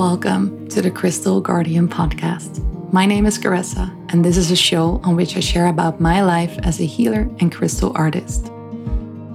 Welcome 0.00 0.66
to 0.68 0.80
the 0.80 0.90
Crystal 0.90 1.42
Guardian 1.42 1.86
podcast. 1.86 2.62
My 2.90 3.04
name 3.04 3.26
is 3.26 3.38
Caressa, 3.38 3.94
and 4.10 4.24
this 4.24 4.38
is 4.38 4.50
a 4.50 4.56
show 4.56 4.98
on 5.04 5.14
which 5.14 5.36
I 5.36 5.40
share 5.40 5.66
about 5.66 6.00
my 6.00 6.22
life 6.22 6.58
as 6.62 6.80
a 6.80 6.86
healer 6.86 7.28
and 7.38 7.52
crystal 7.52 7.92
artist. 7.94 8.50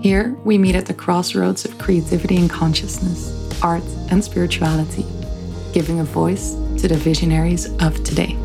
Here, 0.02 0.36
we 0.44 0.58
meet 0.58 0.74
at 0.74 0.88
the 0.88 0.94
crossroads 0.96 1.66
of 1.66 1.78
creativity 1.78 2.38
and 2.38 2.50
consciousness, 2.50 3.32
art 3.62 3.84
and 4.10 4.24
spirituality, 4.24 5.06
giving 5.72 6.00
a 6.00 6.04
voice 6.04 6.56
to 6.82 6.88
the 6.88 6.98
visionaries 6.98 7.72
of 7.84 8.04
today. 8.04 8.36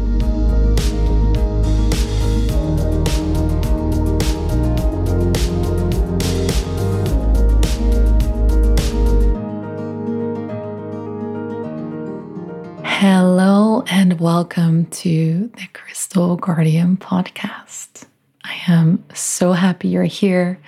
Welcome 14.21 14.85
to 14.85 15.51
the 15.57 15.67
Crystal 15.73 16.37
Guardian 16.37 16.99
podcast. 16.99 18.05
I 18.45 18.61
am 18.69 19.03
so 19.15 19.53
happy 19.53 19.89
you're 19.89 20.05
here. 20.05 20.61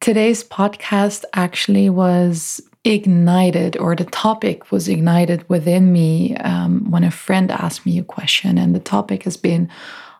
Today's 0.00 0.44
podcast 0.44 1.24
actually 1.32 1.88
was 1.88 2.60
ignited, 2.84 3.78
or 3.78 3.96
the 3.96 4.04
topic 4.04 4.70
was 4.70 4.86
ignited 4.86 5.48
within 5.48 5.94
me 5.94 6.36
um, 6.36 6.90
when 6.90 7.04
a 7.04 7.10
friend 7.10 7.50
asked 7.50 7.86
me 7.86 7.98
a 7.98 8.04
question, 8.04 8.58
and 8.58 8.74
the 8.74 8.80
topic 8.80 9.22
has 9.22 9.38
been 9.38 9.70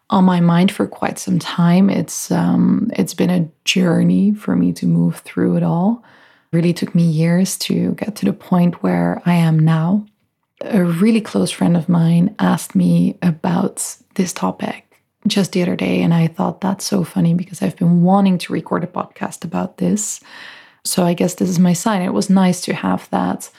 on 0.09 0.25
my 0.25 0.41
mind 0.41 0.73
for 0.73 0.87
quite 0.87 1.19
some 1.19 1.39
time. 1.39 1.91
It's 1.91 2.31
um, 2.31 2.91
it's 2.97 3.12
been 3.12 3.29
a 3.29 3.47
journey 3.67 4.33
for 4.33 4.57
me 4.57 4.73
to 4.73 4.87
move 4.87 5.19
through 5.19 5.59
it 5.59 5.62
all. 5.62 6.03
It 6.51 6.57
really 6.57 6.73
took 6.73 6.95
me 6.95 7.03
years 7.03 7.59
to 7.59 7.92
get 7.97 8.17
to 8.17 8.25
the 8.25 8.33
point 8.33 8.83
where 8.83 9.20
I 9.27 9.35
am 9.35 9.59
now 9.59 10.07
a 10.62 10.84
really 10.84 11.20
close 11.20 11.50
friend 11.50 11.77
of 11.77 11.89
mine 11.89 12.34
asked 12.39 12.75
me 12.75 13.16
about 13.22 13.97
this 14.14 14.33
topic 14.33 14.86
just 15.27 15.52
the 15.52 15.62
other 15.62 15.77
day. 15.77 16.02
And 16.02 16.14
I 16.14 16.27
thought 16.27 16.61
that's 16.61 16.84
so 16.84 17.05
funny 17.05 17.34
because 17.34 17.62
I've 17.62 17.77
been 17.77 18.02
wanting 18.02 18.39
to 18.39 18.52
record 18.52 18.84
a 18.84 18.86
podcast 18.86 19.44
about 19.44 19.78
this. 19.78 20.20
So 20.84 21.05
I 21.05 21.14
guess 21.14 21.34
this 21.34 21.48
is 21.48 21.58
my 21.58 21.72
sign. 21.72 22.02
It 22.02 22.14
was 22.14 22.30
nice 22.30 22.61
to 22.62 22.75
have 22.75 23.08
that 23.11 23.50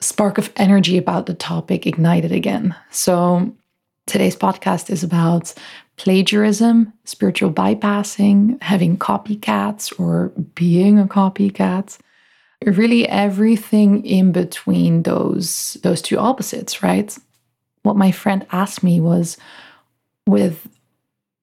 spark 0.00 0.38
of 0.38 0.52
energy 0.56 0.96
about 0.96 1.26
the 1.26 1.34
topic 1.34 1.86
ignited 1.86 2.32
again. 2.32 2.74
So 2.90 3.54
today's 4.06 4.36
podcast 4.36 4.90
is 4.90 5.02
about 5.02 5.52
plagiarism, 5.96 6.92
spiritual 7.04 7.52
bypassing, 7.52 8.62
having 8.62 8.96
copycats 8.96 9.98
or 9.98 10.28
being 10.54 10.98
a 10.98 11.06
copycat 11.06 11.98
really 12.64 13.08
everything 13.08 14.04
in 14.04 14.32
between 14.32 15.02
those 15.02 15.76
those 15.82 16.02
two 16.02 16.18
opposites 16.18 16.82
right? 16.82 17.16
What 17.82 17.96
my 17.96 18.10
friend 18.10 18.46
asked 18.52 18.82
me 18.82 19.00
was 19.00 19.36
with 20.26 20.68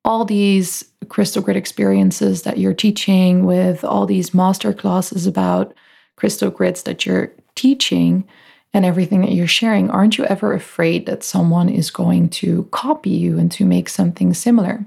all 0.03 0.25
these 0.25 0.85
crystal 1.09 1.41
grid 1.41 1.57
experiences 1.57 2.43
that 2.43 2.57
you're 2.57 2.73
teaching 2.73 3.45
with 3.45 3.83
all 3.83 4.05
these 4.05 4.33
master 4.33 4.73
classes 4.73 5.25
about 5.25 5.73
crystal 6.15 6.51
grids 6.51 6.83
that 6.83 7.05
you're 7.05 7.31
teaching 7.55 8.27
and 8.73 8.85
everything 8.85 9.21
that 9.21 9.31
you're 9.31 9.47
sharing 9.47 9.89
aren't 9.89 10.17
you 10.17 10.25
ever 10.25 10.53
afraid 10.53 11.05
that 11.05 11.23
someone 11.23 11.69
is 11.69 11.89
going 11.89 12.29
to 12.29 12.65
copy 12.71 13.09
you 13.09 13.39
and 13.39 13.51
to 13.51 13.65
make 13.65 13.87
something 13.89 14.33
similar? 14.33 14.85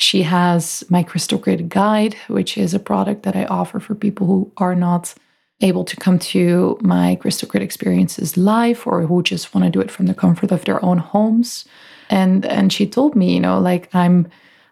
She 0.00 0.22
has 0.22 0.82
my 0.90 1.04
crystal 1.04 1.38
grid 1.38 1.68
guide 1.68 2.16
which 2.26 2.58
is 2.58 2.74
a 2.74 2.80
product 2.80 3.22
that 3.22 3.36
i 3.36 3.44
offer 3.44 3.78
for 3.78 3.94
people 3.94 4.26
who 4.26 4.50
are 4.56 4.74
not 4.74 5.14
able 5.62 5.84
to 5.84 5.96
come 5.96 6.18
to 6.18 6.78
my 6.80 7.16
crystal 7.16 7.48
grid 7.48 7.62
experiences 7.62 8.36
live 8.36 8.86
or 8.86 9.02
who 9.02 9.22
just 9.22 9.54
want 9.54 9.64
to 9.64 9.70
do 9.70 9.80
it 9.80 9.90
from 9.90 10.06
the 10.06 10.14
comfort 10.14 10.50
of 10.52 10.64
their 10.64 10.84
own 10.84 10.98
homes. 10.98 11.64
And 12.10 12.44
and 12.44 12.72
she 12.72 12.86
told 12.86 13.16
me 13.16 13.34
you 13.34 13.40
know 13.40 13.58
like 13.58 13.88
i'm 13.94 14.28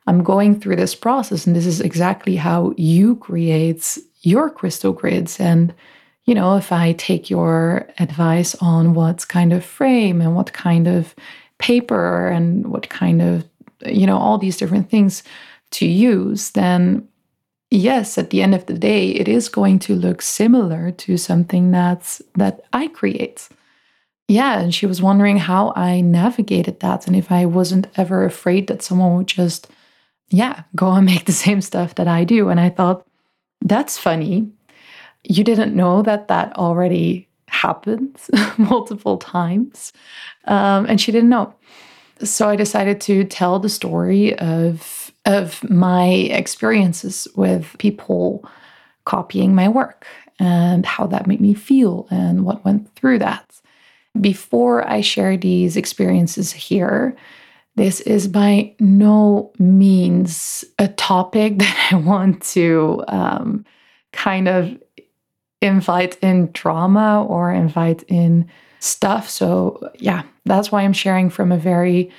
i'm 0.06 0.22
going 0.22 0.60
through 0.60 0.76
this 0.76 0.94
process 0.94 1.46
and 1.46 1.56
this 1.56 1.66
is 1.66 1.80
exactly 1.80 2.36
how 2.36 2.74
you 2.76 3.16
create 3.16 3.98
your 4.22 4.50
crystal 4.50 4.92
grids. 4.92 5.40
And 5.40 5.72
you 6.24 6.34
know 6.34 6.56
if 6.56 6.70
i 6.70 6.92
take 6.92 7.30
your 7.30 7.88
advice 7.98 8.54
on 8.60 8.94
what 8.94 9.26
kind 9.28 9.52
of 9.52 9.64
frame 9.64 10.20
and 10.20 10.36
what 10.36 10.52
kind 10.52 10.86
of 10.86 11.14
paper 11.58 12.28
and 12.28 12.66
what 12.66 12.88
kind 12.88 13.22
of 13.22 13.44
you 13.86 14.06
know 14.06 14.18
all 14.18 14.38
these 14.38 14.56
different 14.56 14.90
things 14.90 15.22
to 15.70 15.86
use 15.86 16.50
then 16.50 17.08
yes, 17.70 18.18
at 18.18 18.30
the 18.30 18.42
end 18.42 18.54
of 18.54 18.66
the 18.66 18.74
day, 18.74 19.08
it 19.10 19.28
is 19.28 19.48
going 19.48 19.78
to 19.80 19.94
look 19.94 20.22
similar 20.22 20.90
to 20.92 21.16
something 21.16 21.70
that's 21.70 22.20
that 22.36 22.62
I 22.72 22.88
create. 22.88 23.48
Yeah, 24.28 24.60
and 24.60 24.72
she 24.72 24.86
was 24.86 25.02
wondering 25.02 25.38
how 25.38 25.72
I 25.74 26.00
navigated 26.00 26.80
that 26.80 27.06
and 27.06 27.16
if 27.16 27.32
I 27.32 27.46
wasn't 27.46 27.88
ever 27.96 28.24
afraid 28.24 28.68
that 28.68 28.82
someone 28.82 29.16
would 29.16 29.26
just, 29.26 29.68
yeah, 30.28 30.62
go 30.76 30.92
and 30.92 31.04
make 31.06 31.24
the 31.24 31.32
same 31.32 31.60
stuff 31.60 31.96
that 31.96 32.06
I 32.06 32.24
do. 32.24 32.48
And 32.48 32.60
I 32.60 32.68
thought, 32.70 33.04
that's 33.60 33.98
funny. 33.98 34.48
You 35.24 35.44
didn't 35.44 35.74
know 35.74 36.02
that 36.02 36.28
that 36.28 36.56
already 36.56 37.28
happened 37.46 38.18
multiple 38.58 39.18
times. 39.18 39.92
Um, 40.44 40.86
and 40.86 41.00
she 41.00 41.12
didn't 41.12 41.28
know. 41.28 41.52
So 42.22 42.48
I 42.48 42.56
decided 42.56 43.00
to 43.02 43.24
tell 43.24 43.58
the 43.58 43.68
story 43.68 44.38
of 44.38 44.99
of 45.26 45.68
my 45.68 46.06
experiences 46.08 47.28
with 47.36 47.76
people 47.78 48.48
copying 49.04 49.54
my 49.54 49.68
work 49.68 50.06
and 50.38 50.86
how 50.86 51.06
that 51.06 51.26
made 51.26 51.40
me 51.40 51.54
feel 51.54 52.06
and 52.10 52.44
what 52.44 52.64
went 52.64 52.94
through 52.94 53.18
that. 53.18 53.60
Before 54.20 54.88
I 54.88 55.02
share 55.02 55.36
these 55.36 55.76
experiences 55.76 56.52
here, 56.52 57.16
this 57.76 58.00
is 58.00 58.26
by 58.26 58.74
no 58.80 59.52
means 59.58 60.64
a 60.78 60.88
topic 60.88 61.58
that 61.58 61.88
I 61.92 61.96
want 61.96 62.42
to 62.54 63.04
um, 63.08 63.64
kind 64.12 64.48
of 64.48 64.76
invite 65.62 66.16
in 66.22 66.50
drama 66.52 67.24
or 67.24 67.52
invite 67.52 68.02
in 68.04 68.50
stuff. 68.78 69.28
So, 69.28 69.90
yeah, 69.96 70.22
that's 70.46 70.72
why 70.72 70.82
I'm 70.82 70.94
sharing 70.94 71.28
from 71.28 71.52
a 71.52 71.58
very 71.58 72.10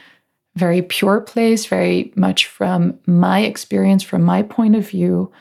very 0.56 0.82
pure 0.82 1.22
place, 1.22 1.66
very 1.66 2.12
much 2.16 2.46
from 2.48 3.00
my 3.06 3.42
experience, 3.42 4.04
from 4.04 4.24
my 4.24 4.44
point 4.44 4.76
of 4.76 4.88
view. 4.88 5.32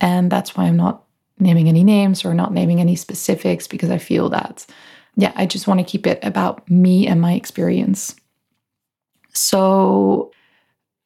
And 0.00 0.30
that's 0.30 0.56
why 0.56 0.64
I'm 0.64 0.76
not 0.76 1.04
naming 1.38 1.68
any 1.68 1.84
names 1.84 2.24
or 2.24 2.34
not 2.34 2.52
naming 2.52 2.80
any 2.80 2.96
specifics 2.96 3.66
because 3.66 3.90
I 3.90 3.98
feel 3.98 4.28
that, 4.30 4.66
yeah, 5.16 5.32
I 5.34 5.46
just 5.46 5.66
want 5.66 5.80
to 5.80 5.86
keep 5.86 6.06
it 6.06 6.20
about 6.22 6.68
me 6.70 7.06
and 7.06 7.20
my 7.20 7.32
experience. 7.32 8.14
So 9.32 10.30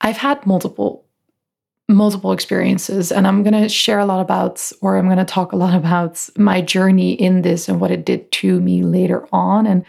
I've 0.01 0.17
had 0.17 0.45
multiple 0.47 1.05
multiple 1.87 2.33
experiences 2.33 3.13
and 3.13 3.27
i'm 3.27 3.43
going 3.43 3.53
to 3.53 3.69
share 3.69 3.99
a 3.99 4.07
lot 4.07 4.19
about 4.21 4.73
or 4.81 4.97
i'm 4.97 5.05
going 5.05 5.19
to 5.19 5.25
talk 5.25 5.53
a 5.53 5.57
lot 5.57 5.75
about 5.85 6.27
my 6.39 6.63
journey 6.63 7.13
in 7.13 7.43
this 7.43 7.69
and 7.69 7.79
what 7.79 7.91
it 7.91 8.07
did 8.07 8.31
to 8.33 8.59
me 8.61 8.83
later 8.83 9.29
on 9.33 9.67
and 9.67 9.85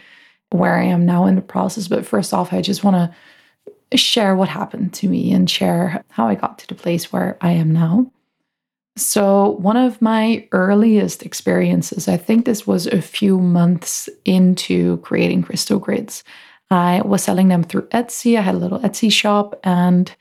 where 0.50 0.76
i 0.76 0.82
am 0.82 1.06
now 1.06 1.24
in 1.24 1.36
the 1.36 1.40
process 1.40 1.88
but 1.88 2.04
first 2.04 2.34
off 2.34 2.52
i 2.52 2.60
just 2.60 2.84
want 2.84 2.94
to 2.94 3.16
share 3.94 4.34
what 4.34 4.48
happened 4.48 4.92
to 4.94 5.08
me 5.08 5.32
and 5.32 5.48
share 5.48 6.04
how 6.10 6.26
I 6.28 6.34
got 6.34 6.58
to 6.58 6.66
the 6.66 6.74
place 6.74 7.12
where 7.12 7.36
I 7.40 7.52
am 7.52 7.72
now. 7.72 8.10
So, 8.96 9.50
one 9.58 9.76
of 9.76 10.00
my 10.00 10.48
earliest 10.52 11.22
experiences, 11.22 12.08
I 12.08 12.16
think 12.16 12.44
this 12.44 12.66
was 12.66 12.86
a 12.86 13.02
few 13.02 13.38
months 13.38 14.08
into 14.24 14.96
creating 14.98 15.42
crystal 15.42 15.78
grids. 15.78 16.24
I 16.70 17.02
was 17.04 17.22
selling 17.22 17.48
them 17.48 17.62
through 17.62 17.88
Etsy. 17.88 18.38
I 18.38 18.40
had 18.40 18.54
a 18.54 18.58
little 18.58 18.80
Etsy 18.80 19.12
shop 19.12 19.60
and 19.64 20.14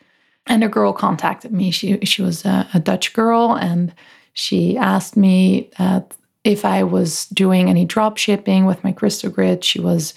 and 0.48 0.64
a 0.64 0.70
girl 0.70 0.94
contacted 0.94 1.52
me. 1.52 1.72
She 1.72 2.00
she 2.04 2.22
was 2.22 2.46
a, 2.46 2.68
a 2.74 2.80
Dutch 2.80 3.14
girl 3.14 3.54
and 3.54 3.94
she 4.34 4.78
asked 4.78 5.16
me 5.16 5.72
that 5.78 6.14
if 6.46 6.64
I 6.64 6.84
was 6.84 7.26
doing 7.28 7.70
any 7.70 7.84
drop 7.84 8.18
shipping 8.18 8.66
with 8.66 8.84
my 8.84 8.94
crystal 8.94 9.32
grid. 9.32 9.64
She 9.64 9.82
was 9.82 10.14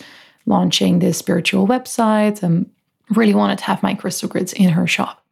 launching 0.47 0.99
this 0.99 1.19
spiritual 1.19 1.67
website 1.67 2.43
and 2.43 2.71
really 3.11 3.35
wanted 3.35 3.59
to 3.59 3.65
have 3.65 3.83
my 3.83 3.95
crystal 3.95 4.29
grids 4.29 4.53
in 4.53 4.71
her 4.71 4.87
shop. 4.87 5.25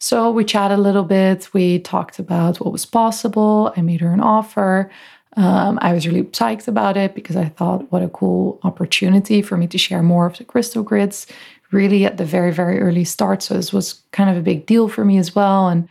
So 0.00 0.30
we 0.30 0.44
chatted 0.44 0.78
a 0.78 0.82
little 0.82 1.04
bit. 1.04 1.52
We 1.54 1.78
talked 1.78 2.18
about 2.18 2.60
what 2.60 2.72
was 2.72 2.84
possible. 2.84 3.72
I 3.76 3.80
made 3.80 4.00
her 4.00 4.12
an 4.12 4.20
offer. 4.20 4.90
Um, 5.36 5.78
I 5.82 5.92
was 5.92 6.06
really 6.06 6.24
psyched 6.24 6.68
about 6.68 6.96
it 6.96 7.14
because 7.14 7.36
I 7.36 7.46
thought, 7.46 7.90
what 7.90 8.02
a 8.02 8.08
cool 8.08 8.60
opportunity 8.62 9.42
for 9.42 9.56
me 9.56 9.66
to 9.68 9.78
share 9.78 10.02
more 10.02 10.26
of 10.26 10.36
the 10.38 10.44
crystal 10.44 10.82
grids, 10.82 11.26
really 11.72 12.04
at 12.04 12.18
the 12.18 12.24
very, 12.24 12.52
very 12.52 12.80
early 12.80 13.04
start. 13.04 13.42
So 13.42 13.54
this 13.54 13.72
was 13.72 14.02
kind 14.12 14.30
of 14.30 14.36
a 14.36 14.42
big 14.42 14.66
deal 14.66 14.88
for 14.88 15.04
me 15.04 15.18
as 15.18 15.34
well. 15.34 15.68
And 15.68 15.88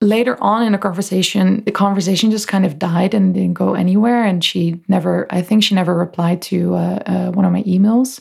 later 0.00 0.36
on 0.42 0.62
in 0.62 0.72
the 0.72 0.78
conversation, 0.78 1.64
the 1.64 1.72
conversation 1.72 2.30
just 2.30 2.46
kind 2.46 2.66
of 2.66 2.78
died 2.78 3.14
and 3.14 3.34
didn't 3.34 3.54
go 3.54 3.74
anywhere. 3.74 4.24
And 4.24 4.44
she 4.44 4.80
never, 4.86 5.26
I 5.30 5.42
think 5.42 5.64
she 5.64 5.74
never 5.74 5.94
replied 5.94 6.42
to 6.42 6.74
uh, 6.74 7.02
uh, 7.06 7.30
one 7.32 7.44
of 7.44 7.52
my 7.52 7.62
emails. 7.62 8.20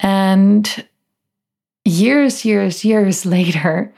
And 0.00 0.87
years, 1.84 2.44
years, 2.44 2.84
years 2.84 3.26
later, 3.36 3.92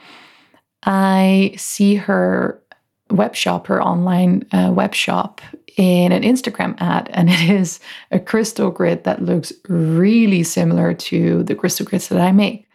I 0.83 1.53
see 1.57 1.95
her 1.95 2.61
web 3.09 3.35
shop, 3.35 3.67
her 3.67 3.81
online 3.81 4.45
uh, 4.51 4.71
web 4.73 4.95
shop 4.95 5.41
in 5.77 6.11
an 6.11 6.23
Instagram 6.23 6.75
ad, 6.79 7.09
and 7.13 7.29
it 7.29 7.49
is 7.49 7.79
a 8.11 8.19
crystal 8.19 8.71
grid 8.71 9.03
that 9.03 9.21
looks 9.21 9.53
really 9.67 10.43
similar 10.43 10.93
to 10.93 11.43
the 11.43 11.55
crystal 11.55 11.85
grids 11.85 12.07
that 12.09 12.21
I 12.21 12.31
make. 12.31 12.67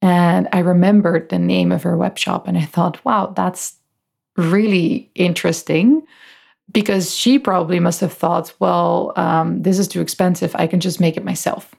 And 0.00 0.48
I 0.52 0.58
remembered 0.60 1.28
the 1.28 1.38
name 1.38 1.70
of 1.70 1.84
her 1.84 1.96
web 1.96 2.18
shop, 2.18 2.48
and 2.48 2.58
I 2.58 2.64
thought, 2.64 3.04
wow, 3.04 3.32
that's 3.36 3.76
really 4.36 5.10
interesting 5.14 6.02
because 6.72 7.14
she 7.14 7.38
probably 7.38 7.78
must 7.78 8.00
have 8.00 8.12
thought, 8.12 8.52
well, 8.58 9.12
um, 9.16 9.62
this 9.62 9.78
is 9.78 9.86
too 9.86 10.00
expensive. 10.00 10.56
I 10.56 10.66
can 10.66 10.80
just 10.80 11.00
make 11.00 11.16
it 11.16 11.24
myself. 11.24 11.74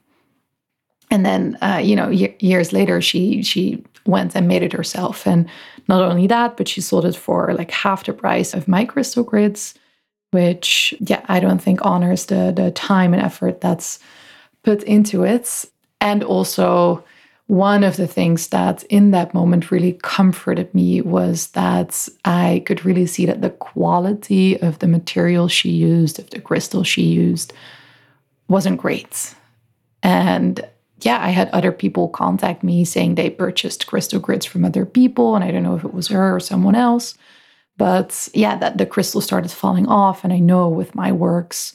And 1.13 1.24
then, 1.24 1.57
uh, 1.62 1.80
you 1.83 1.95
know, 1.95 2.07
y- 2.07 2.36
years 2.39 2.74
later, 2.74 3.00
she 3.00 3.44
she 3.44 3.83
went 4.07 4.36
and 4.36 4.48
made 4.48 4.63
it 4.63 4.74
herself. 4.74 5.27
And 5.27 5.48
not 5.88 6.01
only 6.01 6.25
that, 6.27 6.57
but 6.57 6.68
she 6.68 6.81
sold 6.81 7.06
it 7.06 7.15
for 7.15 7.54
like 7.54 7.69
half 7.69 8.04
the 8.04 8.13
price 8.13 8.56
of 8.56 8.68
my 8.68 8.83
crystal 8.83 9.24
grids, 9.24 9.75
which, 10.31 10.92
yeah, 11.00 11.24
I 11.30 11.39
don't 11.39 11.62
think 11.62 11.86
honors 11.86 12.25
the, 12.25 12.51
the 12.51 12.71
time 12.71 13.13
and 13.13 13.21
effort 13.21 13.62
that's 13.62 14.00
put 14.63 14.81
into 14.83 15.24
it. 15.24 15.65
And 16.01 16.24
also, 16.24 17.04
one 17.45 17.83
of 17.83 17.95
the 17.95 18.07
things 18.07 18.48
that 18.48 18.83
in 18.89 19.12
that 19.12 19.33
moment 19.36 19.69
really 19.69 19.94
comforted 20.01 20.74
me 20.74 21.01
was 21.01 21.50
that 21.50 22.10
I 22.25 22.63
could 22.65 22.83
really 22.86 23.06
see 23.06 23.27
that 23.27 23.42
the 23.42 23.51
quality 23.51 24.60
of 24.60 24.80
the 24.80 24.88
material 24.88 25.48
she 25.48 25.69
used, 25.69 26.18
of 26.18 26.31
the 26.31 26.42
crystal 26.42 26.83
she 26.83 27.04
used, 27.04 27.54
wasn't 28.48 28.81
great. 28.81 29.36
And 30.01 30.60
yeah, 31.05 31.23
I 31.23 31.29
had 31.29 31.50
other 31.50 31.71
people 31.71 32.09
contact 32.09 32.63
me 32.63 32.85
saying 32.85 33.15
they 33.15 33.29
purchased 33.29 33.88
crystal 33.88 34.19
grids 34.19 34.45
from 34.45 34.65
other 34.65 34.85
people, 34.85 35.35
and 35.35 35.44
I 35.44 35.51
don't 35.51 35.63
know 35.63 35.75
if 35.75 35.83
it 35.83 35.94
was 35.94 36.07
her 36.09 36.35
or 36.35 36.39
someone 36.39 36.75
else. 36.75 37.17
But 37.77 38.29
yeah, 38.33 38.55
that 38.57 38.77
the 38.77 38.85
crystal 38.85 39.21
started 39.21 39.51
falling 39.51 39.88
off. 39.88 40.23
And 40.23 40.31
I 40.31 40.39
know 40.39 40.69
with 40.69 40.95
my 40.95 41.11
works, 41.11 41.73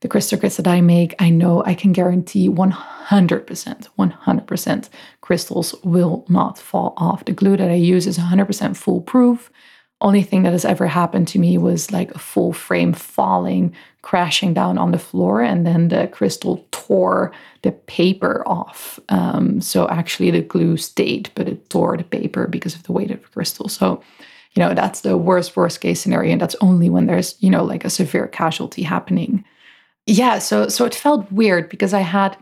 the 0.00 0.08
crystal 0.08 0.38
grids 0.38 0.56
that 0.58 0.68
I 0.68 0.80
make, 0.80 1.14
I 1.18 1.30
know 1.30 1.62
I 1.64 1.74
can 1.74 1.92
guarantee 1.92 2.48
100%, 2.48 3.88
100% 3.98 4.88
crystals 5.20 5.74
will 5.82 6.24
not 6.28 6.58
fall 6.58 6.94
off. 6.96 7.24
The 7.24 7.32
glue 7.32 7.56
that 7.56 7.70
I 7.70 7.74
use 7.74 8.06
is 8.06 8.18
100% 8.18 8.76
foolproof. 8.76 9.50
Only 10.00 10.22
thing 10.22 10.44
that 10.44 10.52
has 10.52 10.64
ever 10.64 10.86
happened 10.86 11.26
to 11.28 11.40
me 11.40 11.58
was 11.58 11.90
like 11.90 12.12
a 12.12 12.18
full 12.20 12.52
frame 12.52 12.92
falling, 12.92 13.74
crashing 14.02 14.54
down 14.54 14.78
on 14.78 14.92
the 14.92 14.98
floor, 14.98 15.42
and 15.42 15.66
then 15.66 15.88
the 15.88 16.06
crystal 16.06 16.64
tore 16.70 17.32
the 17.62 17.72
paper 17.72 18.44
off. 18.46 19.00
Um, 19.08 19.60
so 19.60 19.88
actually, 19.88 20.30
the 20.30 20.40
glue 20.40 20.76
stayed, 20.76 21.30
but 21.34 21.48
it 21.48 21.68
tore 21.68 21.96
the 21.96 22.04
paper 22.04 22.46
because 22.46 22.76
of 22.76 22.84
the 22.84 22.92
weight 22.92 23.10
of 23.10 23.22
the 23.22 23.28
crystal. 23.28 23.68
So, 23.68 24.00
you 24.54 24.62
know, 24.62 24.72
that's 24.72 25.00
the 25.00 25.16
worst, 25.16 25.56
worst 25.56 25.80
case 25.80 26.00
scenario. 26.00 26.32
And 26.32 26.40
that's 26.40 26.56
only 26.60 26.88
when 26.88 27.06
there's, 27.06 27.34
you 27.40 27.50
know, 27.50 27.64
like 27.64 27.84
a 27.84 27.90
severe 27.90 28.28
casualty 28.28 28.82
happening. 28.82 29.44
Yeah. 30.06 30.38
So, 30.38 30.68
so 30.68 30.84
it 30.84 30.94
felt 30.94 31.30
weird 31.32 31.68
because 31.68 31.92
I 31.92 32.00
had 32.00 32.36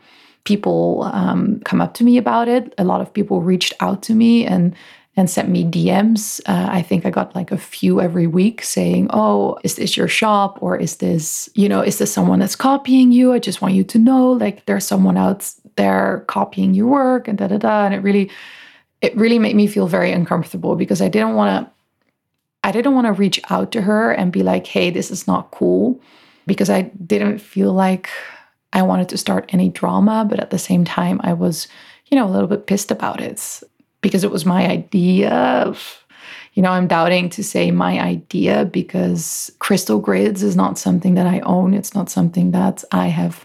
people 0.44 1.10
um, 1.12 1.60
come 1.64 1.80
up 1.80 1.94
to 1.94 2.04
me 2.04 2.18
about 2.18 2.48
it. 2.48 2.74
A 2.78 2.84
lot 2.84 3.00
of 3.00 3.12
people 3.12 3.40
reached 3.40 3.72
out 3.80 4.02
to 4.04 4.14
me 4.14 4.46
and 4.46 4.74
and 5.16 5.30
sent 5.30 5.48
me 5.48 5.64
DMs. 5.64 6.40
Uh, 6.46 6.68
I 6.70 6.82
think 6.82 7.06
I 7.06 7.10
got 7.10 7.34
like 7.34 7.50
a 7.50 7.56
few 7.56 8.00
every 8.00 8.26
week 8.26 8.62
saying, 8.62 9.08
"Oh, 9.10 9.58
is 9.64 9.76
this 9.76 9.96
your 9.96 10.08
shop 10.08 10.58
or 10.62 10.76
is 10.76 10.96
this, 10.96 11.48
you 11.54 11.68
know, 11.68 11.80
is 11.80 11.98
this 11.98 12.12
someone 12.12 12.38
that's 12.38 12.56
copying 12.56 13.12
you? 13.12 13.32
I 13.32 13.38
just 13.38 13.62
want 13.62 13.74
you 13.74 13.84
to 13.84 13.98
know 13.98 14.32
like 14.32 14.66
there's 14.66 14.86
someone 14.86 15.16
out 15.16 15.50
there 15.76 16.24
copying 16.28 16.74
your 16.74 16.86
work 16.88 17.28
and 17.28 17.38
da 17.38 17.48
da 17.48 17.58
da." 17.58 17.86
And 17.86 17.94
it 17.94 18.00
really 18.00 18.30
it 19.00 19.16
really 19.16 19.38
made 19.38 19.56
me 19.56 19.66
feel 19.66 19.86
very 19.86 20.12
uncomfortable 20.12 20.76
because 20.76 21.00
I 21.00 21.08
didn't 21.08 21.34
want 21.34 21.66
to 21.66 21.72
I 22.62 22.72
didn't 22.72 22.94
want 22.94 23.06
to 23.06 23.12
reach 23.12 23.40
out 23.50 23.72
to 23.72 23.82
her 23.82 24.12
and 24.12 24.32
be 24.32 24.42
like, 24.42 24.66
"Hey, 24.66 24.90
this 24.90 25.10
is 25.10 25.26
not 25.26 25.50
cool." 25.50 26.00
Because 26.46 26.70
I 26.70 26.82
didn't 26.82 27.38
feel 27.38 27.72
like 27.72 28.08
I 28.72 28.82
wanted 28.82 29.08
to 29.08 29.18
start 29.18 29.46
any 29.52 29.68
drama, 29.68 30.26
but 30.28 30.38
at 30.40 30.50
the 30.50 30.58
same 30.58 30.84
time 30.84 31.20
I 31.24 31.32
was, 31.32 31.66
you 32.06 32.16
know, 32.16 32.26
a 32.26 32.30
little 32.30 32.46
bit 32.46 32.66
pissed 32.66 32.90
about 32.90 33.20
it 33.20 33.62
because 34.00 34.24
it 34.24 34.30
was 34.30 34.46
my 34.46 34.66
idea 34.66 35.30
of, 35.30 36.04
you 36.54 36.62
know, 36.62 36.70
I'm 36.70 36.86
doubting 36.86 37.28
to 37.30 37.44
say 37.44 37.70
my 37.70 38.00
idea 38.00 38.64
because 38.64 39.50
crystal 39.58 39.98
grids 39.98 40.42
is 40.42 40.56
not 40.56 40.78
something 40.78 41.14
that 41.14 41.26
I 41.26 41.40
own. 41.40 41.74
It's 41.74 41.94
not 41.94 42.10
something 42.10 42.52
that 42.52 42.84
I 42.92 43.08
have 43.08 43.44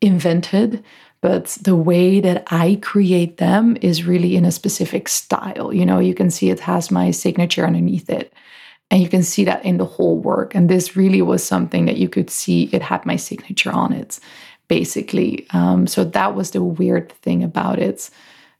invented. 0.00 0.84
But 1.20 1.46
the 1.62 1.74
way 1.74 2.20
that 2.20 2.46
I 2.48 2.78
create 2.82 3.38
them 3.38 3.78
is 3.80 4.04
really 4.04 4.36
in 4.36 4.44
a 4.44 4.52
specific 4.52 5.08
style. 5.08 5.72
You 5.72 5.86
know, 5.86 5.98
you 5.98 6.14
can 6.14 6.30
see 6.30 6.50
it 6.50 6.60
has 6.60 6.90
my 6.90 7.10
signature 7.10 7.66
underneath 7.66 8.10
it. 8.10 8.32
And 8.90 9.02
you 9.02 9.08
can 9.08 9.22
see 9.22 9.44
that 9.44 9.64
in 9.64 9.78
the 9.78 9.86
whole 9.86 10.18
work. 10.18 10.54
And 10.54 10.68
this 10.68 10.96
really 10.96 11.22
was 11.22 11.42
something 11.42 11.86
that 11.86 11.96
you 11.96 12.08
could 12.08 12.28
see 12.28 12.64
it 12.72 12.82
had 12.82 13.06
my 13.06 13.16
signature 13.16 13.72
on 13.72 13.92
it, 13.92 14.20
basically. 14.68 15.46
Um, 15.50 15.86
so 15.86 16.04
that 16.04 16.34
was 16.34 16.50
the 16.50 16.62
weird 16.62 17.10
thing 17.10 17.42
about 17.42 17.78
it 17.78 18.10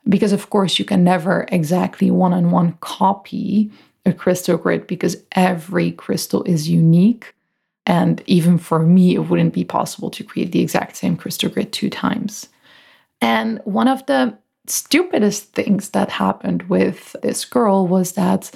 because 0.09 0.33
of 0.33 0.51
course 0.51 0.79
you 0.79 0.85
can 0.85 1.05
never 1.05 1.47
exactly 1.51 2.11
one-on-one 2.11 2.77
copy 2.81 3.71
a 4.07 4.13
crystal 4.13 4.59
grid 4.59 4.87
because 4.87 5.17
every 5.33 5.93
crystal 5.93 6.43
is 6.45 6.69
unique. 6.69 7.35
And 7.87 8.23
even 8.27 8.59
for 8.59 8.81
me 8.81 9.15
it 9.15 9.21
wouldn't 9.31 9.55
be 9.55 9.65
possible 9.65 10.11
to 10.11 10.25
create 10.25 10.53
the 10.53 10.61
exact 10.61 10.97
same 10.97 11.17
crystal 11.17 11.51
grid 11.51 11.73
two 11.73 11.91
times. 11.91 12.49
And 13.21 13.61
one 13.65 13.89
of 13.89 14.05
the 14.07 14.37
stupidest 14.67 15.53
things 15.53 15.91
that 15.91 16.11
happened 16.11 16.65
with 16.65 17.17
this 17.23 17.45
girl 17.45 17.87
was 17.87 18.13
that 18.13 18.51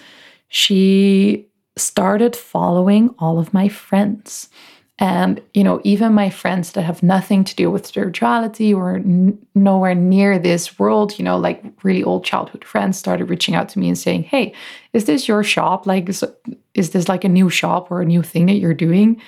she 0.48 1.46
started 1.76 2.34
following 2.34 3.14
all 3.18 3.38
of 3.38 3.54
my 3.54 3.68
friends 3.68 4.48
and, 5.00 5.40
you 5.54 5.62
know, 5.62 5.80
even 5.84 6.12
my 6.12 6.28
friends 6.28 6.72
that 6.72 6.82
have 6.82 7.04
nothing 7.04 7.44
to 7.44 7.54
do 7.54 7.70
with 7.70 7.86
spirituality 7.86 8.74
or 8.74 8.96
n- 8.96 9.38
nowhere 9.54 9.94
near 9.94 10.40
this 10.40 10.76
world, 10.76 11.16
you 11.18 11.24
know, 11.24 11.38
like 11.38 11.62
really 11.84 12.02
old 12.02 12.24
childhood 12.24 12.64
friends 12.64 12.98
started 12.98 13.30
reaching 13.30 13.54
out 13.54 13.68
to 13.70 13.78
me 13.78 13.86
and 13.86 13.96
saying, 13.96 14.24
Hey, 14.24 14.52
is 14.92 15.04
this 15.04 15.28
your 15.28 15.44
shop? 15.44 15.86
Like, 15.86 16.08
is, 16.08 16.24
is 16.74 16.90
this 16.90 17.08
like 17.08 17.22
a 17.22 17.28
new 17.28 17.48
shop 17.48 17.92
or 17.92 18.02
a 18.02 18.06
new 18.06 18.22
thing 18.22 18.46
that 18.46 18.56
you're 18.56 18.74
doing? 18.74 19.22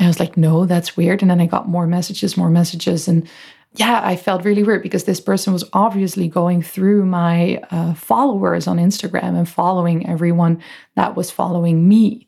And 0.00 0.06
I 0.06 0.08
was 0.08 0.18
like, 0.18 0.36
No, 0.36 0.66
that's 0.66 0.96
weird. 0.96 1.22
And 1.22 1.30
then 1.30 1.40
I 1.40 1.46
got 1.46 1.68
more 1.68 1.86
messages, 1.86 2.36
more 2.36 2.50
messages. 2.50 3.06
And 3.06 3.28
yeah, 3.76 4.00
I 4.02 4.16
felt 4.16 4.44
really 4.44 4.64
weird 4.64 4.82
because 4.82 5.04
this 5.04 5.20
person 5.20 5.52
was 5.52 5.64
obviously 5.72 6.26
going 6.26 6.60
through 6.60 7.06
my 7.06 7.62
uh, 7.70 7.94
followers 7.94 8.66
on 8.66 8.78
Instagram 8.78 9.36
and 9.36 9.48
following 9.48 10.08
everyone 10.08 10.60
that 10.96 11.14
was 11.14 11.30
following 11.30 11.88
me 11.88 12.26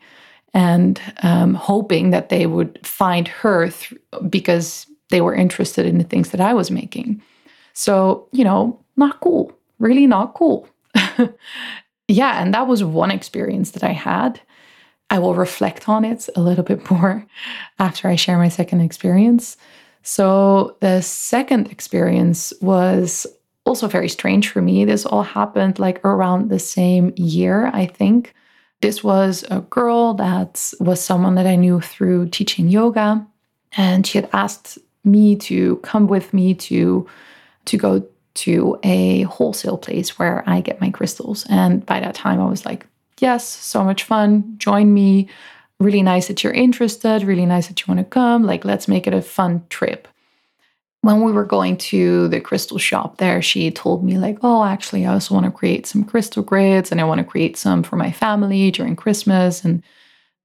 and 0.56 0.98
um, 1.22 1.52
hoping 1.52 2.10
that 2.10 2.30
they 2.30 2.46
would 2.46 2.80
find 2.82 3.28
her 3.28 3.68
th- 3.68 4.00
because 4.30 4.86
they 5.10 5.20
were 5.20 5.34
interested 5.34 5.84
in 5.84 5.98
the 5.98 6.04
things 6.04 6.30
that 6.30 6.40
I 6.40 6.54
was 6.54 6.70
making. 6.70 7.20
So, 7.74 8.26
you 8.32 8.42
know, 8.42 8.82
not 8.96 9.20
cool, 9.20 9.52
really 9.78 10.06
not 10.06 10.32
cool. 10.32 10.66
yeah, 12.08 12.42
and 12.42 12.54
that 12.54 12.66
was 12.66 12.82
one 12.82 13.10
experience 13.10 13.72
that 13.72 13.84
I 13.84 13.92
had. 13.92 14.40
I 15.10 15.18
will 15.18 15.34
reflect 15.34 15.90
on 15.90 16.06
it 16.06 16.26
a 16.34 16.40
little 16.40 16.64
bit 16.64 16.90
more 16.90 17.26
after 17.78 18.08
I 18.08 18.16
share 18.16 18.38
my 18.38 18.48
second 18.48 18.80
experience. 18.80 19.58
So, 20.02 20.78
the 20.80 21.02
second 21.02 21.70
experience 21.70 22.54
was 22.62 23.26
also 23.66 23.88
very 23.88 24.08
strange 24.08 24.48
for 24.48 24.62
me. 24.62 24.86
This 24.86 25.04
all 25.04 25.22
happened 25.22 25.78
like 25.78 26.02
around 26.02 26.48
the 26.48 26.58
same 26.58 27.12
year, 27.16 27.66
I 27.74 27.84
think. 27.84 28.32
This 28.80 29.02
was 29.02 29.44
a 29.50 29.60
girl 29.60 30.14
that 30.14 30.72
was 30.80 31.02
someone 31.02 31.34
that 31.36 31.46
I 31.46 31.56
knew 31.56 31.80
through 31.80 32.28
teaching 32.28 32.68
yoga. 32.68 33.26
And 33.76 34.06
she 34.06 34.18
had 34.18 34.28
asked 34.32 34.78
me 35.04 35.36
to 35.36 35.76
come 35.76 36.06
with 36.06 36.34
me 36.34 36.54
to, 36.54 37.06
to 37.66 37.76
go 37.76 38.06
to 38.34 38.78
a 38.82 39.22
wholesale 39.22 39.78
place 39.78 40.18
where 40.18 40.42
I 40.46 40.60
get 40.60 40.80
my 40.80 40.90
crystals. 40.90 41.46
And 41.48 41.84
by 41.86 42.00
that 42.00 42.14
time, 42.14 42.40
I 42.40 42.48
was 42.48 42.66
like, 42.66 42.86
yes, 43.18 43.46
so 43.46 43.82
much 43.82 44.04
fun. 44.04 44.54
Join 44.58 44.92
me. 44.92 45.28
Really 45.78 46.02
nice 46.02 46.28
that 46.28 46.42
you're 46.42 46.52
interested. 46.52 47.22
Really 47.22 47.46
nice 47.46 47.68
that 47.68 47.80
you 47.80 47.84
want 47.88 47.98
to 47.98 48.04
come. 48.04 48.44
Like, 48.44 48.64
let's 48.64 48.88
make 48.88 49.06
it 49.06 49.14
a 49.14 49.22
fun 49.22 49.64
trip 49.68 50.08
when 51.06 51.22
we 51.22 51.32
were 51.32 51.44
going 51.44 51.76
to 51.76 52.28
the 52.28 52.40
crystal 52.40 52.78
shop 52.78 53.18
there, 53.18 53.40
she 53.40 53.70
told 53.70 54.04
me, 54.04 54.18
like, 54.18 54.38
oh, 54.42 54.64
actually, 54.64 55.06
I 55.06 55.12
also 55.12 55.34
want 55.34 55.46
to 55.46 55.52
create 55.52 55.86
some 55.86 56.04
crystal 56.04 56.42
grids 56.42 56.90
and 56.90 57.00
I 57.00 57.04
want 57.04 57.18
to 57.18 57.24
create 57.24 57.56
some 57.56 57.82
for 57.82 57.96
my 57.96 58.10
family 58.10 58.70
during 58.70 58.96
Christmas 58.96 59.64
and 59.64 59.82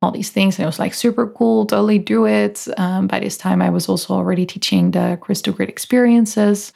all 0.02 0.12
these 0.12 0.30
things. 0.30 0.58
And 0.58 0.64
it 0.64 0.68
was 0.68 0.80
like 0.80 0.94
super 0.94 1.28
cool, 1.28 1.66
totally 1.66 2.00
do 2.00 2.26
it. 2.26 2.68
Um, 2.78 3.08
by 3.08 3.20
this 3.20 3.38
time, 3.38 3.62
I 3.62 3.70
was 3.70 3.90
also 3.90 4.14
already 4.14 4.46
teaching 4.46 4.92
the 4.92 5.18
crystal 5.22 5.54
grid 5.54 5.70
experiences. 5.70 6.74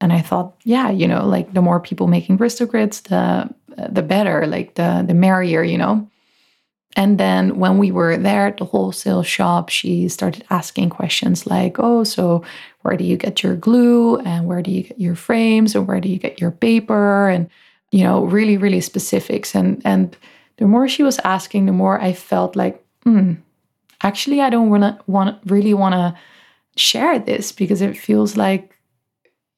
And 0.00 0.12
I 0.12 0.20
thought, 0.20 0.54
yeah, 0.64 0.90
you 0.90 1.08
know, 1.08 1.26
like 1.26 1.54
the 1.54 1.62
more 1.62 1.80
people 1.80 2.06
making 2.06 2.38
crystal 2.38 2.66
grids, 2.66 3.00
the 3.02 3.48
the 3.90 4.02
better, 4.02 4.46
like 4.46 4.74
the 4.74 5.04
the 5.06 5.14
merrier, 5.14 5.62
you 5.62 5.78
know. 5.78 6.08
And 6.96 7.18
then 7.18 7.58
when 7.58 7.76
we 7.76 7.92
were 7.92 8.16
there 8.16 8.46
at 8.46 8.56
the 8.56 8.64
wholesale 8.64 9.22
shop, 9.22 9.68
she 9.68 10.08
started 10.08 10.44
asking 10.48 10.88
questions 10.90 11.46
like, 11.46 11.76
oh, 11.78 12.04
so 12.04 12.42
where 12.80 12.96
do 12.96 13.04
you 13.04 13.18
get 13.18 13.42
your 13.42 13.54
glue? 13.54 14.16
And 14.20 14.46
where 14.46 14.62
do 14.62 14.70
you 14.70 14.82
get 14.82 14.98
your 14.98 15.14
frames? 15.14 15.74
And 15.74 15.86
where 15.86 16.00
do 16.00 16.08
you 16.08 16.18
get 16.18 16.40
your 16.40 16.50
paper? 16.50 17.28
And, 17.28 17.50
you 17.92 18.02
know, 18.02 18.24
really, 18.24 18.56
really 18.56 18.80
specifics. 18.80 19.54
And 19.54 19.82
and 19.84 20.16
the 20.56 20.66
more 20.66 20.88
she 20.88 21.02
was 21.02 21.18
asking, 21.22 21.66
the 21.66 21.72
more 21.72 22.00
I 22.00 22.14
felt 22.14 22.56
like, 22.56 22.82
hmm, 23.02 23.34
actually, 24.02 24.40
I 24.40 24.48
don't 24.48 24.70
wanna, 24.70 24.98
want 25.06 25.38
really 25.44 25.74
want 25.74 25.94
to 25.94 26.16
share 26.76 27.18
this 27.18 27.52
because 27.52 27.82
it 27.82 27.98
feels 27.98 28.36
like, 28.36 28.74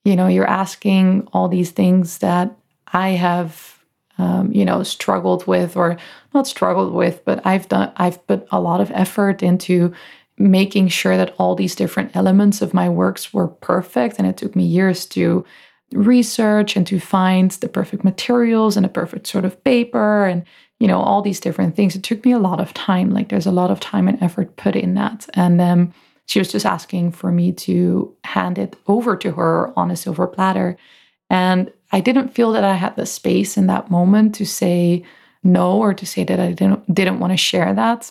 you 0.04 0.16
know, 0.16 0.26
you're 0.26 0.48
asking 0.48 1.28
all 1.32 1.48
these 1.48 1.70
things 1.70 2.18
that 2.18 2.56
I 2.92 3.10
have, 3.10 3.77
um, 4.18 4.52
you 4.52 4.64
know, 4.64 4.82
struggled 4.82 5.46
with 5.46 5.76
or 5.76 5.96
not 6.34 6.46
struggled 6.46 6.92
with, 6.92 7.24
but 7.24 7.44
I've 7.46 7.68
done, 7.68 7.92
I've 7.96 8.24
put 8.26 8.46
a 8.50 8.60
lot 8.60 8.80
of 8.80 8.90
effort 8.92 9.42
into 9.42 9.92
making 10.36 10.88
sure 10.88 11.16
that 11.16 11.34
all 11.38 11.54
these 11.54 11.74
different 11.74 12.14
elements 12.14 12.62
of 12.62 12.74
my 12.74 12.88
works 12.88 13.32
were 13.32 13.48
perfect. 13.48 14.16
And 14.18 14.26
it 14.26 14.36
took 14.36 14.54
me 14.54 14.64
years 14.64 15.06
to 15.06 15.44
research 15.92 16.76
and 16.76 16.86
to 16.86 17.00
find 17.00 17.50
the 17.52 17.68
perfect 17.68 18.04
materials 18.04 18.76
and 18.76 18.84
the 18.84 18.90
perfect 18.90 19.26
sort 19.26 19.44
of 19.44 19.62
paper 19.64 20.26
and 20.26 20.44
you 20.80 20.86
know 20.86 21.00
all 21.00 21.22
these 21.22 21.40
different 21.40 21.74
things. 21.76 21.96
It 21.96 22.02
took 22.02 22.24
me 22.24 22.32
a 22.32 22.38
lot 22.38 22.60
of 22.60 22.74
time. 22.74 23.10
Like 23.10 23.30
there's 23.30 23.46
a 23.46 23.52
lot 23.52 23.70
of 23.70 23.80
time 23.80 24.06
and 24.06 24.22
effort 24.22 24.56
put 24.56 24.76
in 24.76 24.94
that. 24.94 25.28
And 25.34 25.58
then 25.58 25.94
she 26.26 26.38
was 26.38 26.52
just 26.52 26.66
asking 26.66 27.12
for 27.12 27.32
me 27.32 27.52
to 27.52 28.14
hand 28.24 28.58
it 28.58 28.76
over 28.86 29.16
to 29.16 29.32
her 29.32 29.72
on 29.78 29.90
a 29.90 29.96
silver 29.96 30.26
platter. 30.26 30.76
And 31.30 31.72
i 31.92 32.00
didn't 32.00 32.28
feel 32.34 32.52
that 32.52 32.64
i 32.64 32.74
had 32.74 32.94
the 32.96 33.06
space 33.06 33.56
in 33.56 33.66
that 33.66 33.90
moment 33.90 34.34
to 34.34 34.44
say 34.44 35.02
no 35.42 35.78
or 35.78 35.94
to 35.94 36.06
say 36.06 36.24
that 36.24 36.40
i 36.40 36.52
didn't 36.52 36.94
didn't 36.94 37.20
want 37.20 37.32
to 37.32 37.36
share 37.36 37.74
that 37.74 38.10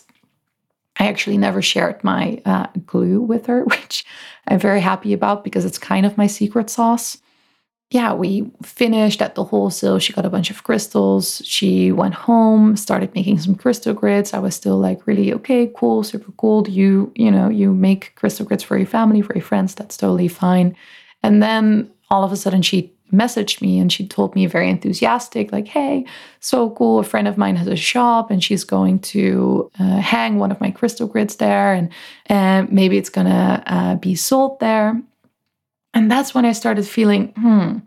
I 1.00 1.06
actually 1.06 1.38
never 1.38 1.62
shared 1.62 2.02
my 2.02 2.42
uh, 2.44 2.66
glue 2.84 3.20
with 3.20 3.46
her, 3.46 3.62
which 3.72 4.04
I'm 4.48 4.58
very 4.58 4.80
happy 4.80 5.12
about 5.12 5.44
because 5.44 5.64
it's 5.64 5.78
kind 5.78 6.04
of 6.04 6.18
my 6.18 6.26
secret 6.26 6.68
sauce 6.70 7.18
yeah, 7.90 8.12
we 8.12 8.50
finished 8.62 9.22
at 9.22 9.34
the 9.34 9.44
wholesale. 9.44 9.98
She 9.98 10.12
got 10.12 10.26
a 10.26 10.30
bunch 10.30 10.50
of 10.50 10.62
crystals. 10.62 11.40
She 11.44 11.90
went 11.90 12.12
home, 12.12 12.76
started 12.76 13.14
making 13.14 13.38
some 13.38 13.54
crystal 13.54 13.94
grids. 13.94 14.34
I 14.34 14.40
was 14.40 14.54
still 14.54 14.78
like, 14.78 15.06
really, 15.06 15.32
okay, 15.32 15.70
cool, 15.74 16.02
super 16.02 16.30
cool. 16.32 16.68
You, 16.68 17.10
you 17.16 17.30
know, 17.30 17.48
you 17.48 17.72
make 17.72 18.14
crystal 18.14 18.44
grids 18.44 18.62
for 18.62 18.76
your 18.76 18.86
family, 18.86 19.22
for 19.22 19.34
your 19.34 19.44
friends. 19.44 19.74
That's 19.74 19.96
totally 19.96 20.28
fine. 20.28 20.76
And 21.22 21.42
then 21.42 21.90
all 22.10 22.24
of 22.24 22.32
a 22.32 22.36
sudden 22.36 22.60
she 22.60 22.92
messaged 23.12 23.60
me 23.60 23.78
and 23.78 23.92
she 23.92 24.06
told 24.06 24.34
me 24.34 24.46
very 24.46 24.68
enthusiastic, 24.68 25.52
like, 25.52 25.68
hey, 25.68 26.04
so 26.40 26.70
cool. 26.70 26.98
A 26.98 27.04
friend 27.04 27.28
of 27.28 27.38
mine 27.38 27.56
has 27.56 27.66
a 27.66 27.76
shop 27.76 28.30
and 28.30 28.42
she's 28.42 28.64
going 28.64 28.98
to 29.00 29.70
uh, 29.78 29.98
hang 29.98 30.38
one 30.38 30.50
of 30.50 30.60
my 30.60 30.70
crystal 30.70 31.06
grids 31.06 31.36
there 31.36 31.72
and, 31.72 31.90
and 32.26 32.70
maybe 32.72 32.96
it's 32.96 33.10
to 33.10 33.62
uh, 33.66 33.94
be 33.96 34.14
sold 34.14 34.60
there. 34.60 35.00
And 35.94 36.10
that's 36.10 36.34
when 36.34 36.44
I 36.44 36.52
started 36.52 36.86
feeling, 36.86 37.32
hmm, 37.36 37.78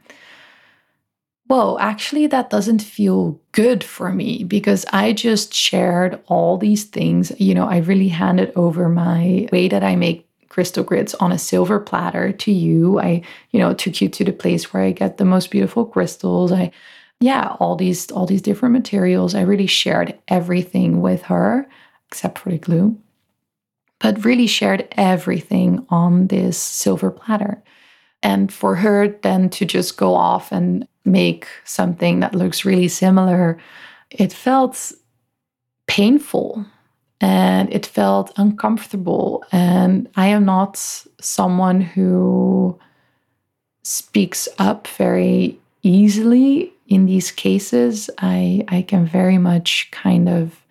whoa, 1.48 1.78
actually, 1.80 2.28
that 2.28 2.50
doesn't 2.50 2.82
feel 2.82 3.40
good 3.52 3.84
for 3.84 4.12
me 4.12 4.44
because 4.44 4.86
I 4.94 5.14
just 5.14 5.54
shared 5.54 6.20
all 6.28 6.58
these 6.58 6.86
things. 6.86 7.32
You 7.40 7.54
know, 7.54 7.68
I 7.68 7.78
really 7.78 8.08
handed 8.08 8.54
over 8.56 8.90
my 8.90 9.50
way 9.52 9.68
that 9.68 9.84
I 9.84 9.96
make 9.96 10.28
crystal 10.52 10.84
grids 10.84 11.14
on 11.16 11.32
a 11.32 11.40
silver 11.40 11.80
platter 11.80 12.34
to 12.34 12.52
you. 12.52 13.00
I, 13.00 13.22
you 13.52 13.60
know, 13.60 13.74
took 13.74 14.02
you 14.02 14.10
to 14.10 14.26
the 14.26 14.34
place 14.34 14.74
where 14.74 14.84
I 14.84 14.92
get 14.92 15.18
the 15.18 15.24
most 15.24 15.50
beautiful 15.50 15.86
crystals. 15.86 16.52
I, 16.52 16.72
yeah, 17.22 17.56
all 17.62 17.78
these 17.78 18.12
all 18.12 18.26
these 18.26 18.42
different 18.42 18.74
materials. 18.74 19.34
I 19.34 19.42
really 19.44 19.68
shared 19.68 20.20
everything 20.28 21.00
with 21.00 21.22
her 21.24 21.70
except 22.10 22.40
for 22.40 22.50
the 22.50 22.58
glue. 22.58 23.00
But 24.00 24.26
really 24.26 24.48
shared 24.48 24.90
everything 24.98 25.86
on 25.90 26.28
this 26.28 26.58
silver 26.58 27.12
platter. 27.12 27.64
And 28.22 28.52
for 28.52 28.76
her 28.76 29.08
then 29.08 29.50
to 29.52 29.66
just 29.66 29.96
go 29.96 30.16
off 30.16 30.52
and 30.52 30.86
make 31.06 31.48
something 31.64 32.20
that 32.20 32.36
looks 32.36 32.66
really 32.66 32.90
similar, 32.90 33.58
it 34.10 34.34
felt 34.34 34.92
painful 35.88 36.66
and 37.22 37.72
it 37.72 37.86
felt 37.86 38.34
uncomfortable. 38.36 39.46
And 39.52 40.10
I 40.16 40.28
am 40.28 40.44
not 40.44 40.78
someone 41.22 41.80
who 41.80 42.78
speaks 43.84 44.50
up 44.58 44.88
very 44.88 45.60
easily 45.84 46.74
in 46.88 47.06
these 47.06 47.32
cases. 47.32 48.10
I, 48.18 48.66
I 48.68 48.82
can 48.82 49.06
very 49.06 49.38
much 49.38 49.90
kind 49.92 50.28
of 50.28 50.62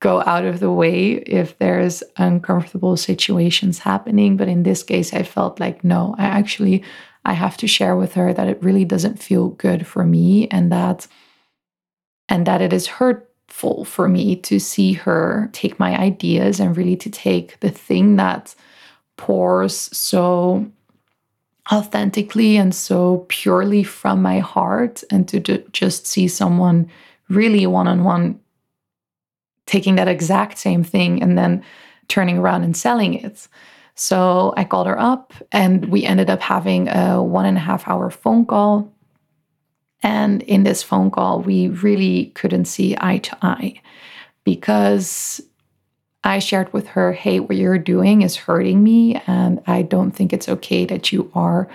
go 0.00 0.22
out 0.22 0.46
of 0.46 0.60
the 0.60 0.72
way 0.72 1.12
if 1.12 1.58
there's 1.58 2.02
uncomfortable 2.16 2.96
situations 2.96 3.78
happening 3.78 4.34
but 4.34 4.48
in 4.48 4.62
this 4.62 4.82
case 4.82 5.12
i 5.12 5.22
felt 5.22 5.60
like 5.60 5.84
no 5.84 6.14
i 6.16 6.24
actually 6.24 6.82
i 7.26 7.34
have 7.34 7.54
to 7.54 7.68
share 7.68 7.94
with 7.94 8.14
her 8.14 8.32
that 8.32 8.48
it 8.48 8.62
really 8.62 8.84
doesn't 8.86 9.22
feel 9.22 9.48
good 9.48 9.86
for 9.86 10.02
me 10.04 10.48
and 10.48 10.72
that 10.72 11.06
and 12.30 12.46
that 12.46 12.62
it 12.62 12.72
is 12.72 12.86
for 13.52 14.08
me 14.08 14.36
to 14.36 14.58
see 14.58 14.92
her 14.92 15.50
take 15.52 15.78
my 15.78 15.98
ideas 15.98 16.60
and 16.60 16.76
really 16.76 16.96
to 16.96 17.10
take 17.10 17.60
the 17.60 17.70
thing 17.70 18.16
that 18.16 18.54
pours 19.16 19.74
so 19.96 20.70
authentically 21.70 22.56
and 22.56 22.74
so 22.74 23.26
purely 23.28 23.82
from 23.84 24.22
my 24.22 24.38
heart 24.38 25.04
and 25.10 25.28
to 25.28 25.40
just 25.72 26.06
see 26.06 26.26
someone 26.26 26.90
really 27.28 27.66
one-on-one 27.66 28.40
taking 29.66 29.94
that 29.96 30.08
exact 30.08 30.58
same 30.58 30.82
thing 30.82 31.22
and 31.22 31.38
then 31.38 31.62
turning 32.08 32.38
around 32.38 32.64
and 32.64 32.76
selling 32.76 33.14
it. 33.14 33.46
So 33.94 34.52
I 34.56 34.64
called 34.64 34.86
her 34.86 34.98
up 34.98 35.32
and 35.52 35.86
we 35.86 36.04
ended 36.04 36.30
up 36.30 36.40
having 36.40 36.88
a 36.88 37.22
one 37.22 37.46
and 37.46 37.56
a 37.56 37.60
half 37.60 37.86
hour 37.86 38.10
phone 38.10 38.46
call. 38.46 38.92
And 40.02 40.42
in 40.42 40.62
this 40.62 40.82
phone 40.82 41.10
call, 41.10 41.40
we 41.40 41.68
really 41.68 42.26
couldn't 42.34 42.64
see 42.66 42.96
eye 43.00 43.18
to 43.18 43.36
eye 43.42 43.80
because 44.44 45.40
I 46.24 46.38
shared 46.38 46.72
with 46.72 46.88
her, 46.88 47.12
hey, 47.12 47.40
what 47.40 47.56
you're 47.56 47.78
doing 47.78 48.22
is 48.22 48.36
hurting 48.36 48.82
me. 48.82 49.20
And 49.26 49.62
I 49.66 49.82
don't 49.82 50.10
think 50.10 50.32
it's 50.32 50.48
okay 50.48 50.84
that 50.86 51.12
you 51.12 51.30
are 51.34 51.68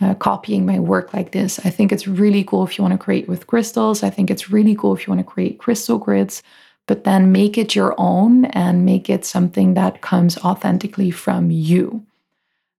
uh, 0.00 0.14
copying 0.14 0.66
my 0.66 0.78
work 0.78 1.14
like 1.14 1.32
this. 1.32 1.58
I 1.64 1.70
think 1.70 1.92
it's 1.92 2.06
really 2.06 2.44
cool 2.44 2.64
if 2.64 2.76
you 2.76 2.82
want 2.82 2.92
to 2.92 2.98
create 2.98 3.28
with 3.28 3.46
crystals. 3.46 4.02
I 4.02 4.10
think 4.10 4.30
it's 4.30 4.50
really 4.50 4.74
cool 4.74 4.94
if 4.94 5.06
you 5.06 5.12
want 5.12 5.26
to 5.26 5.32
create 5.32 5.58
crystal 5.58 5.98
grids 5.98 6.42
but 6.86 7.04
then 7.04 7.32
make 7.32 7.58
it 7.58 7.74
your 7.74 7.94
own 7.98 8.46
and 8.46 8.84
make 8.84 9.10
it 9.10 9.24
something 9.24 9.74
that 9.74 10.00
comes 10.00 10.38
authentically 10.38 11.10
from 11.10 11.50
you. 11.50 12.04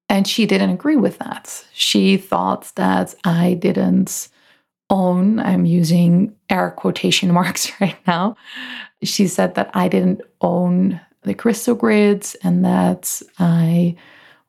And 0.10 0.26
she 0.26 0.46
didn't 0.46 0.70
agree 0.70 0.96
with 0.96 1.20
that. 1.20 1.66
She 1.74 2.16
thought 2.16 2.72
that 2.76 3.14
I 3.26 3.56
didn't 3.56 4.30
own, 4.90 5.40
I'm 5.40 5.66
using 5.66 6.36
air 6.50 6.72
quotation 6.72 7.34
marks 7.40 7.72
right 7.82 7.98
now. 8.08 8.36
She 9.04 9.28
said 9.28 9.56
that 9.56 9.70
I 9.74 9.88
didn't 9.88 10.22
own 10.42 11.00
the 11.24 11.34
crystal 11.34 11.76
grids 11.76 12.36
and 12.44 12.64
that 12.66 13.22
I 13.40 13.96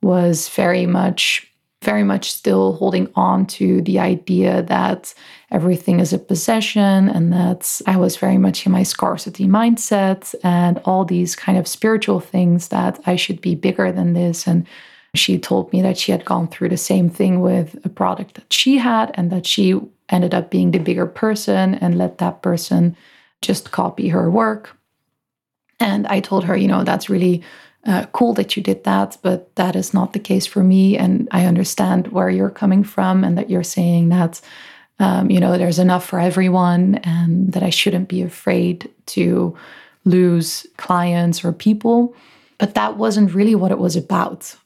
was 0.01 0.49
very 0.49 0.87
much 0.87 1.49
very 1.83 2.03
much 2.03 2.33
still 2.33 2.73
holding 2.75 3.09
on 3.15 3.47
to 3.47 3.81
the 3.83 3.99
idea 4.01 4.63
that 4.63 5.15
everything 5.51 6.01
is 6.01 6.13
a 6.13 6.19
possession 6.19 7.09
and 7.09 7.33
that 7.33 7.81
I 7.87 7.97
was 7.97 8.17
very 8.17 8.37
much 8.37 8.67
in 8.67 8.73
my 8.73 8.83
scarcity 8.83 9.47
mindset 9.47 10.35
and 10.43 10.81
all 10.85 11.05
these 11.05 11.37
kind 11.37 11.57
of 11.57 11.69
spiritual 11.69 12.19
things 12.19 12.69
that 12.69 13.01
I 13.07 13.15
should 13.15 13.41
be 13.41 13.55
bigger 13.55 13.93
than 13.93 14.15
this. 14.15 14.47
And 14.47 14.67
she 15.15 15.39
told 15.39 15.73
me 15.73 15.81
that 15.83 15.97
she 15.97 16.11
had 16.11 16.25
gone 16.25 16.49
through 16.49 16.71
the 16.71 16.77
same 16.77 17.09
thing 17.09 17.41
with 17.41 17.79
a 17.85 17.89
product 17.89 18.35
that 18.35 18.53
she 18.53 18.79
had 18.79 19.13
and 19.15 19.31
that 19.31 19.47
she 19.47 19.81
ended 20.09 20.35
up 20.35 20.51
being 20.51 20.71
the 20.71 20.79
bigger 20.79 21.07
person 21.07 21.75
and 21.75 21.99
let 21.99 22.19
that 22.19 22.43
person 22.43 22.97
just 23.43 23.71
copy 23.71 24.09
her 24.09 24.31
work. 24.31 24.77
And 25.81 26.07
I 26.07 26.21
told 26.21 26.45
her, 26.45 26.57
you 26.57 26.69
know, 26.69 26.83
that's 26.83 27.09
really 27.09 27.43
uh, 27.87 28.07
cool 28.13 28.35
that 28.35 28.57
you 28.57 28.63
did 28.63 28.85
that, 28.85 29.17
but 29.23 29.55
that 29.57 29.77
is 29.77 29.95
not 29.95 30.13
the 30.13 30.19
case 30.19 30.47
for 30.47 30.63
me. 30.63 30.97
And 30.99 31.29
I 31.31 31.47
understand 31.47 32.09
where 32.09 32.29
you're 32.29 32.51
coming 32.51 32.83
from 32.85 33.25
and 33.25 33.39
that 33.39 33.51
you're 33.51 33.63
saying 33.63 34.09
that, 34.09 34.41
um, 34.99 35.31
you 35.31 35.39
know, 35.39 35.57
there's 35.57 35.79
enough 35.79 36.05
for 36.05 36.19
everyone 36.19 36.97
and 36.97 37.53
that 37.53 37.63
I 37.63 37.71
shouldn't 37.71 38.09
be 38.09 38.23
afraid 38.23 38.91
to 39.07 39.57
lose 40.05 40.67
clients 40.77 41.45
or 41.45 41.53
people. 41.53 42.15
But 42.59 42.75
that 42.75 42.97
wasn't 42.97 43.35
really 43.35 43.55
what 43.55 43.71
it 43.71 43.79
was 43.79 43.95
about, 43.95 44.57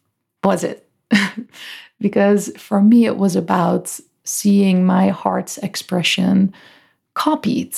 was 0.42 0.64
it? 0.64 0.88
because 2.00 2.50
for 2.56 2.80
me, 2.80 3.04
it 3.04 3.18
was 3.18 3.37
about 3.37 4.00
seeing 4.24 4.84
my 4.84 5.08
heart's 5.08 5.58
expression 5.58 6.52
copied 7.14 7.76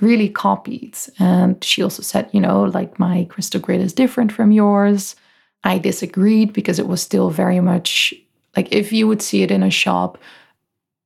really 0.00 0.28
copied. 0.28 0.96
And 1.18 1.62
she 1.62 1.82
also 1.82 2.02
said, 2.02 2.28
you 2.32 2.40
know, 2.40 2.64
like 2.64 2.98
my 2.98 3.26
crystal 3.28 3.60
grid 3.60 3.80
is 3.80 3.92
different 3.92 4.32
from 4.32 4.52
yours. 4.52 5.16
I 5.64 5.78
disagreed 5.78 6.52
because 6.52 6.78
it 6.78 6.88
was 6.88 7.02
still 7.02 7.30
very 7.30 7.60
much 7.60 8.14
like 8.56 8.72
if 8.72 8.92
you 8.92 9.06
would 9.06 9.22
see 9.22 9.42
it 9.42 9.50
in 9.50 9.62
a 9.62 9.70
shop, 9.70 10.18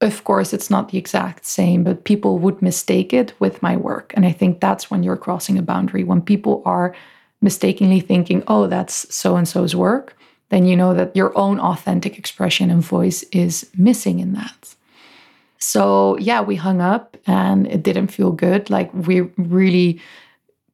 of 0.01 0.25
course, 0.25 0.53
it's 0.53 0.71
not 0.71 0.89
the 0.89 0.99
exact 0.99 1.45
same, 1.45 1.85
but 1.85 2.05
people 2.05 2.39
would 2.39 2.63
mistake 2.63 3.13
it 3.13 3.35
with 3.39 3.63
my 3.63 3.77
work. 3.77 4.13
And 4.17 4.25
I 4.25 4.33
think 4.33 4.61
that's 4.61 4.91
when 4.91 5.03
you're 5.03 5.17
crossing 5.17 5.59
a 5.59 5.63
boundary. 5.63 6.05
When 6.05 6.23
people 6.23 6.63
are 6.65 6.95
mistakenly 7.43 8.01
thinking, 8.01 8.43
oh, 8.49 8.67
that's 8.67 9.15
so 9.15 9.37
and 9.37 9.47
so's 9.47 9.77
work, 9.77 10.17
then 10.51 10.67
you 10.67 10.77
know 10.77 10.95
that 10.95 11.15
your 11.17 11.37
own 11.37 11.59
authentic 11.59 12.19
expression 12.19 12.71
and 12.71 12.83
voice 12.83 13.23
is 13.33 13.71
missing 13.77 14.21
in 14.21 14.35
that. 14.35 14.75
So, 15.59 16.19
yeah, 16.19 16.43
we 16.43 16.57
hung 16.57 16.81
up 16.81 17.17
and 17.27 17.67
it 17.67 17.83
didn't 17.83 18.09
feel 18.09 18.33
good. 18.33 18.69
Like, 18.69 18.93
we 18.93 19.23
really 19.39 20.01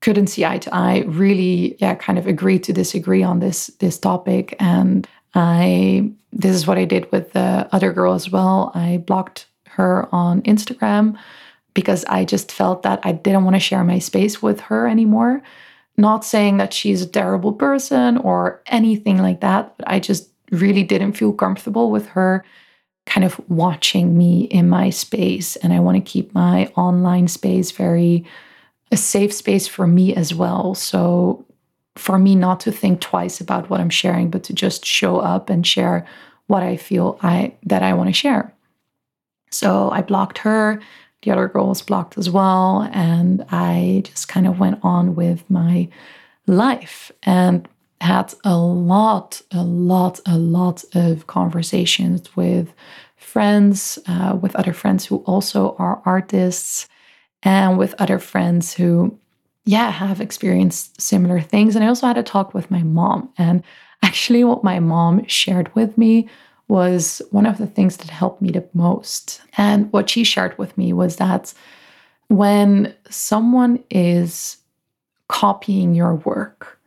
couldn't 0.00 0.28
see 0.28 0.44
eye 0.44 0.58
to 0.58 0.74
eye, 0.74 1.04
really, 1.06 1.76
yeah, 1.78 1.94
kind 1.94 2.18
of 2.18 2.26
agreed 2.26 2.64
to 2.64 2.72
disagree 2.72 3.22
on 3.22 3.38
this 3.38 3.68
this 3.78 3.98
topic. 3.98 4.56
And 4.58 5.06
I 5.34 6.10
this 6.32 6.54
is 6.56 6.66
what 6.66 6.78
I 6.78 6.84
did 6.84 7.10
with 7.12 7.32
the 7.32 7.68
other 7.72 7.92
girl 7.92 8.14
as 8.14 8.30
well. 8.30 8.72
I 8.74 8.98
blocked 8.98 9.46
her 9.66 10.08
on 10.12 10.42
Instagram 10.42 11.18
because 11.74 12.04
I 12.06 12.24
just 12.24 12.50
felt 12.50 12.82
that 12.82 13.00
I 13.04 13.12
didn't 13.12 13.44
want 13.44 13.56
to 13.56 13.60
share 13.60 13.84
my 13.84 13.98
space 13.98 14.42
with 14.42 14.60
her 14.60 14.88
anymore. 14.88 15.42
Not 15.96 16.24
saying 16.24 16.56
that 16.56 16.72
she's 16.72 17.02
a 17.02 17.06
terrible 17.06 17.52
person 17.52 18.16
or 18.18 18.62
anything 18.66 19.18
like 19.18 19.40
that, 19.40 19.76
but 19.76 19.88
I 19.88 20.00
just 20.00 20.30
really 20.50 20.82
didn't 20.82 21.12
feel 21.12 21.32
comfortable 21.32 21.90
with 21.90 22.06
her 22.08 22.44
kind 23.06 23.24
of 23.24 23.40
watching 23.48 24.16
me 24.16 24.42
in 24.44 24.68
my 24.68 24.90
space. 24.90 25.56
And 25.56 25.72
I 25.72 25.80
want 25.80 25.96
to 25.96 26.10
keep 26.10 26.34
my 26.34 26.66
online 26.76 27.28
space 27.28 27.70
very 27.70 28.24
a 28.92 28.96
safe 28.96 29.32
space 29.32 29.68
for 29.68 29.86
me 29.86 30.14
as 30.14 30.34
well. 30.34 30.74
So 30.74 31.44
for 31.96 32.18
me 32.18 32.34
not 32.34 32.60
to 32.60 32.72
think 32.72 33.00
twice 33.00 33.40
about 33.40 33.70
what 33.70 33.80
I'm 33.80 33.90
sharing, 33.90 34.30
but 34.30 34.42
to 34.44 34.52
just 34.52 34.84
show 34.84 35.18
up 35.18 35.50
and 35.50 35.66
share 35.66 36.06
what 36.46 36.62
I 36.62 36.76
feel 36.76 37.18
I 37.22 37.54
that 37.64 37.82
I 37.82 37.92
want 37.92 38.08
to 38.08 38.12
share. 38.12 38.52
So 39.50 39.90
I 39.90 40.02
blocked 40.02 40.38
her. 40.38 40.80
The 41.22 41.30
other 41.30 41.48
girl 41.48 41.68
was 41.68 41.82
blocked 41.82 42.16
as 42.16 42.30
well. 42.30 42.88
And 42.92 43.44
I 43.50 44.02
just 44.04 44.28
kind 44.28 44.46
of 44.46 44.58
went 44.58 44.80
on 44.82 45.14
with 45.14 45.48
my 45.50 45.88
life 46.46 47.12
and 47.22 47.68
had 48.00 48.32
a 48.44 48.56
lot, 48.56 49.42
a 49.50 49.62
lot, 49.62 50.20
a 50.26 50.38
lot 50.38 50.84
of 50.94 51.26
conversations 51.26 52.34
with 52.34 52.72
friends, 53.16 53.98
uh, 54.06 54.38
with 54.40 54.56
other 54.56 54.72
friends 54.72 55.04
who 55.04 55.16
also 55.18 55.76
are 55.78 56.00
artists, 56.06 56.88
and 57.42 57.78
with 57.78 57.94
other 57.98 58.18
friends 58.18 58.72
who, 58.72 59.18
yeah, 59.64 59.90
have 59.90 60.20
experienced 60.20 61.00
similar 61.00 61.40
things. 61.40 61.76
And 61.76 61.84
I 61.84 61.88
also 61.88 62.06
had 62.06 62.18
a 62.18 62.22
talk 62.22 62.54
with 62.54 62.70
my 62.70 62.82
mom. 62.82 63.30
And 63.36 63.62
actually, 64.02 64.44
what 64.44 64.64
my 64.64 64.80
mom 64.80 65.26
shared 65.26 65.74
with 65.74 65.96
me 65.98 66.28
was 66.70 67.20
one 67.32 67.46
of 67.46 67.58
the 67.58 67.66
things 67.66 67.96
that 67.98 68.08
helped 68.10 68.40
me 68.40 68.52
the 68.52 68.66
most. 68.72 69.42
And 69.58 69.92
what 69.92 70.08
she 70.08 70.22
shared 70.22 70.56
with 70.56 70.78
me 70.78 70.92
was 70.92 71.16
that 71.16 71.52
when 72.28 72.94
someone 73.10 73.82
is 73.90 74.56
copying 75.28 75.96
your 75.96 76.14
work, 76.14 76.78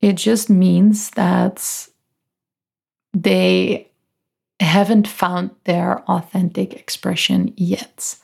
it 0.00 0.14
just 0.14 0.48
means 0.48 1.10
that 1.10 1.88
they 3.12 3.90
haven't 4.60 5.08
found 5.08 5.50
their 5.64 6.02
authentic 6.08 6.74
expression 6.74 7.52
yet. 7.56 8.16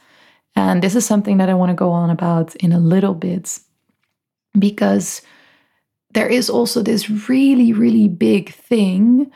And 0.55 0.81
this 0.81 0.95
is 0.95 1.05
something 1.05 1.39
that 1.39 1.51
I 1.51 1.55
want 1.55 1.71
to 1.71 1.75
go 1.75 1.91
on 1.91 2.09
about 2.09 2.55
in 2.57 2.73
a 2.73 2.79
little 2.79 3.15
bit 3.15 3.59
because 4.57 5.23
there 6.15 6.29
is 6.29 6.49
also 6.49 6.83
this 6.83 7.11
really, 7.29 7.73
really 7.73 8.07
big 8.09 8.53
thing 8.55 9.31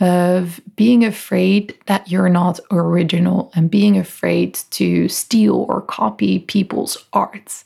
of 0.00 0.60
being 0.76 1.04
afraid 1.04 1.76
that 1.86 2.10
you're 2.10 2.28
not 2.28 2.60
original 2.70 3.50
and 3.54 3.70
being 3.70 3.98
afraid 3.98 4.54
to 4.70 5.08
steal 5.08 5.66
or 5.68 5.82
copy 5.82 6.38
people's 6.40 7.04
arts. 7.12 7.64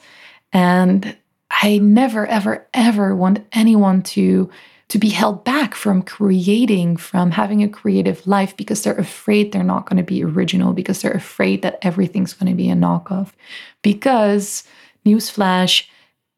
And 0.52 1.16
I 1.50 1.78
never, 1.78 2.26
ever, 2.26 2.66
ever 2.72 3.14
want 3.14 3.46
anyone 3.52 4.02
to 4.02 4.50
to 4.88 4.98
be 4.98 5.08
held 5.08 5.42
back 5.42 5.74
from 5.74 6.02
creating, 6.02 6.98
from 6.98 7.30
having 7.30 7.62
a 7.62 7.68
creative 7.68 8.26
life 8.26 8.54
because 8.58 8.82
they're 8.82 8.92
afraid 8.92 9.50
they're 9.50 9.62
not 9.62 9.88
going 9.88 9.96
to 9.96 10.02
be 10.02 10.22
original, 10.22 10.74
because 10.74 11.00
they're 11.00 11.12
afraid 11.12 11.62
that 11.62 11.78
everything's 11.80 12.34
going 12.34 12.50
to 12.50 12.54
be 12.54 12.68
a 12.68 12.74
knockoff. 12.74 13.30
Because, 13.80 14.64
newsflash, 15.06 15.86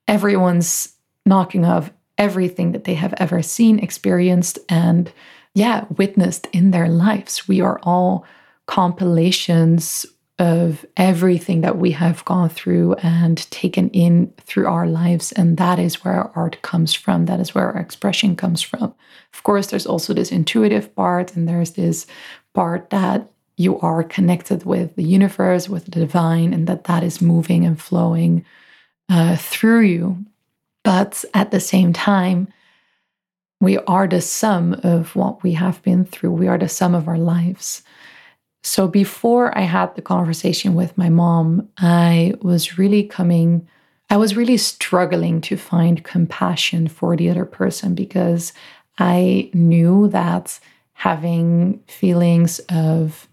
everyone's 0.07 0.93
knocking 1.27 1.65
off 1.65 1.91
everything 2.17 2.71
that 2.71 2.85
they 2.85 2.95
have 2.95 3.13
ever 3.17 3.43
seen, 3.43 3.81
experienced, 3.81 4.61
and 4.69 5.13
yeah, 5.55 5.85
witnessed 5.97 6.49
in 6.53 6.73
their 6.73 6.89
lives. 6.89 7.47
We 7.49 7.61
are 7.61 7.81
all 7.83 8.27
compilations 8.67 10.05
of 10.41 10.85
everything 10.97 11.61
that 11.61 11.79
we 11.79 11.93
have 11.93 12.25
gone 12.25 12.49
through 12.49 12.95
and 12.95 13.49
taken 13.53 13.89
in 13.91 14.33
through 14.41 14.67
our 14.67 14.87
lives. 14.87 15.31
And 15.31 15.57
that 15.59 15.79
is 15.79 16.05
where 16.05 16.15
our 16.15 16.33
art 16.35 16.61
comes 16.63 16.93
from. 16.93 17.27
That 17.27 17.39
is 17.39 17.55
where 17.55 17.73
our 17.73 17.81
expression 17.81 18.35
comes 18.35 18.61
from. 18.61 18.95
Of 19.33 19.43
course, 19.45 19.69
there's 19.69 19.87
also 19.87 20.13
this 20.13 20.33
intuitive 20.33 20.93
part, 20.97 21.37
and 21.37 21.49
there's 21.49 21.73
this 21.73 22.07
part 22.53 22.91
that 22.91 23.31
you 23.57 23.79
are 23.79 24.03
connected 24.03 24.65
with 24.65 24.97
the 24.97 25.05
universe, 25.05 25.69
with 25.69 25.85
the 25.85 25.93
divine, 25.93 26.53
and 26.53 26.67
that 26.67 26.85
that 26.85 27.05
is 27.05 27.23
moving 27.23 27.65
and 27.65 27.81
flowing 27.81 28.45
uh, 29.09 29.37
through 29.37 29.83
you. 29.83 30.25
But 30.83 31.25
at 31.33 31.53
the 31.53 31.61
same 31.61 31.93
time, 31.93 32.49
we 33.65 33.79
are 33.79 34.07
the 34.07 34.21
sum 34.21 34.75
of 34.83 35.17
what 35.17 35.43
we 35.43 35.53
have 35.53 35.83
been 35.83 36.05
through. 36.05 36.33
We 36.33 36.49
are 36.49 36.59
the 36.59 36.69
sum 36.69 36.95
of 36.95 37.09
our 37.09 37.19
lives. 37.19 37.83
So 38.63 38.89
before 38.89 39.57
I 39.57 39.63
had 39.63 39.95
the 39.95 40.03
conversation 40.03 40.75
with 40.75 40.97
my 40.97 41.09
mom, 41.09 41.69
I 41.79 42.35
was 42.41 42.79
really 42.79 43.05
coming, 43.05 43.69
I 44.09 44.17
was 44.17 44.37
really 44.37 44.57
struggling 44.57 45.41
to 45.43 45.57
find 45.57 46.05
compassion 46.05 46.89
for 46.89 47.17
the 47.17 47.29
other 47.29 47.45
person 47.45 47.95
because 47.95 48.53
I 48.99 49.51
knew 49.53 50.09
that 50.09 50.59
having 50.95 51.81
feelings 51.89 52.61
of, 52.71 53.29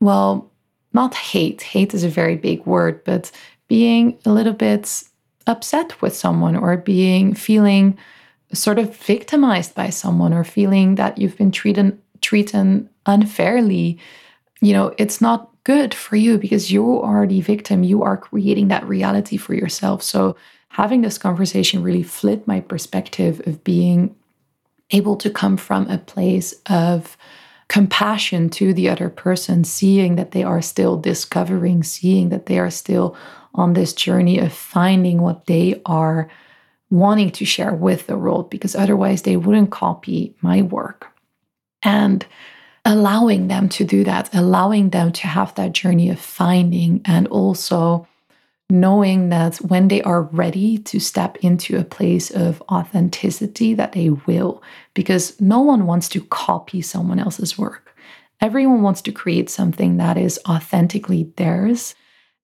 well, 0.00 0.50
not 0.92 1.14
hate, 1.14 1.62
hate 1.62 1.94
is 1.94 2.04
a 2.04 2.08
very 2.08 2.36
big 2.36 2.64
word, 2.66 3.02
but 3.04 3.32
being 3.66 4.18
a 4.24 4.32
little 4.32 4.52
bit 4.52 5.02
upset 5.46 6.00
with 6.00 6.14
someone 6.14 6.54
or 6.56 6.76
being 6.76 7.34
feeling 7.34 7.98
sort 8.52 8.78
of 8.78 8.96
victimized 8.96 9.74
by 9.74 9.90
someone 9.90 10.32
or 10.32 10.44
feeling 10.44 10.94
that 10.96 11.18
you've 11.18 11.36
been 11.36 11.50
treated 11.50 12.00
treated 12.20 12.88
unfairly 13.06 13.98
you 14.60 14.72
know 14.72 14.92
it's 14.98 15.20
not 15.20 15.50
good 15.68 15.92
for 15.92 16.16
you 16.16 16.38
because 16.38 16.72
you 16.72 16.98
are 17.02 17.26
the 17.26 17.42
victim. 17.42 17.84
You 17.84 18.02
are 18.02 18.16
creating 18.16 18.68
that 18.68 18.88
reality 18.88 19.36
for 19.36 19.52
yourself. 19.52 20.02
So 20.02 20.34
having 20.70 21.02
this 21.02 21.18
conversation 21.18 21.82
really 21.82 22.02
flipped 22.02 22.48
my 22.48 22.60
perspective 22.60 23.46
of 23.46 23.62
being 23.64 24.16
able 24.92 25.14
to 25.16 25.28
come 25.28 25.58
from 25.58 25.86
a 25.90 25.98
place 25.98 26.54
of 26.70 27.18
compassion 27.68 28.48
to 28.48 28.72
the 28.72 28.88
other 28.88 29.10
person 29.10 29.62
seeing 29.62 30.16
that 30.16 30.30
they 30.30 30.42
are 30.42 30.62
still 30.62 30.96
discovering 30.96 31.82
seeing 31.82 32.30
that 32.30 32.46
they 32.46 32.58
are 32.58 32.70
still 32.70 33.14
on 33.54 33.74
this 33.74 33.92
journey 33.92 34.38
of 34.38 34.54
finding 34.54 35.20
what 35.20 35.44
they 35.44 35.78
are 35.84 36.30
wanting 36.90 37.30
to 37.30 37.44
share 37.44 37.74
with 37.74 38.06
the 38.06 38.16
world 38.16 38.50
because 38.50 38.74
otherwise 38.74 39.22
they 39.22 39.36
wouldn't 39.36 39.70
copy 39.70 40.34
my 40.40 40.62
work. 40.62 41.08
And 41.82 42.24
allowing 42.84 43.48
them 43.48 43.68
to 43.68 43.84
do 43.84 44.04
that, 44.04 44.34
allowing 44.34 44.90
them 44.90 45.12
to 45.12 45.26
have 45.26 45.54
that 45.54 45.72
journey 45.72 46.08
of 46.08 46.18
finding 46.18 47.02
and 47.04 47.28
also 47.28 48.08
knowing 48.70 49.30
that 49.30 49.56
when 49.56 49.88
they 49.88 50.02
are 50.02 50.22
ready 50.22 50.76
to 50.76 51.00
step 51.00 51.36
into 51.38 51.78
a 51.78 51.84
place 51.84 52.30
of 52.30 52.62
authenticity 52.70 53.74
that 53.74 53.92
they 53.92 54.10
will 54.10 54.62
because 54.92 55.40
no 55.40 55.60
one 55.60 55.86
wants 55.86 56.08
to 56.08 56.22
copy 56.24 56.82
someone 56.82 57.18
else's 57.18 57.56
work 57.56 57.96
everyone 58.42 58.82
wants 58.82 59.00
to 59.00 59.10
create 59.10 59.48
something 59.48 59.96
that 59.96 60.18
is 60.18 60.38
authentically 60.46 61.32
theirs 61.36 61.94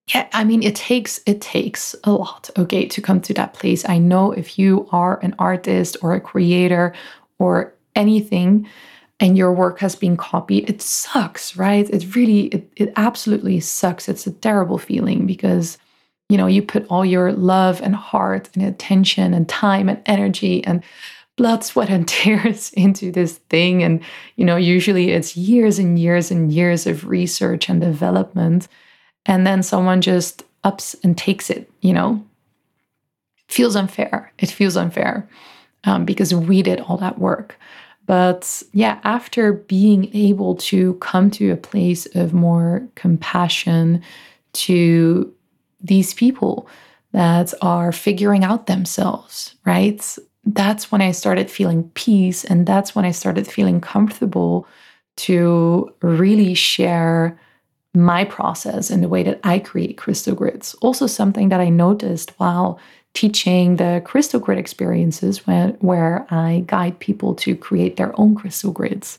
yeah, 0.09 0.29
I 0.33 0.45
mean 0.45 0.63
it 0.63 0.77
takes 0.77 1.21
it 1.27 1.41
takes 1.41 1.95
a 2.05 2.13
lot, 2.13 2.51
okay, 2.59 2.87
to 2.87 3.01
come 3.01 3.21
to 3.23 3.35
that 3.35 3.55
place. 3.55 3.89
I 3.89 3.99
know 3.99 4.33
if 4.33 4.59
you 4.59 4.89
are 4.93 5.19
an 5.21 5.35
artist 5.39 5.97
or 6.03 6.15
a 6.15 6.21
creator 6.21 6.95
or 7.39 7.73
anything 7.95 8.69
and 9.21 9.39
your 9.39 9.53
work 9.53 9.79
has 9.79 9.95
been 9.95 10.17
copied, 10.17 10.69
it 10.69 10.83
sucks, 10.83 11.57
right? 11.57 11.89
It 11.89 12.15
really 12.15 12.47
it, 12.49 12.71
it 12.77 12.93
absolutely 12.97 13.61
sucks. 13.61 14.09
It's 14.09 14.27
a 14.27 14.33
terrible 14.33 14.79
feeling 14.79 15.27
because 15.27 15.79
you 16.29 16.39
know, 16.39 16.47
you 16.47 16.63
put 16.63 16.87
all 16.89 17.05
your 17.05 17.33
love 17.33 17.81
and 17.83 17.95
heart 17.95 18.49
and 18.55 18.65
attention 18.65 19.35
and 19.35 19.49
time 19.49 19.89
and 19.89 20.03
energy 20.07 20.65
and 20.65 20.83
blood, 21.37 21.65
sweat, 21.65 21.91
and 21.91 22.09
tears 22.23 22.73
into 22.73 23.11
this 23.11 23.39
thing. 23.51 23.83
And, 23.83 24.03
you 24.37 24.45
know, 24.45 24.57
usually 24.57 25.11
it's 25.11 25.37
years 25.37 25.79
and 25.79 25.99
years 25.99 26.31
and 26.31 26.51
years 26.53 26.87
of 26.87 27.07
research 27.07 27.69
and 27.69 27.81
development 27.81 28.69
and 29.27 29.47
then 29.47 29.63
someone 29.63 30.01
just 30.01 30.45
ups 30.65 30.95
and 31.03 31.17
takes 31.17 31.51
it, 31.51 31.71
you 31.81 31.93
know, 31.93 32.25
feels 33.49 33.77
unfair. 33.77 34.33
It 34.39 34.51
feels 34.51 34.77
unfair 34.77 35.29
um, 35.85 36.05
because 36.05 36.35
we 36.35 36.63
did 36.63 36.81
all 36.81 36.97
that 36.99 37.19
work. 37.19 37.57
But 38.07 38.63
yeah, 38.73 39.01
after 39.05 39.53
being 39.53 40.15
able 40.15 40.57
to 40.57 40.95
come 40.95 41.31
to 41.33 41.51
a 41.51 41.57
place 41.57 42.07
of 42.15 42.35
more 42.35 42.87
compassion 42.97 44.03
to 44.55 45.33
these 45.81 46.15
people 46.15 46.69
that 47.13 47.55
are 47.63 47.93
figuring 47.93 48.45
out 48.45 48.67
themselves, 48.67 49.55
right? 49.65 50.17
That's 50.45 50.93
when 50.93 51.01
I 51.01 51.13
started 51.13 51.51
feeling 51.51 51.91
peace. 51.95 52.45
And 52.45 52.67
that's 52.67 52.95
when 52.95 53.05
I 53.05 53.13
started 53.13 53.47
feeling 53.47 53.81
comfortable 53.81 54.67
to 55.17 55.95
really 56.03 56.55
share 56.55 57.39
my 57.95 58.25
process 58.25 58.91
and 58.91 59.03
the 59.03 59.09
way 59.09 59.23
that 59.23 59.41
I 59.45 59.61
create 59.61 59.97
crystal 59.97 60.35
grids. 60.35 60.75
Also, 60.83 61.07
something 61.07 61.49
that 61.51 61.61
I 61.61 61.69
noticed 61.69 62.33
while 62.39 62.79
teaching 63.15 63.77
the 63.77 64.03
crystal 64.05 64.41
grid 64.41 64.59
experiences 64.59 65.47
where, 65.47 65.69
where 65.79 66.27
I 66.31 66.65
guide 66.67 66.99
people 66.99 67.35
to 67.37 67.55
create 67.55 67.97
their 67.97 68.19
own 68.21 68.35
crystal 68.35 68.73
grids 68.73 69.19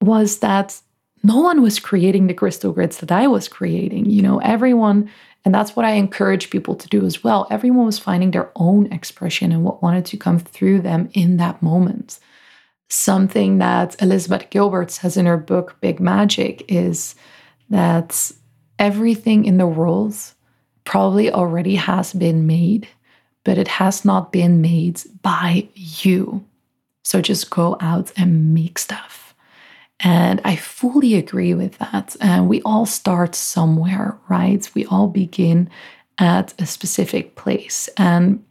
was 0.00 0.38
that 0.38 0.80
no 1.22 1.40
one 1.40 1.60
was 1.60 1.78
creating 1.78 2.26
the 2.26 2.34
crystal 2.34 2.72
grids 2.72 2.98
that 2.98 3.12
I 3.12 3.26
was 3.26 3.48
creating. 3.48 4.06
You 4.06 4.22
know, 4.22 4.38
everyone, 4.38 5.10
and 5.44 5.54
that's 5.54 5.76
what 5.76 5.84
I 5.84 5.92
encourage 5.92 6.48
people 6.48 6.74
to 6.76 6.88
do 6.88 7.04
as 7.04 7.22
well. 7.22 7.46
Everyone 7.50 7.84
was 7.84 7.98
finding 7.98 8.30
their 8.30 8.50
own 8.56 8.90
expression 8.92 9.52
and 9.52 9.64
what 9.64 9.82
wanted 9.82 10.06
to 10.06 10.16
come 10.16 10.38
through 10.38 10.80
them 10.80 11.10
in 11.12 11.36
that 11.36 11.60
moment. 11.60 12.18
Something 12.88 13.58
that 13.58 14.00
Elizabeth 14.00 14.48
Gilbert 14.48 14.90
says 14.90 15.18
in 15.18 15.26
her 15.26 15.36
book, 15.36 15.76
Big 15.82 16.00
Magic, 16.00 16.64
is 16.68 17.14
that 17.70 18.32
everything 18.78 19.44
in 19.44 19.58
the 19.58 19.66
world 19.66 20.14
probably 20.84 21.30
already 21.30 21.76
has 21.76 22.12
been 22.12 22.46
made, 22.46 22.88
but 23.44 23.58
it 23.58 23.68
has 23.68 24.04
not 24.04 24.32
been 24.32 24.60
made 24.60 25.02
by 25.22 25.68
you. 25.74 26.44
So 27.04 27.20
just 27.20 27.50
go 27.50 27.76
out 27.80 28.12
and 28.16 28.54
make 28.54 28.78
stuff. 28.78 29.34
And 30.00 30.40
I 30.44 30.56
fully 30.56 31.14
agree 31.14 31.54
with 31.54 31.78
that. 31.78 32.16
And 32.20 32.48
we 32.48 32.62
all 32.62 32.86
start 32.86 33.34
somewhere, 33.34 34.18
right? 34.28 34.68
We 34.74 34.86
all 34.86 35.08
begin 35.08 35.68
at 36.18 36.54
a 36.60 36.66
specific 36.66 37.34
place. 37.34 37.88
And 37.96 38.44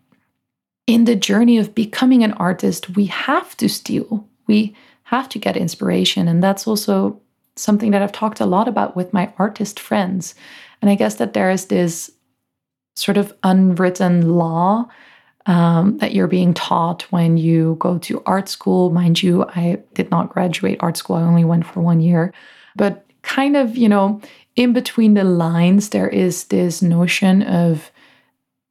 in 0.87 1.05
the 1.05 1.15
journey 1.15 1.57
of 1.57 1.75
becoming 1.75 2.23
an 2.23 2.33
artist, 2.33 2.95
we 2.95 3.05
have 3.05 3.55
to 3.57 3.69
steal, 3.69 4.27
we 4.47 4.75
have 5.03 5.29
to 5.29 5.39
get 5.39 5.57
inspiration. 5.57 6.27
And 6.27 6.43
that's 6.43 6.67
also 6.67 7.21
something 7.57 7.91
that 7.91 8.01
I've 8.01 8.11
talked 8.11 8.39
a 8.39 8.45
lot 8.45 8.67
about 8.67 8.95
with 8.95 9.13
my 9.13 9.33
artist 9.37 9.79
friends. 9.79 10.35
And 10.81 10.89
I 10.89 10.95
guess 10.95 11.15
that 11.15 11.33
there 11.33 11.49
is 11.49 11.65
this 11.65 12.11
sort 12.95 13.17
of 13.17 13.33
unwritten 13.43 14.29
law 14.35 14.87
um, 15.45 15.97
that 15.99 16.13
you're 16.13 16.27
being 16.27 16.53
taught 16.53 17.03
when 17.03 17.37
you 17.37 17.77
go 17.79 17.97
to 17.99 18.21
art 18.25 18.49
school. 18.49 18.89
Mind 18.89 19.23
you, 19.23 19.45
I 19.47 19.79
did 19.93 20.11
not 20.11 20.29
graduate 20.29 20.77
art 20.81 20.97
school, 20.97 21.15
I 21.15 21.21
only 21.21 21.45
went 21.45 21.65
for 21.65 21.81
one 21.81 22.01
year. 22.01 22.33
But 22.75 23.05
kind 23.21 23.55
of, 23.55 23.77
you 23.77 23.89
know, 23.89 24.21
in 24.55 24.73
between 24.73 25.13
the 25.13 25.23
lines, 25.23 25.89
there 25.89 26.09
is 26.09 26.45
this 26.45 26.81
notion 26.81 27.43
of 27.43 27.91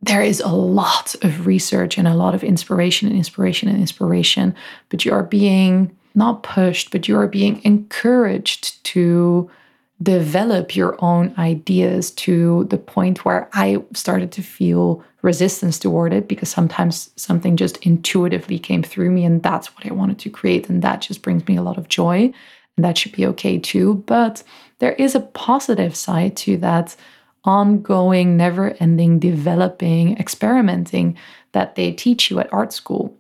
there 0.03 0.23
is 0.23 0.41
a 0.41 0.49
lot 0.49 1.15
of 1.23 1.47
research 1.47 1.97
and 1.97 2.07
a 2.07 2.15
lot 2.15 2.35
of 2.35 2.45
inspiration 2.45 3.09
and 3.09 3.17
inspiration 3.17 3.69
and 3.69 3.81
inspiration, 3.81 4.55
but 4.89 5.05
you 5.05 5.13
are 5.13 5.23
being 5.23 5.97
not 6.17 6.43
pushed, 6.43 6.91
but 6.91 7.07
you 7.07 7.17
are 7.19 7.29
being 7.29 7.63
encouraged 7.65 8.83
to 8.85 9.51
develop 10.03 10.77
your 10.77 10.97
own 11.03 11.35
ideas 11.39 12.11
to 12.11 12.65
the 12.65 12.79
point 12.79 13.25
where 13.25 13.49
I 13.53 13.83
started 13.95 14.33
to 14.33 14.43
feel 14.43 15.03
resistance 15.23 15.79
toward 15.79 16.13
it 16.13 16.29
because 16.29 16.49
sometimes 16.49 17.11
something 17.17 17.57
just 17.57 17.79
intuitively 17.79 18.59
came 18.59 18.83
through 18.83 19.11
me 19.11 19.25
and 19.25 19.43
that's 19.43 19.75
what 19.75 19.87
I 19.87 19.95
wanted 19.95 20.19
to 20.21 20.31
create. 20.31 20.69
And 20.69 20.83
that 20.83 21.01
just 21.01 21.23
brings 21.23 21.47
me 21.49 21.57
a 21.57 21.63
lot 21.63 21.79
of 21.79 21.89
joy. 21.89 22.33
And 22.77 22.85
that 22.85 22.99
should 22.99 23.13
be 23.13 23.27
okay 23.27 23.59
too. 23.59 24.05
But 24.07 24.43
there 24.79 24.93
is 24.93 25.15
a 25.15 25.21
positive 25.21 25.97
side 25.97 26.37
to 26.39 26.59
that 26.59 26.95
ongoing, 27.45 28.37
never 28.37 28.77
ending 28.81 29.19
developing, 29.19 30.19
experimenting 30.19 31.17
that 31.53 31.75
they 31.75 31.93
teach 31.93 32.31
you 32.31 32.39
at 32.39 32.53
art 32.53 32.73
school. 32.73 33.17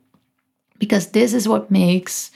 Because 0.78 1.12
this 1.12 1.32
is 1.32 1.48
what 1.48 1.70
makes 1.70 2.30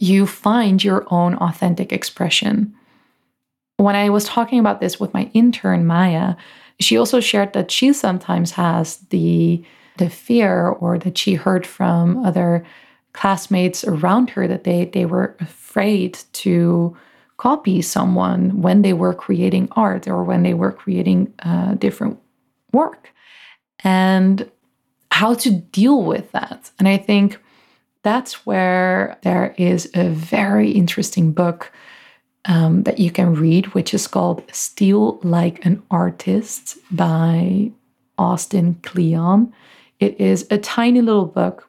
you 0.00 0.26
find 0.26 0.82
your 0.82 1.06
own 1.10 1.34
authentic 1.36 1.92
expression. 1.92 2.74
When 3.76 3.94
I 3.94 4.08
was 4.08 4.24
talking 4.24 4.58
about 4.58 4.80
this 4.80 4.98
with 4.98 5.12
my 5.12 5.30
intern, 5.34 5.86
Maya, 5.86 6.36
she 6.80 6.96
also 6.96 7.20
shared 7.20 7.52
that 7.52 7.70
she 7.70 7.92
sometimes 7.92 8.52
has 8.52 8.96
the 9.10 9.62
the 9.98 10.08
fear 10.08 10.68
or 10.68 10.98
that 10.98 11.18
she 11.18 11.34
heard 11.34 11.66
from 11.66 12.24
other 12.24 12.64
classmates 13.12 13.84
around 13.84 14.30
her 14.30 14.48
that 14.48 14.64
they 14.64 14.86
they 14.86 15.04
were 15.04 15.36
afraid 15.38 16.18
to 16.32 16.96
copy 17.36 17.82
someone 17.82 18.62
when 18.62 18.80
they 18.80 18.94
were 18.94 19.12
creating 19.12 19.68
art 19.72 20.08
or 20.08 20.24
when 20.24 20.42
they 20.42 20.54
were 20.54 20.72
creating 20.72 21.32
uh, 21.40 21.74
different 21.74 22.18
work. 22.72 23.12
And 23.84 24.50
how 25.10 25.34
to 25.34 25.50
deal 25.50 26.02
with 26.02 26.32
that. 26.32 26.70
And 26.78 26.88
i 26.88 26.96
think 26.96 27.38
that's 28.02 28.46
where 28.46 29.18
there 29.22 29.54
is 29.58 29.90
a 29.94 30.08
very 30.08 30.70
interesting 30.70 31.32
book 31.32 31.72
um, 32.46 32.84
that 32.84 32.98
you 32.98 33.10
can 33.10 33.34
read, 33.34 33.66
which 33.74 33.92
is 33.92 34.06
called 34.06 34.42
Steal 34.52 35.18
Like 35.22 35.64
an 35.64 35.82
Artist 35.90 36.78
by 36.90 37.70
Austin 38.16 38.74
Kleon. 38.82 39.52
It 39.98 40.18
is 40.20 40.46
a 40.50 40.58
tiny 40.58 41.02
little 41.02 41.26
book. 41.26 41.68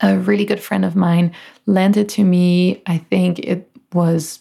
A 0.00 0.18
really 0.18 0.44
good 0.44 0.60
friend 0.60 0.84
of 0.84 0.96
mine 0.96 1.32
lent 1.66 1.96
it 1.96 2.08
to 2.10 2.24
me. 2.24 2.82
I 2.86 2.98
think 2.98 3.38
it 3.38 3.70
was 3.92 4.40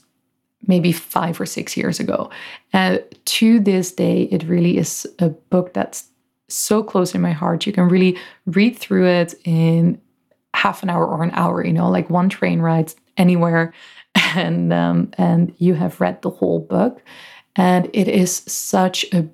maybe 0.65 0.91
five 0.91 1.39
or 1.39 1.45
six 1.45 1.77
years 1.77 1.99
ago. 1.99 2.31
And 2.73 3.03
to 3.25 3.59
this 3.59 3.91
day, 3.91 4.23
it 4.23 4.43
really 4.43 4.77
is 4.77 5.05
a 5.19 5.29
book 5.29 5.73
that's 5.73 6.07
so 6.47 6.81
close 6.83 7.13
in 7.13 7.21
my 7.21 7.31
heart. 7.31 7.67
You 7.67 7.73
can 7.73 7.87
really 7.87 8.17
read 8.47 8.77
through 8.77 9.05
it 9.05 9.35
in 9.45 10.01
half 10.61 10.83
an 10.83 10.89
hour 10.89 11.07
or 11.07 11.23
an 11.23 11.31
hour, 11.31 11.65
you 11.65 11.73
know, 11.73 11.89
like 11.89 12.09
one 12.09 12.29
train 12.29 12.61
ride 12.61 12.93
anywhere. 13.17 13.73
And 14.35 14.71
um, 14.73 15.11
and 15.17 15.53
you 15.57 15.73
have 15.73 16.01
read 16.01 16.21
the 16.21 16.29
whole 16.29 16.59
book, 16.59 17.01
and 17.55 17.89
it 17.93 18.07
is 18.07 18.43
such 18.45 19.05
a 19.13 19.27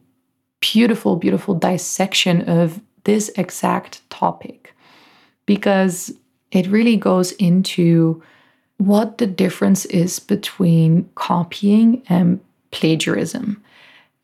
beautiful, 0.60 1.16
beautiful 1.16 1.56
dissection 1.56 2.48
of 2.48 2.80
this 3.04 3.30
exact 3.36 4.08
topic. 4.10 4.76
Because 5.46 6.14
it 6.52 6.68
really 6.68 6.96
goes 6.96 7.32
into 7.34 8.22
what 8.78 9.18
the 9.18 9.28
difference 9.28 9.86
is 9.86 10.20
between 10.20 11.10
copying 11.16 12.04
and 12.10 12.40
plagiarism. 12.72 13.64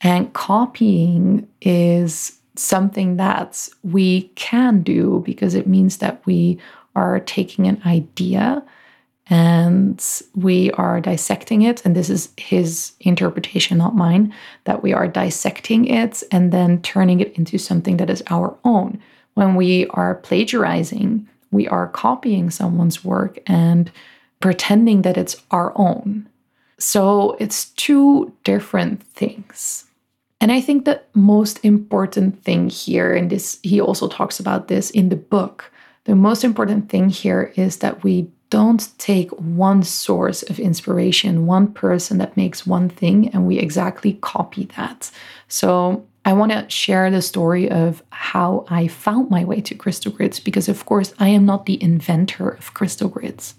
And 0.02 0.34
copying 0.34 1.48
is 1.62 2.40
something 2.56 3.18
that 3.18 3.70
we 3.84 4.24
can 4.36 4.84
do 4.84 5.24
because 5.26 5.56
it 5.56 5.68
means 5.68 5.98
that 5.98 6.26
we 6.26 6.60
are 6.96 7.20
taking 7.20 7.68
an 7.68 7.82
idea 7.86 8.64
and 9.28 10.22
we 10.36 10.72
are 10.72 11.00
dissecting 11.00 11.62
it. 11.62 11.86
And 11.86 11.96
this 11.96 12.10
is 12.10 12.30
his 12.38 12.92
interpretation, 13.00 13.78
not 13.78 13.96
mine, 13.96 14.34
that 14.66 14.84
we 14.84 14.94
are 14.94 15.08
dissecting 15.08 15.86
it 15.86 16.24
and 16.32 16.52
then 16.52 16.82
turning 16.82 17.20
it 17.20 17.34
into 17.38 17.58
something 17.58 17.98
that 17.98 18.10
is 18.10 18.24
our 18.30 18.56
own. 18.66 19.00
When 19.36 19.56
we 19.56 19.88
are 19.88 20.16
plagiarizing, 20.16 21.28
we 21.52 21.68
are 21.68 21.88
copying 21.88 22.50
someone's 22.50 23.04
work 23.04 23.40
and 23.48 23.92
pretending 24.40 25.04
that 25.04 25.18
it's 25.18 25.42
our 25.52 25.72
own. 25.78 26.28
So 26.78 27.38
it's 27.40 27.70
two 27.72 28.34
different 28.44 29.02
things. 29.04 29.86
And 30.42 30.52
I 30.52 30.60
think 30.60 30.84
the 30.84 31.02
most 31.14 31.64
important 31.64 32.44
thing 32.44 32.68
here, 32.68 33.14
and 33.14 33.30
this 33.30 33.60
he 33.64 33.80
also 33.80 34.10
talks 34.10 34.42
about 34.42 34.68
this 34.68 34.92
in 34.92 35.08
the 35.08 35.16
book, 35.16 35.72
the 36.06 36.16
most 36.16 36.44
important 36.44 36.90
thing 36.90 37.10
here 37.10 37.54
is 37.56 37.78
that 37.78 38.04
we 38.04 38.30
don't 38.50 38.90
take 39.00 39.32
one 39.32 39.84
source 39.84 40.44
of 40.44 40.60
inspiration, 40.60 41.48
one 41.48 41.74
person 41.74 42.18
that 42.20 42.38
makes 42.38 42.68
one 42.68 42.90
thing, 42.90 43.30
and 43.30 43.48
we 43.48 43.58
exactly 43.58 44.14
copy 44.22 44.66
that. 44.76 45.10
So, 45.48 46.06
I 46.26 46.34
want 46.34 46.52
to 46.54 46.70
share 46.70 47.12
the 47.12 47.22
story 47.22 47.70
of 47.70 48.02
how 48.12 48.66
I 48.70 48.88
found 48.88 49.30
my 49.30 49.44
way 49.44 49.60
to 49.62 49.76
crystal 49.76 50.12
grids 50.12 50.40
because, 50.40 50.70
of 50.70 50.86
course, 50.86 51.14
I 51.20 51.28
am 51.30 51.46
not 51.46 51.66
the 51.66 51.82
inventor 51.84 52.50
of 52.50 52.74
crystal 52.74 53.10
grids. 53.10 53.56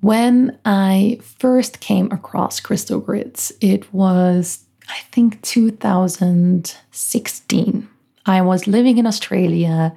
When 0.00 0.58
I 0.64 1.18
first 1.22 1.80
came 1.80 2.10
across 2.12 2.60
crystal 2.60 3.00
grids, 3.00 3.52
it 3.60 3.92
was, 3.92 4.64
I 4.88 5.00
think, 5.10 5.42
2016. 5.42 7.88
I 8.26 8.40
was 8.42 8.66
living 8.66 8.98
in 8.98 9.06
Australia. 9.06 9.94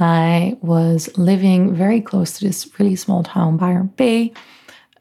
I 0.00 0.56
was 0.60 1.16
living 1.16 1.74
very 1.74 2.00
close 2.00 2.38
to 2.38 2.44
this 2.44 2.68
really 2.78 2.96
small 2.96 3.22
town, 3.22 3.56
Byron 3.56 3.92
Bay. 3.96 4.32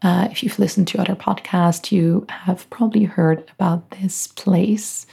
Uh, 0.02 0.28
if 0.30 0.44
you've 0.44 0.60
listened 0.60 0.88
to 0.90 1.00
other 1.00 1.16
podcasts, 1.16 1.92
you 1.92 2.26
have 2.30 2.70
probably 2.70 3.06
heard 3.06 3.50
about 3.52 3.90
this 3.92 4.28
place. 4.28 5.06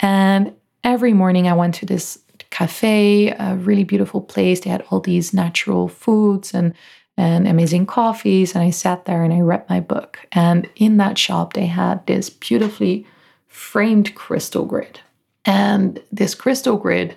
And 0.00 0.54
every 0.84 1.14
morning 1.14 1.48
I 1.48 1.54
went 1.54 1.74
to 1.76 1.86
this 1.86 2.18
cafe, 2.50 3.30
a 3.30 3.56
really 3.56 3.84
beautiful 3.84 4.20
place. 4.20 4.60
They 4.60 4.70
had 4.70 4.84
all 4.90 5.00
these 5.00 5.32
natural 5.34 5.88
foods 5.88 6.54
and 6.54 6.74
and 7.16 7.48
amazing 7.48 7.84
coffees. 7.84 8.54
And 8.54 8.62
I 8.62 8.70
sat 8.70 9.04
there 9.04 9.24
and 9.24 9.34
I 9.34 9.40
read 9.40 9.68
my 9.68 9.80
book. 9.80 10.20
And 10.30 10.70
in 10.76 10.98
that 10.98 11.18
shop, 11.18 11.54
they 11.54 11.66
had 11.66 12.06
this 12.06 12.30
beautifully 12.30 13.08
framed 13.48 14.14
crystal 14.14 14.64
grid. 14.64 15.00
And 15.44 16.00
this 16.12 16.36
crystal 16.36 16.76
grid 16.76 17.16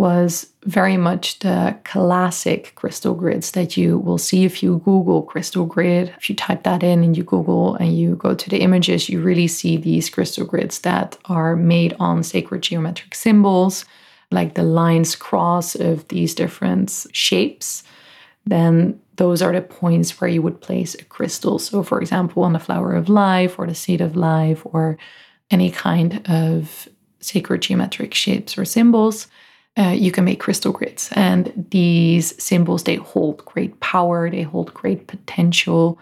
was 0.00 0.50
very 0.64 0.96
much 0.96 1.40
the 1.40 1.76
classic 1.84 2.72
crystal 2.74 3.12
grids 3.12 3.50
that 3.50 3.76
you 3.76 3.98
will 3.98 4.16
see 4.16 4.46
if 4.46 4.62
you 4.62 4.80
Google 4.82 5.20
crystal 5.22 5.66
grid. 5.66 6.14
If 6.16 6.30
you 6.30 6.34
type 6.34 6.62
that 6.62 6.82
in 6.82 7.04
and 7.04 7.14
you 7.14 7.22
Google 7.22 7.74
and 7.74 7.94
you 7.94 8.16
go 8.16 8.34
to 8.34 8.48
the 8.48 8.62
images, 8.62 9.10
you 9.10 9.20
really 9.20 9.46
see 9.46 9.76
these 9.76 10.08
crystal 10.08 10.46
grids 10.46 10.78
that 10.80 11.18
are 11.26 11.54
made 11.54 11.94
on 12.00 12.22
sacred 12.22 12.62
geometric 12.62 13.14
symbols. 13.14 13.84
like 14.30 14.54
the 14.54 14.62
lines 14.62 15.16
cross 15.16 15.74
of 15.74 16.06
these 16.08 16.34
different 16.34 17.06
shapes, 17.12 17.82
then 18.46 19.00
those 19.16 19.42
are 19.42 19.52
the 19.52 19.60
points 19.60 20.20
where 20.20 20.30
you 20.30 20.40
would 20.40 20.60
place 20.60 20.94
a 20.94 21.04
crystal. 21.04 21.58
So, 21.58 21.82
for 21.82 22.00
example, 22.00 22.44
on 22.44 22.52
the 22.52 22.58
flower 22.58 22.94
of 22.94 23.08
life 23.08 23.58
or 23.58 23.66
the 23.66 23.74
seed 23.74 24.00
of 24.00 24.16
life 24.16 24.62
or 24.64 24.98
any 25.50 25.70
kind 25.70 26.26
of 26.28 26.88
sacred 27.20 27.62
geometric 27.62 28.14
shapes 28.14 28.56
or 28.56 28.64
symbols, 28.64 29.26
uh, 29.78 29.90
you 29.90 30.10
can 30.10 30.24
make 30.24 30.40
crystal 30.40 30.72
grids. 30.72 31.10
And 31.12 31.66
these 31.70 32.40
symbols, 32.42 32.84
they 32.84 32.96
hold 32.96 33.44
great 33.44 33.78
power, 33.80 34.30
they 34.30 34.42
hold 34.42 34.74
great 34.74 35.06
potential. 35.06 35.98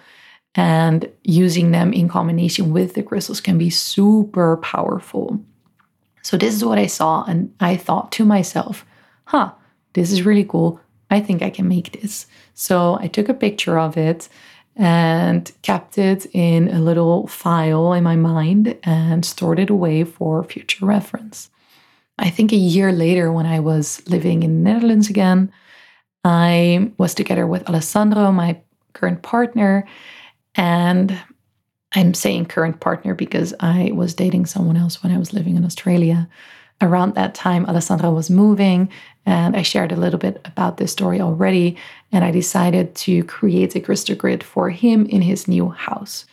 And 0.54 1.11
using 1.22 1.70
them 1.70 1.92
in 1.92 2.09
combination 2.09 2.72
with 2.72 2.94
the 2.94 3.02
crystals 3.02 3.40
can 3.40 3.59
be 3.59 3.70
super 3.70 4.57
powerful. 4.57 5.40
So, 6.22 6.37
this 6.37 6.54
is 6.54 6.64
what 6.64 6.78
I 6.78 6.87
saw, 6.87 7.24
and 7.24 7.54
I 7.61 7.76
thought 7.76 8.11
to 8.12 8.24
myself, 8.24 8.85
huh, 9.24 9.52
this 9.92 10.11
is 10.11 10.24
really 10.24 10.44
cool. 10.44 10.81
I 11.11 11.20
think 11.20 11.42
I 11.42 11.50
can 11.50 11.68
make 11.68 12.00
this. 12.00 12.26
So, 12.54 12.98
I 13.00 13.07
took 13.07 13.28
a 13.28 13.35
picture 13.35 13.78
of 13.78 13.96
it 13.96 14.28
and 14.74 15.50
kept 15.62 15.98
it 15.98 16.26
in 16.33 16.68
a 16.68 16.81
little 16.81 17.26
file 17.26 17.92
in 17.92 18.04
my 18.04 18.16
mind 18.16 18.78
and 18.83 19.24
stored 19.24 19.59
it 19.59 19.70
away 19.70 20.04
for 20.04 20.42
future 20.44 20.87
reference. 20.87 21.50
I 22.18 22.31
think 22.31 22.52
a 22.52 22.57
year 22.57 22.92
later, 22.92 23.31
when 23.33 23.46
I 23.46 23.61
was 23.61 24.02
living 24.09 24.42
in 24.42 24.62
the 24.64 24.72
Netherlands 24.72 25.09
again, 25.09 25.52
I 26.24 26.90
was 26.98 27.14
together 27.14 27.46
with 27.46 27.68
Alessandro, 27.68 28.33
my 28.33 28.61
current 28.92 29.22
partner. 29.22 29.87
And 30.54 31.18
I'm 31.92 32.14
saying 32.14 32.46
current 32.46 32.81
partner 32.81 33.14
because 33.14 33.54
I 33.61 33.92
was 33.94 34.14
dating 34.14 34.46
someone 34.46 34.76
else 34.76 35.02
when 35.02 35.12
I 35.12 35.18
was 35.18 35.33
living 35.33 35.57
in 35.57 35.64
Australia. 35.64 36.28
Around 36.81 37.14
that 37.14 37.35
time, 37.35 37.66
Alessandro 37.66 38.11
was 38.12 38.31
moving, 38.31 38.88
and 39.26 39.57
I 39.57 39.62
shared 39.62 39.90
a 39.90 39.96
little 39.96 40.18
bit 40.18 40.40
about 40.44 40.76
this 40.76 40.92
story 40.92 41.20
already. 41.20 41.76
And 42.12 42.24
I 42.24 42.31
decided 42.31 42.94
to 42.96 43.24
create 43.24 43.74
a 43.74 43.81
crystal 43.81 44.14
grid 44.14 44.42
for 44.42 44.70
him 44.70 45.07
in 45.07 45.22
his 45.22 45.48
new 45.48 45.70
house. 45.70 46.24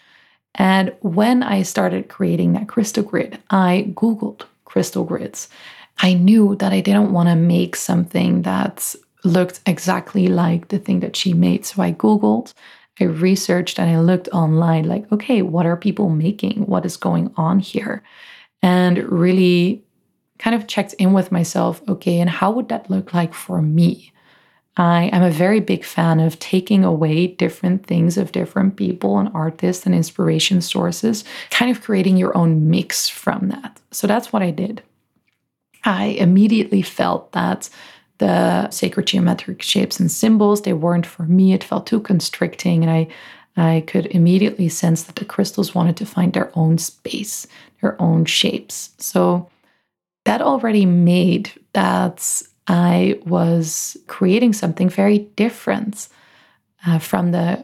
And 0.56 0.94
when 1.02 1.44
I 1.44 1.64
started 1.64 2.10
creating 2.10 2.54
that 2.54 2.68
crystal 2.68 3.04
grid, 3.04 3.40
I 3.50 3.92
Googled 3.94 4.44
crystal 4.66 5.04
grids. 5.04 5.50
I 5.98 6.14
knew 6.14 6.56
that 6.58 6.74
I 6.74 6.82
didn't 6.82 7.12
want 7.12 7.30
to 7.30 7.36
make 7.36 7.76
something 7.76 8.42
that 8.44 8.96
looked 9.24 9.62
exactly 9.66 10.28
like 10.28 10.68
the 10.68 10.80
thing 10.80 11.00
that 11.00 11.16
she 11.16 11.34
made. 11.34 11.66
So 11.66 11.82
I 11.82 11.94
Googled, 11.94 12.54
I 13.00 13.06
researched, 13.06 13.80
and 13.80 13.90
I 13.90 14.00
looked 14.00 14.30
online 14.30 14.86
like, 14.86 15.12
okay, 15.12 15.42
what 15.42 15.66
are 15.66 15.78
people 15.78 16.10
making? 16.10 16.66
What 16.66 16.86
is 16.86 16.98
going 16.98 17.34
on 17.38 17.60
here? 17.60 18.04
And 18.62 18.98
really 19.12 19.84
kind 20.38 20.56
of 20.56 20.68
checked 20.68 20.94
in 20.94 21.14
with 21.14 21.32
myself, 21.32 21.82
okay, 21.88 22.20
and 22.20 22.30
how 22.30 22.52
would 22.52 22.70
that 22.70 22.90
look 22.90 23.14
like 23.14 23.34
for 23.34 23.62
me? 23.62 24.12
I 24.78 25.06
am 25.14 25.24
a 25.24 25.32
very 25.32 25.62
big 25.62 25.86
fan 25.86 26.20
of 26.20 26.38
taking 26.40 26.84
away 26.84 27.28
different 27.28 27.86
things 27.86 28.18
of 28.18 28.34
different 28.34 28.76
people 28.76 29.18
and 29.18 29.30
artists 29.34 29.86
and 29.86 29.96
inspiration 29.96 30.60
sources, 30.60 31.24
kind 31.50 31.72
of 31.72 31.82
creating 31.82 32.18
your 32.18 32.38
own 32.38 32.70
mix 32.70 33.08
from 33.08 33.48
that. 33.50 33.80
So 33.92 34.06
that's 34.08 34.34
what 34.34 34.42
I 34.42 34.52
did. 34.52 34.84
I 35.86 36.06
immediately 36.20 36.82
felt 36.82 37.32
that 37.34 37.70
the 38.18 38.70
sacred 38.70 39.08
geometric 39.08 39.62
shapes 39.62 40.00
and 40.00 40.12
symbols 40.12 40.62
they 40.62 40.74
weren't 40.74 41.06
for 41.06 41.24
me. 41.24 41.54
It 41.54 41.64
felt 41.64 41.88
too 41.88 42.00
constricting, 42.00 42.84
and 42.84 42.92
I 42.92 43.08
I 43.58 43.84
could 43.88 44.08
immediately 44.08 44.68
sense 44.68 45.04
that 45.04 45.16
the 45.16 45.26
crystals 45.26 45.74
wanted 45.74 45.96
to 45.98 46.06
find 46.06 46.34
their 46.34 46.52
own 46.58 46.78
space, 46.78 47.48
their 47.82 48.00
own 48.02 48.26
shapes. 48.26 48.90
So 48.98 49.50
that 50.26 50.42
already 50.42 50.86
made 50.86 51.52
that 51.74 52.42
I 52.68 53.20
was 53.26 53.96
creating 54.08 54.54
something 54.54 54.90
very 54.90 55.20
different 55.20 56.10
uh, 56.86 57.00
from 57.00 57.32
the 57.32 57.64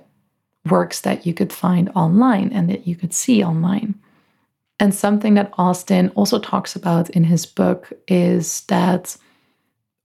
works 0.70 1.02
that 1.02 1.26
you 1.26 1.34
could 1.34 1.52
find 1.52 1.90
online 1.96 2.52
and 2.54 2.70
that 2.70 2.88
you 2.88 2.96
could 2.96 3.14
see 3.14 3.44
online. 3.44 3.96
And 4.82 4.96
something 4.96 5.36
that 5.36 5.54
Austin 5.60 6.10
also 6.16 6.40
talks 6.40 6.76
about 6.76 7.12
in 7.12 7.24
his 7.24 7.46
book 7.46 7.94
is 8.08 8.62
that 8.62 9.16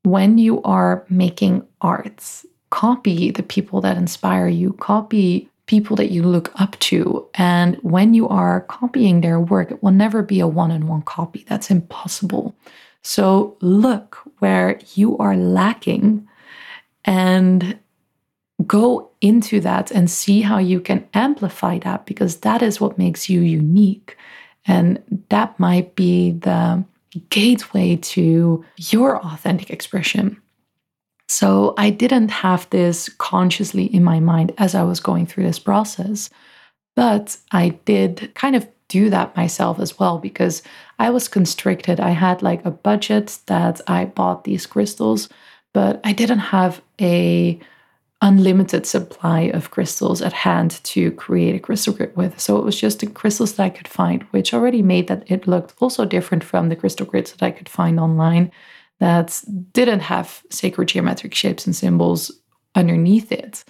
when 0.03 0.37
you 0.37 0.63
are 0.65 1.07
making 1.09 1.67
arts, 1.81 2.45
copy 2.69 3.31
the 3.31 3.43
people 3.43 3.81
that 3.81 3.97
inspire 3.97 4.49
you, 4.49 4.75
copy 4.75 5.49
people 5.65 5.97
that 5.97 6.11
you 6.11 6.23
look 6.23 6.53
up 6.61 6.79
to. 6.81 7.27
And 7.37 7.77
when 7.77 8.13
you 8.13 8.29
are 8.29 8.61
copying 8.69 9.23
their 9.23 9.41
work, 9.41 9.71
it 9.71 9.83
will 9.83 9.93
never 9.93 10.23
be 10.23 10.41
a 10.41 10.47
one 10.47 10.71
on 10.71 10.87
one 10.87 11.03
copy. 11.03 11.47
That's 11.49 11.71
impossible. 11.71 12.55
So 13.03 13.57
look 13.63 14.19
where 14.41 14.79
you 14.95 15.17
are 15.17 15.39
lacking 15.39 16.29
and 17.07 17.79
go 18.67 19.11
into 19.23 19.59
that 19.61 19.91
and 19.91 20.11
see 20.11 20.43
how 20.43 20.59
you 20.59 20.81
can 20.81 21.09
amplify 21.15 21.79
that 21.79 22.05
because 22.05 22.41
that 22.41 22.61
is 22.61 22.79
what 22.79 22.99
makes 22.99 23.31
you 23.31 23.41
unique. 23.41 24.19
And 24.67 25.03
that 25.29 25.59
might 25.59 25.95
be 25.95 26.33
the 26.33 26.85
gateway 27.31 27.97
to 27.97 28.65
your 28.77 29.25
authentic 29.25 29.71
expression. 29.71 30.41
So 31.29 31.75
I 31.77 31.91
didn't 31.91 32.31
have 32.31 32.69
this 32.71 33.09
consciously 33.19 33.85
in 33.85 34.05
my 34.05 34.21
mind 34.21 34.53
as 34.59 34.75
I 34.75 34.83
was 34.83 35.01
going 35.01 35.27
through 35.27 35.45
this 35.45 35.59
process, 35.59 36.31
but 36.95 37.37
I 37.53 37.71
did 37.85 38.33
kind 38.35 38.55
of 38.55 38.69
do 38.89 39.11
that 39.11 39.37
myself 39.37 39.81
as 39.81 39.99
well 39.99 40.19
because 40.19 40.63
I 40.99 41.11
was 41.11 41.27
constricted. 41.27 41.99
I 41.99 42.11
had 42.11 42.43
like 42.43 42.65
a 42.65 42.71
budget 42.71 43.41
that 43.47 43.81
I 43.89 44.05
bought 44.05 44.45
these 44.45 44.67
crystals, 44.67 45.29
but 45.75 46.01
I 46.05 46.13
didn't 46.13 46.39
have 46.39 46.81
a 47.01 47.59
unlimited 48.23 48.87
supply 48.87 49.41
of 49.41 49.71
crystals 49.71 50.23
at 50.23 50.33
hand 50.33 50.81
to 50.85 51.11
create 51.13 51.55
a 51.55 51.59
crystal 51.59 51.93
grid 51.93 52.17
with. 52.17 52.41
So 52.41 52.57
it 52.57 52.65
was 52.65 52.81
just 52.81 53.01
the 53.01 53.07
crystals 53.07 53.55
that 53.55 53.63
I 53.63 53.71
could 53.71 53.89
find, 53.89 54.23
which 54.31 54.55
already 54.55 54.83
made 54.83 55.09
that 55.09 55.31
it 55.31 55.47
looked 55.47 55.75
also 55.81 56.05
different 56.05 56.43
from 56.43 56.69
the 56.69 56.77
crystal 56.77 57.07
grids 57.07 57.33
that 57.33 57.43
I 57.43 57.51
could 57.51 57.69
find 57.69 58.01
online 58.01 58.51
that 59.01 59.43
didn't 59.73 60.01
have 60.01 60.43
sacred 60.51 60.89
geometric 60.89 61.35
shapes 61.35 61.67
and 61.67 61.77
symbols 61.77 62.31
underneath 62.75 63.31
it. 63.33 63.65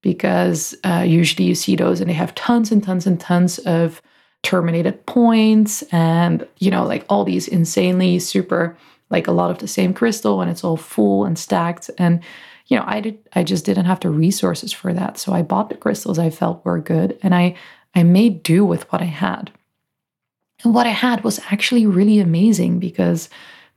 Because 0.00 0.74
uh, 0.82 1.04
usually 1.06 1.44
you 1.44 1.54
see 1.54 1.76
those 1.76 2.00
and 2.00 2.08
they 2.08 2.14
have 2.14 2.34
tons 2.34 2.72
and 2.72 2.82
tons 2.82 3.06
and 3.06 3.20
tons 3.20 3.58
of 3.60 4.02
terminated 4.42 5.04
points 5.06 5.82
and, 5.92 6.46
you 6.58 6.70
know, 6.70 6.84
like 6.84 7.04
all 7.08 7.24
these 7.24 7.46
insanely 7.46 8.18
super, 8.18 8.76
like 9.10 9.28
a 9.28 9.32
lot 9.32 9.52
of 9.52 9.58
the 9.58 9.68
same 9.68 9.94
crystal 9.94 10.40
and 10.40 10.50
it's 10.50 10.64
all 10.64 10.76
full 10.76 11.24
and 11.24 11.38
stacked. 11.38 11.88
And 11.98 12.20
you 12.66 12.76
know, 12.76 12.84
I 12.86 13.00
did 13.00 13.18
I 13.34 13.44
just 13.44 13.64
didn't 13.64 13.86
have 13.86 14.00
the 14.00 14.10
resources 14.10 14.72
for 14.72 14.92
that. 14.92 15.18
So 15.18 15.32
I 15.32 15.42
bought 15.42 15.68
the 15.68 15.76
crystals 15.76 16.18
I 16.18 16.30
felt 16.30 16.64
were 16.64 16.78
good 16.78 17.18
and 17.22 17.34
I 17.34 17.56
I 17.94 18.02
made 18.02 18.42
do 18.42 18.64
with 18.64 18.90
what 18.92 19.02
I 19.02 19.06
had. 19.06 19.50
And 20.64 20.74
what 20.74 20.86
I 20.86 20.90
had 20.90 21.24
was 21.24 21.40
actually 21.50 21.86
really 21.86 22.20
amazing 22.20 22.78
because 22.78 23.28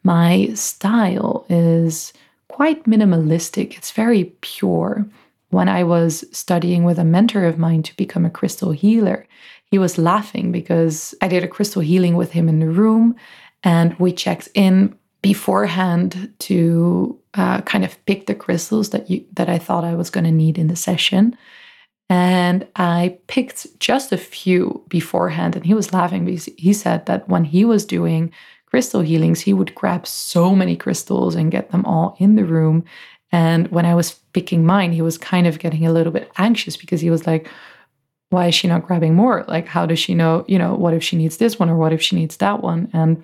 my 0.04 0.50
style 0.54 1.46
is 1.50 2.14
quite 2.48 2.84
minimalistic. 2.86 3.76
It's 3.76 3.92
very 3.92 4.26
pure. 4.42 5.06
When 5.50 5.68
I 5.68 5.84
was 5.84 6.26
studying 6.32 6.84
with 6.84 7.00
a 7.00 7.04
mentor 7.04 7.46
of 7.46 7.58
mine 7.58 7.84
to 7.84 7.96
become 7.98 8.26
a 8.26 8.30
crystal 8.30 8.72
healer, 8.72 9.26
he 9.72 9.80
was 9.80 9.98
laughing 9.98 10.52
because 10.52 11.16
I 11.22 11.28
did 11.28 11.44
a 11.44 11.48
crystal 11.48 11.82
healing 11.82 12.16
with 12.16 12.32
him 12.32 12.48
in 12.48 12.60
the 12.60 12.70
room 12.70 13.16
and 13.64 13.98
we 14.00 14.14
checked 14.14 14.50
in 14.54 14.98
beforehand 15.26 16.32
to 16.38 17.20
uh, 17.34 17.60
kind 17.62 17.84
of 17.84 18.06
pick 18.06 18.28
the 18.28 18.36
crystals 18.36 18.92
that 18.92 19.10
you 19.10 19.26
that 19.34 19.50
I 19.50 19.58
thought 19.58 19.84
I 19.84 19.96
was 19.96 20.12
going 20.12 20.26
to 20.26 20.32
need 20.44 20.60
in 20.60 20.68
the 20.68 20.76
session. 20.76 21.36
And 22.12 22.68
I 22.76 23.18
picked 23.26 23.80
just 23.80 24.12
a 24.12 24.18
few 24.18 24.84
beforehand, 24.88 25.56
and 25.56 25.66
he 25.66 25.74
was 25.74 25.92
laughing 25.92 26.26
because 26.26 26.46
he 26.58 26.74
said 26.74 27.08
that 27.08 27.28
when 27.28 27.44
he 27.44 27.66
was 27.66 27.86
doing 27.86 28.32
crystal 28.68 29.02
healings, 29.02 29.42
he 29.42 29.52
would 29.52 29.74
grab 29.74 30.06
so 30.06 30.56
many 30.56 30.76
crystals 30.76 31.34
and 31.34 31.52
get 31.52 31.72
them 31.72 31.84
all 31.86 32.16
in 32.20 32.36
the 32.36 32.46
room. 32.46 32.86
And 33.32 33.68
when 33.70 33.88
I 33.88 33.96
was 33.96 34.20
picking 34.34 34.64
mine, 34.64 34.92
he 34.92 35.02
was 35.02 35.18
kind 35.18 35.48
of 35.48 35.58
getting 35.58 35.88
a 35.88 35.92
little 35.92 36.14
bit 36.14 36.32
anxious 36.38 36.78
because 36.78 37.02
he 37.02 37.10
was 37.10 37.26
like, 37.26 37.50
why 38.30 38.46
is 38.50 38.54
she 38.54 38.68
not 38.68 38.86
grabbing 38.86 39.16
more? 39.16 39.44
Like, 39.48 39.66
how 39.66 39.88
does 39.88 39.98
she 39.98 40.14
know, 40.14 40.46
you 40.48 40.60
know, 40.60 40.76
what 40.76 40.94
if 40.94 41.04
she 41.04 41.18
needs 41.18 41.38
this 41.38 41.58
one 41.58 41.70
or 41.72 41.78
what 41.78 41.94
if 41.94 42.02
she 42.04 42.16
needs 42.16 42.38
that 42.38 42.62
one? 42.62 42.90
And 42.94 43.24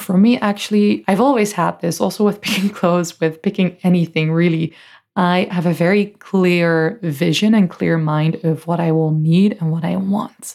for 0.00 0.16
me, 0.16 0.38
actually, 0.38 1.04
I've 1.08 1.20
always 1.20 1.52
had 1.52 1.80
this 1.80 2.00
also 2.00 2.24
with 2.24 2.40
picking 2.46 2.70
clothes, 2.70 3.18
with 3.20 3.42
picking 3.42 3.76
anything 3.82 4.32
really. 4.32 4.74
I 5.16 5.48
have 5.50 5.66
a 5.66 5.72
very 5.72 6.06
clear 6.18 6.98
vision 7.02 7.54
and 7.54 7.70
clear 7.70 7.96
mind 7.96 8.44
of 8.44 8.66
what 8.66 8.80
I 8.80 8.92
will 8.92 9.12
need 9.12 9.56
and 9.60 9.72
what 9.72 9.84
I 9.84 9.96
want. 9.96 10.54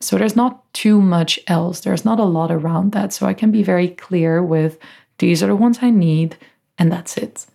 So 0.00 0.16
there's 0.16 0.36
not 0.36 0.72
too 0.74 1.00
much 1.00 1.40
else. 1.48 1.80
There's 1.80 2.04
not 2.04 2.20
a 2.20 2.24
lot 2.24 2.52
around 2.52 2.92
that. 2.92 3.12
So 3.12 3.26
I 3.26 3.34
can 3.34 3.50
be 3.50 3.62
very 3.62 3.88
clear 3.88 4.42
with 4.42 4.78
these 5.18 5.42
are 5.42 5.48
the 5.48 5.56
ones 5.56 5.78
I 5.80 5.90
need, 5.90 6.36
and 6.78 6.92
that's 6.92 7.16
it. 7.16 7.46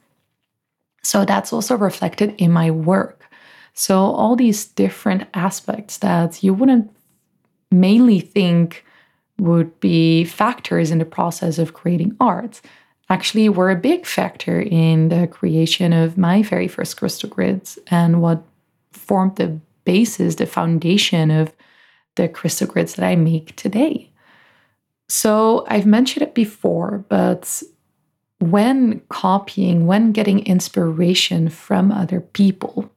So 1.04 1.26
that's 1.26 1.54
also 1.54 1.78
reflected 1.78 2.36
in 2.38 2.52
my 2.52 2.72
work. 2.72 3.30
So 3.74 3.98
all 3.98 4.36
these 4.36 4.66
different 4.66 5.28
aspects 5.34 5.98
that 6.00 6.44
you 6.44 6.54
wouldn't 6.54 6.92
mainly 7.72 8.20
think 8.20 8.84
would 9.42 9.80
be 9.80 10.24
factors 10.24 10.92
in 10.92 11.00
the 11.00 11.06
process 11.06 11.58
of 11.58 11.74
creating 11.74 12.16
art. 12.20 12.62
actually 13.10 13.50
were 13.50 13.72
a 13.72 13.76
big 13.76 14.06
factor 14.06 14.62
in 14.62 15.10
the 15.10 15.28
creation 15.28 15.92
of 15.92 16.18
my 16.18 16.42
very 16.44 16.68
first 16.68 16.96
crystal 16.96 17.28
grids 17.28 17.78
and 17.88 18.22
what 18.22 18.42
formed 18.94 19.36
the 19.36 19.60
basis, 19.84 20.36
the 20.36 20.46
foundation 20.46 21.30
of 21.32 21.54
the 22.16 22.30
crystal 22.30 22.68
grids 22.68 22.94
that 22.96 23.06
I 23.06 23.16
make 23.16 23.56
today. 23.56 24.10
So 25.10 25.66
I've 25.68 25.86
mentioned 25.86 26.24
it 26.24 26.34
before, 26.34 27.04
but 27.10 27.64
when 28.40 29.02
copying, 29.10 29.88
when 29.88 30.14
getting 30.14 30.46
inspiration 30.46 31.50
from 31.50 31.92
other 31.92 32.22
people, 32.22 32.90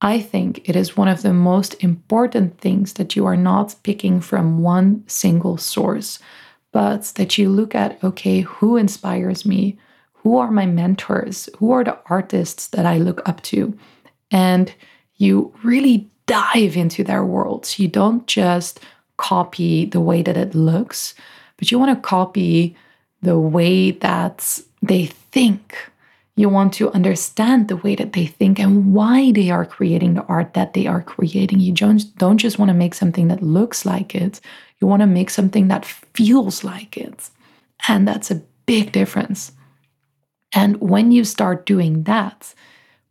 I 0.00 0.20
think 0.20 0.68
it 0.68 0.76
is 0.76 0.96
one 0.96 1.08
of 1.08 1.22
the 1.22 1.32
most 1.32 1.74
important 1.82 2.60
things 2.60 2.94
that 2.94 3.16
you 3.16 3.26
are 3.26 3.36
not 3.36 3.74
picking 3.82 4.20
from 4.20 4.60
one 4.62 5.04
single 5.06 5.56
source, 5.56 6.18
but 6.72 7.04
that 7.16 7.38
you 7.38 7.48
look 7.48 7.74
at 7.74 8.02
okay, 8.04 8.40
who 8.40 8.76
inspires 8.76 9.46
me? 9.46 9.78
Who 10.12 10.38
are 10.38 10.50
my 10.50 10.66
mentors? 10.66 11.48
Who 11.58 11.70
are 11.72 11.84
the 11.84 11.98
artists 12.06 12.68
that 12.68 12.86
I 12.86 12.98
look 12.98 13.26
up 13.28 13.42
to? 13.42 13.76
And 14.30 14.74
you 15.16 15.54
really 15.62 16.10
dive 16.26 16.76
into 16.76 17.04
their 17.04 17.24
worlds. 17.24 17.78
You 17.78 17.88
don't 17.88 18.26
just 18.26 18.80
copy 19.16 19.84
the 19.84 20.00
way 20.00 20.22
that 20.22 20.36
it 20.36 20.54
looks, 20.54 21.14
but 21.56 21.70
you 21.70 21.78
want 21.78 21.94
to 21.96 22.08
copy 22.08 22.76
the 23.22 23.38
way 23.38 23.90
that 23.90 24.60
they 24.82 25.06
think. 25.06 25.76
You 26.36 26.48
want 26.48 26.72
to 26.74 26.90
understand 26.92 27.68
the 27.68 27.76
way 27.76 27.94
that 27.94 28.12
they 28.12 28.26
think 28.26 28.58
and 28.58 28.92
why 28.92 29.30
they 29.30 29.50
are 29.50 29.64
creating 29.64 30.14
the 30.14 30.24
art 30.24 30.54
that 30.54 30.72
they 30.72 30.86
are 30.86 31.02
creating. 31.02 31.60
You 31.60 31.72
don't, 31.72 32.16
don't 32.18 32.38
just 32.38 32.58
want 32.58 32.70
to 32.70 32.74
make 32.74 32.94
something 32.94 33.28
that 33.28 33.42
looks 33.42 33.86
like 33.86 34.14
it, 34.14 34.40
you 34.80 34.88
want 34.88 35.00
to 35.00 35.06
make 35.06 35.30
something 35.30 35.68
that 35.68 35.84
feels 35.84 36.64
like 36.64 36.96
it. 36.96 37.30
And 37.88 38.06
that's 38.06 38.30
a 38.30 38.42
big 38.66 38.92
difference. 38.92 39.52
And 40.54 40.80
when 40.80 41.12
you 41.12 41.24
start 41.24 41.66
doing 41.66 42.04
that, 42.04 42.54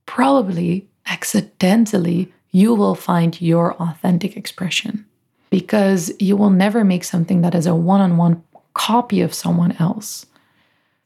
probably 0.06 0.88
accidentally, 1.06 2.34
you 2.52 2.74
will 2.74 2.96
find 2.96 3.42
your 3.42 3.74
authentic 3.82 4.38
expression 4.38 5.06
because 5.50 6.12
you 6.20 6.36
will 6.36 6.50
never 6.50 6.84
make 6.84 7.04
something 7.04 7.42
that 7.42 7.56
is 7.56 7.66
a 7.66 7.76
one 7.76 8.02
on 8.02 8.18
one 8.18 8.44
copy 8.74 9.22
of 9.22 9.34
someone 9.34 9.76
else. 9.80 10.26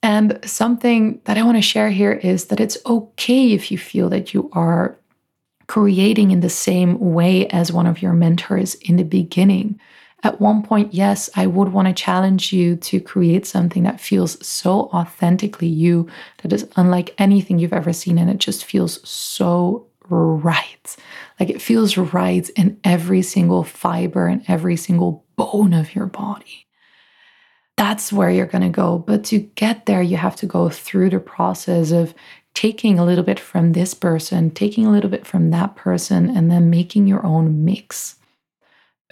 And 0.08 0.40
something 0.46 1.20
that 1.26 1.38
I 1.38 1.44
want 1.44 1.58
to 1.58 1.62
share 1.62 1.90
here 1.90 2.14
is 2.14 2.46
that 2.46 2.62
it's 2.62 2.78
okay 2.86 3.52
if 3.52 3.70
you 3.70 3.78
feel 3.78 4.08
that 4.08 4.34
you 4.34 4.50
are 4.54 4.98
creating 5.68 6.32
in 6.32 6.40
the 6.40 6.50
same 6.50 6.98
way 6.98 7.46
as 7.48 7.74
one 7.74 7.86
of 7.86 8.02
your 8.02 8.14
mentors 8.14 8.76
in 8.76 8.96
the 8.96 9.04
beginning. 9.04 9.78
At 10.24 10.40
one 10.40 10.64
point, 10.64 10.94
yes, 10.94 11.30
I 11.36 11.46
would 11.46 11.74
want 11.74 11.90
to 11.90 11.94
challenge 11.94 12.54
you 12.54 12.78
to 12.78 13.02
create 13.02 13.46
something 13.46 13.84
that 13.84 14.00
feels 14.00 14.48
so 14.48 14.84
authentically 14.94 15.68
you, 15.68 16.08
that 16.42 16.54
is 16.54 16.66
unlike 16.78 17.14
anything 17.18 17.60
you've 17.60 17.74
ever 17.74 17.92
seen, 17.92 18.18
and 18.18 18.30
it 18.30 18.38
just 18.38 18.64
feels 18.64 19.06
so 19.06 19.88
right. 20.08 20.96
Like 21.38 21.50
it 21.50 21.62
feels 21.62 21.98
right 21.98 22.50
in 22.52 22.80
every 22.86 23.24
single 23.24 23.66
fiber 23.66 24.28
and 24.28 24.42
every 24.48 24.78
single 24.78 25.26
bone 25.36 25.74
of 25.74 25.94
your 25.94 26.06
body. 26.06 26.67
That's 27.78 28.12
where 28.12 28.30
you're 28.30 28.48
going 28.48 28.64
to 28.64 28.70
go. 28.70 28.98
But 28.98 29.24
to 29.26 29.40
get 29.40 29.86
there, 29.86 30.02
you 30.02 30.18
have 30.18 30.36
to 30.38 30.46
go 30.46 30.70
through 30.70 31.12
the 31.12 31.20
process 31.20 31.92
of 31.92 32.14
taking 32.54 32.98
a 32.98 33.06
little 33.06 33.24
bit 33.24 33.40
from 33.40 33.74
this 33.74 33.94
person, 33.94 34.50
taking 34.50 34.86
a 34.88 34.92
little 34.92 35.12
bit 35.12 35.28
from 35.28 35.52
that 35.52 35.76
person, 35.76 36.36
and 36.36 36.50
then 36.50 36.72
making 36.72 37.08
your 37.08 37.24
own 37.24 37.64
mix. 37.64 38.16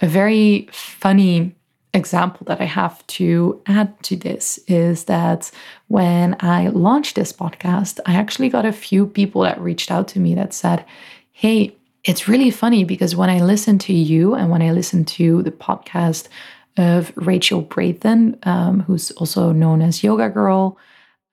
A 0.00 0.08
very 0.08 0.68
funny 0.72 1.54
example 1.94 2.44
that 2.46 2.60
I 2.60 2.64
have 2.64 3.06
to 3.06 3.62
add 3.66 4.02
to 4.02 4.16
this 4.16 4.58
is 4.66 5.04
that 5.04 5.50
when 5.86 6.36
I 6.40 6.68
launched 6.68 7.14
this 7.14 7.32
podcast, 7.32 8.00
I 8.04 8.14
actually 8.14 8.48
got 8.48 8.66
a 8.66 8.72
few 8.72 9.06
people 9.06 9.42
that 9.42 9.60
reached 9.60 9.90
out 9.90 10.08
to 10.08 10.20
me 10.20 10.34
that 10.34 10.52
said, 10.52 10.84
Hey, 11.32 11.76
it's 12.04 12.28
really 12.28 12.50
funny 12.50 12.84
because 12.84 13.16
when 13.16 13.30
I 13.30 13.40
listen 13.40 13.78
to 13.80 13.92
you 13.92 14.34
and 14.34 14.50
when 14.50 14.62
I 14.62 14.72
listen 14.72 15.04
to 15.04 15.42
the 15.42 15.50
podcast 15.50 16.28
of 16.76 17.12
Rachel 17.16 17.62
Brathen, 17.62 18.44
um, 18.46 18.80
who's 18.80 19.10
also 19.12 19.52
known 19.52 19.82
as 19.82 20.02
Yoga 20.02 20.28
Girl, 20.28 20.78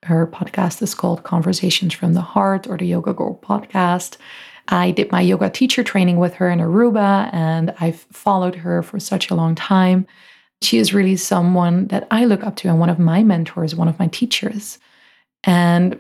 her 0.04 0.28
podcast 0.28 0.82
is 0.82 0.96
called 0.96 1.24
Conversations 1.24 1.94
from 1.94 2.14
the 2.14 2.22
Heart 2.22 2.68
or 2.68 2.78
the 2.78 2.86
Yoga 2.88 3.14
Girl 3.14 3.40
podcast. 3.42 4.18
I 4.68 4.92
did 4.92 5.12
my 5.12 5.22
yoga 5.22 5.50
teacher 5.50 5.84
training 5.84 6.18
with 6.18 6.36
her 6.36 6.50
in 6.50 6.60
Aruba 6.60 7.30
and 7.34 7.74
I've 7.80 8.00
followed 8.12 8.56
her 8.56 8.82
for 8.82 9.00
such 9.00 9.30
a 9.30 9.36
long 9.36 9.56
time. 9.56 10.08
She 10.62 10.78
is 10.78 10.94
really 10.94 11.18
someone 11.18 11.88
that 11.88 12.08
I 12.12 12.26
look 12.26 12.44
up 12.44 12.56
to 12.58 12.70
and 12.70 12.80
one 12.80 12.90
of 12.90 13.00
my 13.00 13.24
mentors, 13.24 13.76
one 13.76 13.90
of 13.90 14.00
my 14.00 14.08
teachers. 14.08 14.80
And 15.44 16.00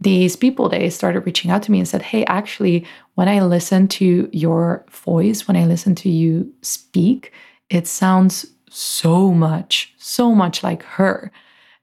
these 0.00 0.34
people 0.34 0.68
they 0.68 0.90
started 0.90 1.20
reaching 1.20 1.50
out 1.50 1.62
to 1.62 1.70
me 1.70 1.78
and 1.78 1.86
said 1.86 2.02
hey 2.02 2.24
actually 2.24 2.84
when 3.14 3.28
i 3.28 3.40
listen 3.40 3.86
to 3.86 4.28
your 4.32 4.84
voice 4.90 5.46
when 5.46 5.56
i 5.56 5.64
listen 5.64 5.94
to 5.94 6.10
you 6.10 6.52
speak 6.62 7.32
it 7.70 7.86
sounds 7.86 8.44
so 8.70 9.30
much 9.32 9.94
so 9.98 10.34
much 10.34 10.62
like 10.62 10.82
her. 10.82 11.30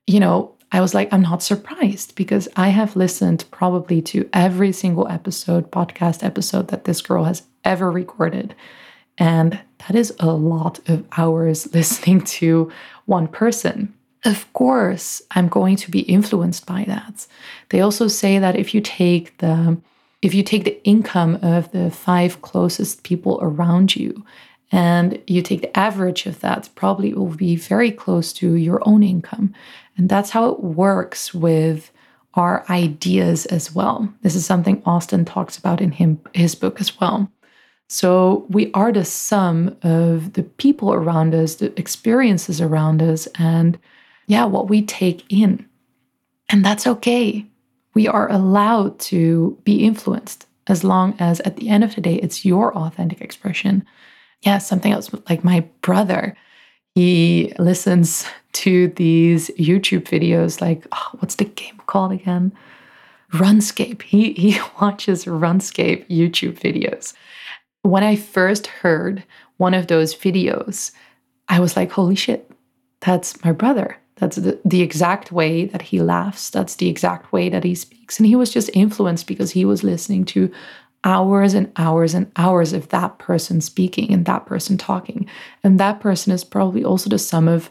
You 0.07 0.19
know 0.19 0.55
i 0.71 0.79
was 0.79 0.93
like 0.93 1.11
i'm 1.11 1.21
not 1.21 1.43
surprised 1.43 2.15
because 2.15 2.47
i 2.55 2.69
have 2.69 2.95
listened 2.95 3.45
probably 3.51 4.01
to 4.01 4.29
every 4.33 4.71
single 4.71 5.07
episode 5.07 5.69
podcast 5.71 6.23
episode 6.23 6.69
that 6.69 6.85
this 6.85 7.01
girl 7.01 7.25
has 7.25 7.43
ever 7.63 7.91
recorded. 7.91 8.55
And 9.17 9.59
that 9.87 9.95
is 9.95 10.13
a 10.19 10.31
lot 10.31 10.79
of 10.89 11.05
hours 11.17 11.71
listening 11.73 12.21
to 12.21 12.71
one 13.05 13.27
person. 13.27 13.93
Of 14.25 14.51
course 14.53 15.21
i'm 15.31 15.47
going 15.47 15.75
to 15.77 15.91
be 15.91 16.01
influenced 16.01 16.65
by 16.65 16.85
that. 16.87 17.27
They 17.69 17.81
also 17.81 18.07
say 18.07 18.39
that 18.39 18.55
if 18.55 18.73
you 18.73 18.81
take 18.81 19.37
the 19.39 19.77
if 20.21 20.35
you 20.35 20.43
take 20.43 20.65
the 20.65 20.83
income 20.83 21.39
of 21.41 21.71
the 21.71 21.89
five 21.89 22.41
closest 22.43 23.03
people 23.03 23.39
around 23.41 23.95
you 23.95 24.23
and 24.71 25.21
you 25.27 25.41
take 25.41 25.61
the 25.61 25.77
average 25.77 26.25
of 26.25 26.39
that 26.39 26.69
probably 26.75 27.09
it 27.09 27.17
will 27.17 27.27
be 27.35 27.55
very 27.55 27.91
close 27.91 28.33
to 28.33 28.55
your 28.55 28.81
own 28.87 29.03
income 29.03 29.53
and 29.97 30.09
that's 30.09 30.31
how 30.31 30.49
it 30.49 30.61
works 30.61 31.33
with 31.33 31.91
our 32.35 32.65
ideas 32.69 33.45
as 33.47 33.73
well 33.73 34.11
this 34.21 34.35
is 34.35 34.45
something 34.45 34.81
austin 34.85 35.25
talks 35.25 35.57
about 35.57 35.81
in 35.81 35.91
him, 35.91 36.19
his 36.33 36.55
book 36.55 36.79
as 36.79 36.99
well 36.99 37.29
so 37.87 38.45
we 38.49 38.71
are 38.73 38.93
the 38.93 39.03
sum 39.03 39.75
of 39.83 40.33
the 40.33 40.43
people 40.43 40.93
around 40.93 41.35
us 41.35 41.55
the 41.55 41.77
experiences 41.79 42.61
around 42.61 43.01
us 43.01 43.27
and 43.35 43.77
yeah, 44.31 44.45
what 44.45 44.69
we 44.69 44.81
take 44.81 45.25
in. 45.29 45.67
And 46.47 46.63
that's 46.63 46.87
okay. 46.87 47.45
We 47.93 48.07
are 48.07 48.31
allowed 48.31 48.97
to 49.11 49.59
be 49.65 49.83
influenced 49.83 50.47
as 50.67 50.85
long 50.85 51.15
as 51.19 51.41
at 51.41 51.57
the 51.57 51.67
end 51.67 51.83
of 51.83 51.95
the 51.95 52.01
day, 52.01 52.15
it's 52.15 52.45
your 52.45 52.73
authentic 52.77 53.19
expression. 53.19 53.85
Yeah, 54.43 54.57
something 54.57 54.91
else 54.91 55.11
like 55.29 55.43
my 55.43 55.61
brother, 55.81 56.35
he 56.95 57.53
listens 57.59 58.25
to 58.53 58.89
these 58.89 59.49
YouTube 59.51 60.03
videos 60.03 60.61
like, 60.61 60.85
oh, 60.91 61.09
what's 61.19 61.35
the 61.35 61.45
game 61.45 61.79
called 61.85 62.11
again? 62.11 62.51
RuneScape. 63.33 64.01
He, 64.01 64.33
he 64.33 64.59
watches 64.81 65.25
RuneScape 65.25 66.07
YouTube 66.09 66.59
videos. 66.59 67.13
When 67.83 68.03
I 68.03 68.15
first 68.15 68.67
heard 68.67 69.23
one 69.57 69.73
of 69.73 69.87
those 69.87 70.15
videos, 70.15 70.91
I 71.47 71.59
was 71.59 71.75
like, 71.75 71.91
holy 71.91 72.15
shit, 72.15 72.51
that's 72.99 73.43
my 73.43 73.51
brother. 73.51 73.97
That's 74.15 74.35
the, 74.35 74.59
the 74.63 74.81
exact 74.81 75.31
way 75.31 75.65
that 75.65 75.81
he 75.81 75.99
laughs. 75.99 76.51
That's 76.51 76.75
the 76.75 76.89
exact 76.89 77.31
way 77.33 77.49
that 77.49 77.63
he 77.63 77.73
speaks. 77.73 78.19
And 78.19 78.27
he 78.27 78.35
was 78.35 78.51
just 78.51 78.69
influenced 78.73 79.25
because 79.25 79.51
he 79.51 79.65
was 79.65 79.83
listening 79.83 80.25
to 80.25 80.51
hours 81.03 81.53
and 81.53 81.71
hours 81.77 82.13
and 82.13 82.31
hours 82.35 82.73
of 82.73 82.89
that 82.89 83.17
person 83.17 83.61
speaking 83.61 84.13
and 84.13 84.25
that 84.25 84.45
person 84.45 84.77
talking. 84.77 85.27
And 85.63 85.79
that 85.79 85.99
person 85.99 86.31
is 86.31 86.43
probably 86.43 86.83
also 86.83 87.09
the 87.09 87.19
sum 87.19 87.47
of 87.47 87.69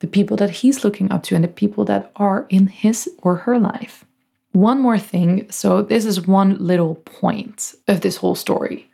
the 0.00 0.06
people 0.06 0.36
that 0.36 0.50
he's 0.50 0.84
looking 0.84 1.10
up 1.10 1.22
to 1.24 1.34
and 1.34 1.44
the 1.44 1.48
people 1.48 1.84
that 1.86 2.12
are 2.16 2.46
in 2.50 2.66
his 2.66 3.08
or 3.22 3.36
her 3.36 3.58
life. 3.58 4.04
One 4.52 4.80
more 4.80 4.98
thing. 4.98 5.50
So, 5.50 5.82
this 5.82 6.04
is 6.04 6.26
one 6.26 6.58
little 6.58 6.96
point 6.96 7.74
of 7.88 8.00
this 8.00 8.16
whole 8.16 8.34
story. 8.34 8.90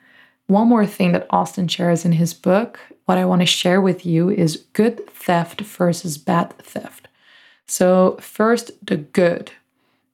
One 0.47 0.69
more 0.69 0.87
thing 0.87 1.13
that 1.13 1.27
Austin 1.31 1.69
shares 1.69 2.05
in 2.05 2.13
his 2.13 2.35
book 2.35 2.79
what 3.05 3.19
I 3.19 3.25
want 3.25 3.43
to 3.43 3.47
share 3.47 3.81
with 3.81 4.07
you 4.07 4.31
is 4.31 4.65
good 4.73 5.09
theft 5.11 5.61
versus 5.61 6.19
bad 6.19 6.57
theft. 6.59 7.09
So, 7.67 8.17
first, 8.21 8.71
the 8.87 8.97
good. 8.97 9.53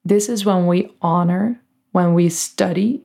This 0.04 0.28
is 0.28 0.44
when 0.44 0.66
we 0.66 0.92
honor, 1.02 1.60
when 1.92 2.14
we 2.14 2.28
study, 2.28 3.02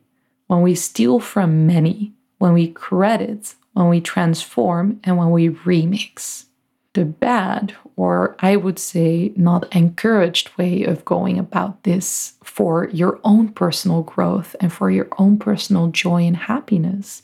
when 0.54 0.62
we 0.62 0.76
steal 0.76 1.20
from 1.20 1.66
many, 1.66 2.14
when 2.38 2.54
we 2.54 2.68
credit, 2.68 3.56
when 3.74 3.90
we 3.90 4.00
transform, 4.00 5.00
and 5.04 5.18
when 5.18 5.32
we 5.32 5.50
remix. 5.50 6.46
The 6.94 7.06
bad, 7.06 7.74
or 7.96 8.36
I 8.38 8.56
would 8.58 8.78
say 8.78 9.34
not 9.36 9.76
encouraged 9.76 10.56
way 10.56 10.84
of 10.84 11.06
going 11.06 11.40
about 11.40 11.82
this 11.86 12.34
for 12.44 12.88
your 12.90 13.20
own 13.24 13.50
personal 13.50 14.04
growth 14.04 14.56
and 14.60 14.72
for 14.72 14.92
your 14.92 15.08
own 15.18 15.40
personal 15.40 15.88
joy 15.88 16.22
and 16.22 16.38
happiness 16.38 17.24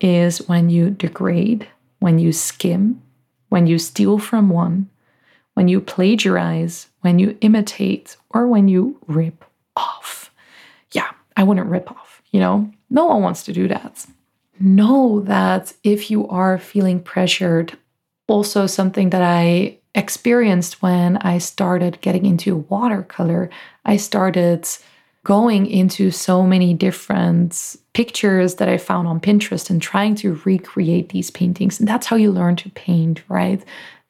is 0.00 0.48
when 0.48 0.70
you 0.70 0.88
degrade, 0.88 1.68
when 1.98 2.18
you 2.18 2.32
skim, 2.32 3.02
when 3.50 3.66
you 3.66 3.78
steal 3.78 4.18
from 4.18 4.48
one, 4.48 4.88
when 5.52 5.68
you 5.68 5.82
plagiarize, 5.82 6.88
when 7.02 7.18
you 7.18 7.36
imitate, 7.42 8.16
or 8.30 8.46
when 8.46 8.68
you 8.68 8.98
rip 9.06 9.44
off. 9.76 10.30
Yeah, 10.92 11.10
I 11.36 11.42
wouldn't 11.42 11.68
rip 11.68 11.90
off, 11.90 12.03
you 12.34 12.40
know? 12.40 12.68
No 12.90 13.04
one 13.04 13.22
wants 13.22 13.44
to 13.44 13.52
do 13.52 13.68
that. 13.68 14.04
Know 14.58 15.20
that 15.20 15.72
if 15.84 16.10
you 16.10 16.26
are 16.28 16.58
feeling 16.58 17.00
pressured, 17.00 17.78
also 18.26 18.66
something 18.66 19.10
that 19.10 19.22
I 19.22 19.78
experienced 19.94 20.82
when 20.82 21.16
I 21.18 21.38
started 21.38 22.00
getting 22.00 22.26
into 22.26 22.66
watercolor, 22.68 23.50
I 23.84 23.96
started 23.98 24.66
going 25.22 25.66
into 25.66 26.10
so 26.10 26.42
many 26.42 26.74
different 26.74 27.76
pictures 27.92 28.56
that 28.56 28.68
I 28.68 28.78
found 28.78 29.06
on 29.06 29.20
Pinterest 29.20 29.70
and 29.70 29.80
trying 29.80 30.16
to 30.16 30.40
recreate 30.44 31.10
these 31.10 31.30
paintings. 31.30 31.78
And 31.78 31.88
that's 31.88 32.08
how 32.08 32.16
you 32.16 32.32
learn 32.32 32.56
to 32.56 32.70
paint, 32.70 33.22
right? 33.28 33.64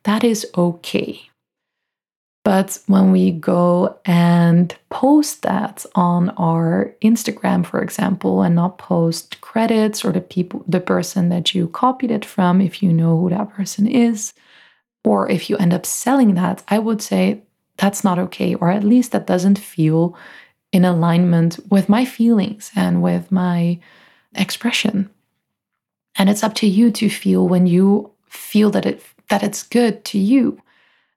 That 0.05 0.25
is 0.25 0.47
okay. 0.57 1.29
But 2.45 2.79
when 2.87 3.11
we 3.11 3.31
go 3.31 3.99
and 4.05 4.77
post 4.91 5.43
that 5.43 5.87
on 5.95 6.29
our 6.37 6.95
Instagram, 7.03 7.65
for 7.65 7.83
example, 7.83 8.43
and 8.43 8.55
not 8.55 8.77
post 8.77 9.41
credits 9.41 10.05
or 10.05 10.13
the 10.13 10.21
people, 10.21 10.63
the 10.69 10.81
person 10.81 11.31
that 11.31 11.55
you 11.55 11.69
copied 11.69 12.11
it 12.11 12.25
from, 12.25 12.61
if 12.61 12.83
you 12.83 12.93
know 12.93 13.19
who 13.19 13.31
that 13.31 13.51
person 13.55 13.87
is, 13.87 14.35
or 15.05 15.29
if 15.31 15.49
you 15.49 15.57
end 15.57 15.73
up 15.73 15.87
selling 15.87 16.35
that, 16.35 16.63
I 16.69 16.79
would 16.79 17.01
say 17.01 17.43
that's 17.79 18.05
not 18.05 18.19
okay, 18.19 18.55
or 18.55 18.71
at 18.71 18.85
least 18.85 19.13
that 19.13 19.27
doesn't 19.27 19.59
feel 19.59 20.17
in 20.71 20.85
alignment 20.85 21.59
with 21.71 21.89
my 21.89 22.05
feelings 22.05 22.71
and 22.77 23.03
with 23.03 23.33
my 23.33 23.79
expression. 24.35 25.09
And 26.17 26.29
it's 26.29 26.45
up 26.45 26.55
to 26.57 26.67
you 26.67 26.91
to 26.93 27.09
feel 27.09 27.49
when 27.49 27.67
you 27.67 28.11
feel 28.29 28.71
that 28.73 28.85
it 28.85 29.03
that 29.31 29.43
it's 29.43 29.63
good 29.63 30.05
to 30.05 30.19
you. 30.19 30.61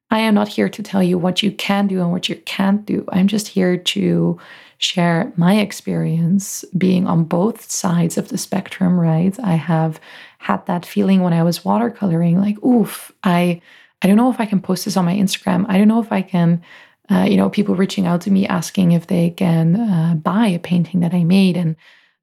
I 0.10 0.20
am 0.20 0.34
not 0.34 0.48
here 0.48 0.70
to 0.70 0.84
tell 0.84 1.04
you 1.04 1.18
what 1.18 1.44
you 1.44 1.52
can 1.52 1.88
do 1.88 2.02
and 2.02 2.12
what 2.12 2.30
you 2.30 2.36
can't 2.38 2.86
do. 2.86 3.06
I'm 3.10 3.28
just 3.28 3.48
here 3.48 3.78
to 3.78 4.40
share 4.78 5.34
my 5.36 5.56
experience 5.60 6.64
being 6.78 7.08
on 7.08 7.24
both 7.24 7.70
sides 7.70 8.18
of 8.18 8.30
the 8.30 8.38
spectrum, 8.38 9.00
right? 9.00 9.38
I 9.44 9.56
have 9.56 10.00
had 10.38 10.66
that 10.68 10.86
feeling 10.86 11.22
when 11.22 11.34
I 11.34 11.44
was 11.44 11.60
watercoloring 11.60 12.38
like, 12.38 12.64
oof, 12.64 13.12
I 13.24 13.62
I 14.04 14.08
don't 14.08 14.18
know 14.18 14.30
if 14.30 14.40
I 14.40 14.46
can 14.46 14.62
post 14.62 14.86
this 14.86 14.96
on 14.96 15.06
my 15.06 15.16
Instagram. 15.16 15.66
I 15.68 15.78
don't 15.80 15.88
know 15.88 16.02
if 16.02 16.12
I 16.12 16.22
can 16.22 16.62
uh, 17.10 17.24
you 17.24 17.38
know, 17.38 17.50
people 17.50 17.76
reaching 17.76 18.06
out 18.06 18.22
to 18.22 18.32
me 18.32 18.48
asking 18.48 18.92
if 18.92 19.08
they 19.08 19.30
can 19.30 19.80
uh, 19.80 20.16
buy 20.16 20.48
a 20.48 20.60
painting 20.60 21.00
that 21.00 21.14
I 21.14 21.24
made. 21.24 21.56
And 21.56 21.76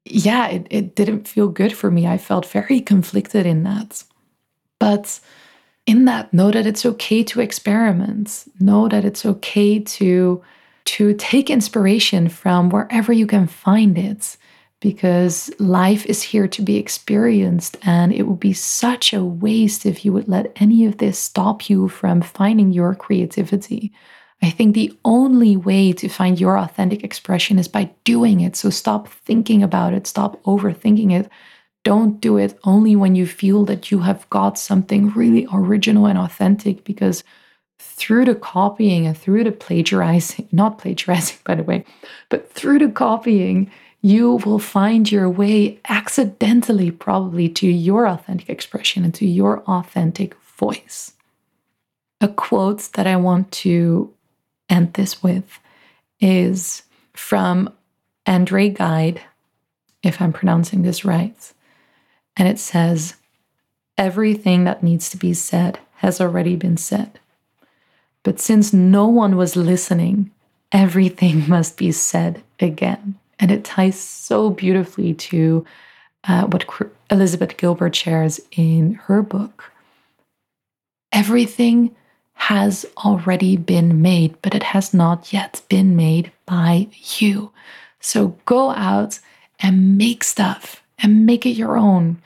yeah, 0.05 0.47
it, 0.47 0.67
it 0.69 0.95
didn't 0.95 1.27
feel 1.27 1.47
good 1.47 1.73
for 1.73 1.89
me. 1.89 2.05
I 2.05 2.17
felt 2.17 2.45
very 2.45 2.79
conflicted 2.81 3.45
in 3.45 3.63
that. 3.63 4.03
But 4.79 5.19
in 5.85 6.05
that 6.05 6.33
know 6.33 6.51
that 6.51 6.65
it's 6.65 6.85
okay 6.85 7.23
to 7.23 7.41
experiment. 7.41 8.45
Know 8.59 8.87
that 8.87 9.05
it's 9.05 9.25
okay 9.25 9.79
to 9.79 10.43
to 10.85 11.15
take 11.15 11.49
inspiration 11.49 12.29
from 12.29 12.69
wherever 12.69 13.11
you 13.11 13.25
can 13.25 13.47
find 13.47 13.97
it 13.97 14.37
because 14.79 15.51
life 15.59 16.05
is 16.05 16.21
here 16.21 16.47
to 16.47 16.61
be 16.61 16.77
experienced 16.77 17.75
and 17.81 18.13
it 18.13 18.23
would 18.23 18.39
be 18.39 18.53
such 18.53 19.11
a 19.11 19.23
waste 19.23 19.83
if 19.85 20.05
you 20.05 20.13
would 20.13 20.27
let 20.27 20.51
any 20.57 20.85
of 20.85 20.99
this 20.99 21.17
stop 21.17 21.69
you 21.71 21.87
from 21.87 22.21
finding 22.21 22.71
your 22.71 22.93
creativity. 22.93 23.91
I 24.43 24.51
think 24.51 24.75
the 24.75 24.95
only 25.03 25.57
way 25.57 25.91
to 25.93 26.07
find 26.07 26.39
your 26.39 26.59
authentic 26.59 27.03
expression 27.03 27.57
is 27.57 27.67
by 27.67 27.89
doing 28.03 28.41
it. 28.41 28.55
So 28.55 28.69
stop 28.69 29.07
thinking 29.07 29.63
about 29.63 29.93
it. 29.93 30.05
Stop 30.05 30.43
overthinking 30.43 31.11
it 31.11 31.31
don't 31.85 32.19
do 32.19 32.35
it 32.35 32.59
only 32.63 32.95
when 32.95 33.15
you 33.15 33.27
feel 33.27 33.63
that 33.63 33.91
you 33.91 33.99
have 33.99 34.27
got 34.31 34.57
something 34.57 35.11
really 35.11 35.47
original 35.53 36.07
and 36.07 36.17
authentic 36.17 36.83
because 36.83 37.23
through 37.79 38.25
the 38.25 38.35
copying 38.35 39.05
and 39.05 39.15
through 39.15 39.43
the 39.43 39.51
plagiarizing, 39.51 40.49
not 40.51 40.79
plagiarizing, 40.79 41.37
by 41.45 41.55
the 41.55 41.63
way, 41.63 41.85
but 42.29 42.51
through 42.51 42.79
the 42.79 42.89
copying, 42.89 43.71
you 44.01 44.37
will 44.45 44.59
find 44.59 45.11
your 45.11 45.29
way 45.29 45.79
accidentally, 45.87 46.89
probably, 46.89 47.47
to 47.49 47.67
your 47.67 48.07
authentic 48.07 48.49
expression 48.49 49.03
and 49.03 49.13
to 49.13 49.27
your 49.27 49.61
authentic 49.61 50.35
voice. 50.57 51.13
A 52.19 52.27
quote 52.27 52.91
that 52.93 53.05
I 53.05 53.15
want 53.15 53.51
to 53.63 54.11
end 54.69 54.95
this 54.95 55.21
with 55.21 55.59
is 56.19 56.81
from 57.13 57.71
Andre 58.25 58.69
Gide, 58.69 59.21
if 60.01 60.19
I'm 60.19 60.33
pronouncing 60.33 60.81
this 60.81 61.05
right 61.05 61.53
and 62.37 62.47
it 62.47 62.59
says, 62.59 63.15
Everything 63.97 64.65
that 64.65 64.83
needs 64.83 65.09
to 65.09 65.17
be 65.17 65.33
said 65.33 65.79
has 65.97 66.19
already 66.19 66.55
been 66.55 66.77
said. 66.77 67.19
But 68.23 68.39
since 68.39 68.73
no 68.73 69.07
one 69.07 69.37
was 69.37 69.55
listening, 69.55 70.31
everything 70.71 71.47
must 71.47 71.77
be 71.77 71.91
said 71.91 72.43
again. 72.59 73.17
And 73.39 73.51
it 73.51 73.63
ties 73.63 73.99
so 73.99 74.49
beautifully 74.49 75.13
to 75.13 75.65
uh, 76.23 76.45
what 76.45 76.65
Elizabeth 77.09 77.57
Gilbert 77.57 77.95
shares 77.95 78.39
in 78.51 78.95
her 79.05 79.21
book. 79.21 79.71
Everything 81.11 81.95
has 82.33 82.85
already 82.97 83.55
been 83.55 84.01
made, 84.01 84.35
but 84.41 84.53
it 84.53 84.63
has 84.63 84.93
not 84.93 85.31
yet 85.31 85.61
been 85.69 85.95
made 85.95 86.31
by 86.45 86.87
you. 87.17 87.51
So 87.99 88.37
go 88.45 88.71
out 88.71 89.19
and 89.59 89.97
make 89.97 90.23
stuff 90.23 90.83
and 90.99 91.25
make 91.25 91.45
it 91.45 91.51
your 91.51 91.77
own. 91.77 92.21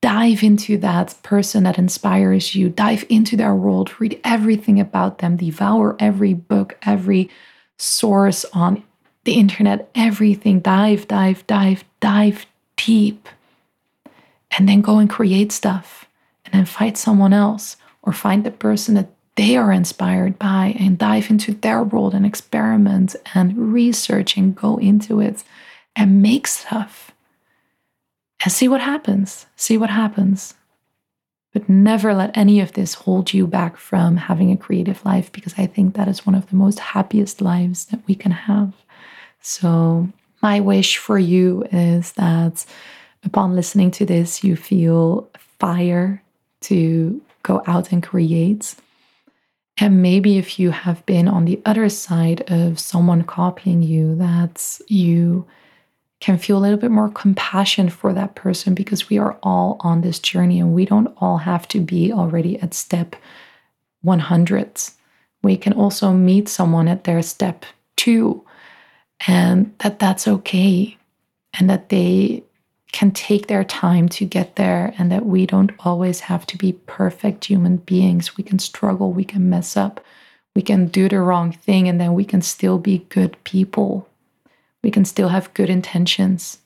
Dive 0.00 0.42
into 0.42 0.76
that 0.78 1.14
person 1.22 1.64
that 1.64 1.78
inspires 1.78 2.54
you, 2.54 2.68
dive 2.68 3.04
into 3.08 3.36
their 3.36 3.54
world, 3.54 3.98
read 3.98 4.20
everything 4.22 4.78
about 4.78 5.18
them, 5.18 5.36
devour 5.36 5.96
every 5.98 6.34
book, 6.34 6.76
every 6.82 7.30
source 7.78 8.44
on 8.52 8.82
the 9.24 9.34
internet, 9.34 9.90
everything. 9.94 10.60
Dive, 10.60 11.08
dive, 11.08 11.46
dive, 11.46 11.84
dive 12.00 12.46
deep. 12.76 13.28
And 14.56 14.68
then 14.68 14.82
go 14.82 14.98
and 14.98 15.08
create 15.08 15.52
stuff. 15.52 16.06
And 16.44 16.54
then 16.54 16.66
find 16.66 16.96
someone 16.96 17.32
else 17.32 17.76
or 18.02 18.12
find 18.12 18.44
the 18.44 18.50
person 18.50 18.94
that 18.94 19.08
they 19.36 19.56
are 19.56 19.72
inspired 19.72 20.38
by 20.38 20.76
and 20.78 20.98
dive 20.98 21.30
into 21.30 21.54
their 21.54 21.82
world 21.82 22.14
and 22.14 22.24
experiment 22.24 23.16
and 23.34 23.72
research 23.72 24.36
and 24.36 24.54
go 24.54 24.76
into 24.76 25.20
it 25.20 25.42
and 25.96 26.22
make 26.22 26.46
stuff 26.46 27.13
and 28.44 28.52
see 28.52 28.68
what 28.68 28.82
happens. 28.82 29.46
See 29.56 29.78
what 29.78 29.90
happens. 29.90 30.54
But 31.52 31.68
never 31.68 32.12
let 32.12 32.36
any 32.36 32.60
of 32.60 32.72
this 32.72 32.94
hold 32.94 33.32
you 33.32 33.46
back 33.46 33.76
from 33.76 34.16
having 34.16 34.50
a 34.52 34.56
creative 34.56 35.04
life 35.04 35.32
because 35.32 35.54
I 35.56 35.66
think 35.66 35.94
that 35.94 36.08
is 36.08 36.26
one 36.26 36.34
of 36.34 36.48
the 36.50 36.56
most 36.56 36.78
happiest 36.78 37.40
lives 37.40 37.86
that 37.86 38.00
we 38.06 38.14
can 38.14 38.32
have. 38.32 38.74
So, 39.40 40.08
my 40.42 40.60
wish 40.60 40.98
for 40.98 41.18
you 41.18 41.64
is 41.72 42.12
that 42.12 42.66
upon 43.24 43.54
listening 43.54 43.90
to 43.92 44.04
this, 44.04 44.44
you 44.44 44.56
feel 44.56 45.30
fire 45.58 46.22
to 46.62 47.22
go 47.42 47.62
out 47.66 47.92
and 47.92 48.02
create. 48.02 48.74
And 49.78 50.02
maybe 50.02 50.36
if 50.36 50.58
you 50.58 50.70
have 50.70 51.04
been 51.06 51.28
on 51.28 51.46
the 51.46 51.62
other 51.64 51.88
side 51.88 52.42
of 52.50 52.78
someone 52.78 53.22
copying 53.22 53.82
you, 53.82 54.16
that 54.16 54.80
you 54.88 55.46
can 56.20 56.38
feel 56.38 56.58
a 56.58 56.60
little 56.60 56.78
bit 56.78 56.90
more 56.90 57.10
compassion 57.10 57.88
for 57.88 58.12
that 58.12 58.34
person 58.34 58.74
because 58.74 59.10
we 59.10 59.18
are 59.18 59.38
all 59.42 59.76
on 59.80 60.00
this 60.00 60.18
journey 60.18 60.58
and 60.60 60.74
we 60.74 60.84
don't 60.84 61.14
all 61.18 61.38
have 61.38 61.68
to 61.68 61.80
be 61.80 62.12
already 62.12 62.58
at 62.60 62.72
step 62.72 63.16
100. 64.02 64.82
We 65.42 65.56
can 65.56 65.72
also 65.72 66.12
meet 66.12 66.48
someone 66.48 66.88
at 66.88 67.04
their 67.04 67.20
step 67.22 67.64
two 67.96 68.44
and 69.26 69.74
that 69.78 69.98
that's 69.98 70.26
okay 70.26 70.96
and 71.58 71.68
that 71.70 71.88
they 71.88 72.42
can 72.92 73.10
take 73.10 73.48
their 73.48 73.64
time 73.64 74.08
to 74.08 74.24
get 74.24 74.56
there 74.56 74.94
and 74.98 75.10
that 75.10 75.26
we 75.26 75.46
don't 75.46 75.72
always 75.80 76.20
have 76.20 76.46
to 76.46 76.56
be 76.56 76.72
perfect 76.86 77.44
human 77.44 77.76
beings. 77.78 78.36
We 78.36 78.44
can 78.44 78.58
struggle, 78.58 79.12
we 79.12 79.24
can 79.24 79.50
mess 79.50 79.76
up, 79.76 80.00
we 80.54 80.62
can 80.62 80.86
do 80.86 81.08
the 81.08 81.20
wrong 81.20 81.50
thing, 81.50 81.88
and 81.88 82.00
then 82.00 82.14
we 82.14 82.24
can 82.24 82.40
still 82.40 82.78
be 82.78 82.98
good 83.08 83.36
people 83.42 84.08
we 84.84 84.90
can 84.90 85.04
still 85.04 85.28
have 85.28 85.52
good 85.54 85.70
intentions. 85.70 86.58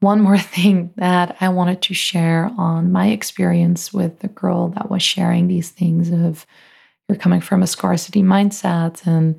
One 0.00 0.20
more 0.20 0.38
thing 0.56 0.92
that 0.96 1.36
I 1.40 1.48
wanted 1.48 1.80
to 1.82 1.94
share 1.94 2.50
on 2.58 2.92
my 2.92 3.06
experience 3.06 3.94
with 3.94 4.18
the 4.18 4.28
girl 4.28 4.68
that 4.70 4.90
was 4.90 5.02
sharing 5.02 5.46
these 5.46 5.70
things 5.70 6.10
of 6.10 6.44
you're 7.08 7.16
coming 7.16 7.40
from 7.40 7.62
a 7.62 7.66
scarcity 7.66 8.22
mindset 8.22 9.06
and 9.06 9.38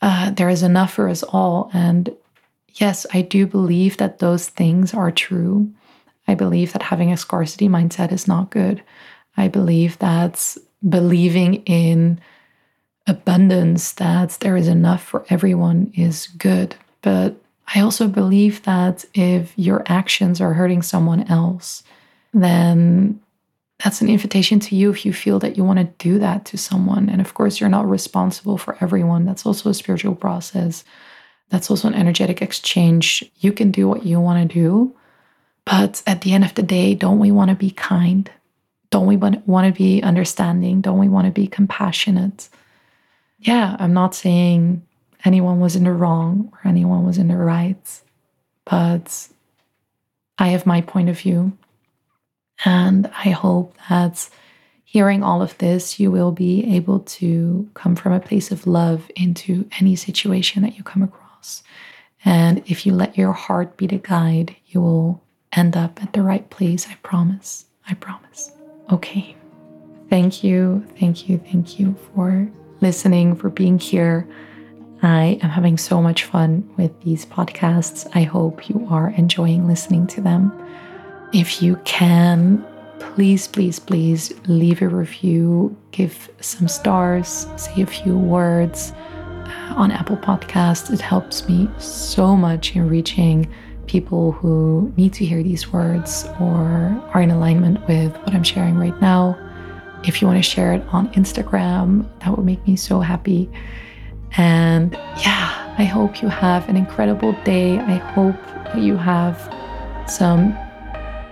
uh, 0.00 0.30
there 0.30 0.48
is 0.48 0.62
enough 0.62 0.94
for 0.94 1.08
us 1.08 1.22
all. 1.22 1.70
And 1.74 2.14
yes, 2.68 3.04
I 3.12 3.20
do 3.20 3.46
believe 3.46 3.98
that 3.98 4.18
those 4.18 4.48
things 4.48 4.94
are 4.94 5.10
true. 5.10 5.70
I 6.26 6.34
believe 6.34 6.72
that 6.72 6.82
having 6.82 7.12
a 7.12 7.16
scarcity 7.16 7.68
mindset 7.68 8.12
is 8.12 8.26
not 8.26 8.50
good. 8.50 8.82
I 9.36 9.48
believe 9.48 9.98
that 9.98 10.56
believing 10.88 11.56
in 11.66 12.20
abundance, 13.06 13.92
that 13.92 14.30
there 14.40 14.56
is 14.56 14.68
enough 14.68 15.02
for 15.02 15.26
everyone, 15.28 15.92
is 15.94 16.28
good. 16.28 16.76
But 17.02 17.39
I 17.74 17.80
also 17.80 18.08
believe 18.08 18.62
that 18.64 19.04
if 19.14 19.52
your 19.56 19.82
actions 19.86 20.40
are 20.40 20.54
hurting 20.54 20.82
someone 20.82 21.22
else, 21.28 21.82
then 22.32 23.20
that's 23.82 24.00
an 24.00 24.08
invitation 24.08 24.60
to 24.60 24.76
you 24.76 24.90
if 24.90 25.06
you 25.06 25.12
feel 25.12 25.38
that 25.38 25.56
you 25.56 25.64
want 25.64 25.78
to 25.78 25.84
do 25.98 26.18
that 26.18 26.44
to 26.46 26.58
someone. 26.58 27.08
And 27.08 27.20
of 27.20 27.34
course, 27.34 27.60
you're 27.60 27.70
not 27.70 27.88
responsible 27.88 28.58
for 28.58 28.76
everyone. 28.80 29.24
That's 29.24 29.46
also 29.46 29.70
a 29.70 29.74
spiritual 29.74 30.14
process. 30.14 30.84
That's 31.48 31.70
also 31.70 31.88
an 31.88 31.94
energetic 31.94 32.42
exchange. 32.42 33.24
You 33.38 33.52
can 33.52 33.70
do 33.70 33.88
what 33.88 34.04
you 34.04 34.20
want 34.20 34.48
to 34.48 34.54
do. 34.54 34.94
But 35.64 36.02
at 36.06 36.22
the 36.22 36.34
end 36.34 36.44
of 36.44 36.54
the 36.54 36.62
day, 36.62 36.94
don't 36.94 37.18
we 37.18 37.30
want 37.30 37.50
to 37.50 37.56
be 37.56 37.70
kind? 37.70 38.30
Don't 38.90 39.06
we 39.06 39.16
want 39.16 39.44
to 39.46 39.72
be 39.72 40.02
understanding? 40.02 40.80
Don't 40.80 40.98
we 40.98 41.08
want 41.08 41.26
to 41.26 41.32
be 41.32 41.46
compassionate? 41.46 42.48
Yeah, 43.38 43.76
I'm 43.78 43.94
not 43.94 44.14
saying 44.14 44.82
anyone 45.24 45.60
was 45.60 45.76
in 45.76 45.84
the 45.84 45.92
wrong 45.92 46.52
or 46.52 46.68
anyone 46.68 47.04
was 47.04 47.18
in 47.18 47.28
the 47.28 47.36
right, 47.36 48.00
but 48.64 49.28
I 50.38 50.48
have 50.48 50.66
my 50.66 50.80
point 50.80 51.08
of 51.08 51.18
view. 51.18 51.56
And 52.64 53.06
I 53.24 53.30
hope 53.30 53.76
that 53.88 54.28
hearing 54.84 55.22
all 55.22 55.40
of 55.40 55.56
this, 55.58 55.98
you 55.98 56.10
will 56.10 56.32
be 56.32 56.76
able 56.76 57.00
to 57.00 57.68
come 57.74 57.96
from 57.96 58.12
a 58.12 58.20
place 58.20 58.50
of 58.50 58.66
love 58.66 59.10
into 59.16 59.68
any 59.78 59.96
situation 59.96 60.62
that 60.62 60.76
you 60.76 60.82
come 60.82 61.02
across. 61.02 61.62
And 62.24 62.62
if 62.66 62.84
you 62.84 62.92
let 62.92 63.16
your 63.16 63.32
heart 63.32 63.76
be 63.76 63.86
the 63.86 63.98
guide, 63.98 64.56
you 64.66 64.80
will 64.80 65.22
end 65.52 65.76
up 65.76 66.02
at 66.02 66.12
the 66.12 66.22
right 66.22 66.48
place. 66.50 66.86
I 66.88 66.94
promise. 67.02 67.66
I 67.88 67.94
promise. 67.94 68.52
Okay. 68.92 69.36
Thank 70.10 70.44
you. 70.44 70.84
Thank 70.98 71.28
you. 71.28 71.38
Thank 71.38 71.78
you 71.78 71.96
for 72.14 72.50
listening, 72.80 73.36
for 73.36 73.48
being 73.48 73.78
here. 73.78 74.26
I 75.02 75.38
am 75.42 75.48
having 75.48 75.78
so 75.78 76.02
much 76.02 76.24
fun 76.24 76.68
with 76.76 76.98
these 77.02 77.24
podcasts. 77.24 78.06
I 78.14 78.22
hope 78.22 78.68
you 78.68 78.86
are 78.90 79.10
enjoying 79.10 79.66
listening 79.66 80.06
to 80.08 80.20
them. 80.20 80.52
If 81.32 81.62
you 81.62 81.76
can, 81.84 82.64
please, 82.98 83.48
please, 83.48 83.78
please 83.78 84.32
leave 84.46 84.82
a 84.82 84.88
review, 84.88 85.74
give 85.92 86.28
some 86.40 86.68
stars, 86.68 87.46
say 87.56 87.80
a 87.80 87.86
few 87.86 88.18
words 88.18 88.92
uh, 88.92 89.74
on 89.76 89.90
Apple 89.90 90.18
Podcasts. 90.18 90.92
It 90.92 91.00
helps 91.00 91.48
me 91.48 91.68
so 91.78 92.36
much 92.36 92.76
in 92.76 92.88
reaching 92.88 93.48
people 93.86 94.32
who 94.32 94.92
need 94.96 95.14
to 95.14 95.24
hear 95.24 95.42
these 95.42 95.72
words 95.72 96.26
or 96.40 97.02
are 97.14 97.22
in 97.22 97.30
alignment 97.30 97.86
with 97.88 98.14
what 98.18 98.34
I'm 98.34 98.44
sharing 98.44 98.76
right 98.76 98.98
now. 99.00 99.38
If 100.04 100.20
you 100.20 100.28
want 100.28 100.38
to 100.38 100.48
share 100.48 100.74
it 100.74 100.82
on 100.92 101.08
Instagram, 101.14 102.06
that 102.20 102.36
would 102.36 102.44
make 102.44 102.66
me 102.66 102.76
so 102.76 103.00
happy. 103.00 103.50
And 104.36 104.92
yeah, 104.92 105.74
I 105.78 105.84
hope 105.84 106.22
you 106.22 106.28
have 106.28 106.68
an 106.68 106.76
incredible 106.76 107.32
day. 107.44 107.78
I 107.78 107.96
hope 107.96 108.36
you 108.76 108.96
have 108.96 109.36
some 110.08 110.56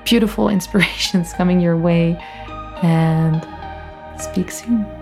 beautiful 0.05 0.49
inspirations 0.57 1.32
coming 1.32 1.61
your 1.61 1.76
way. 1.76 2.16
And 2.82 3.46
speak 4.20 4.51
soon. 4.51 4.97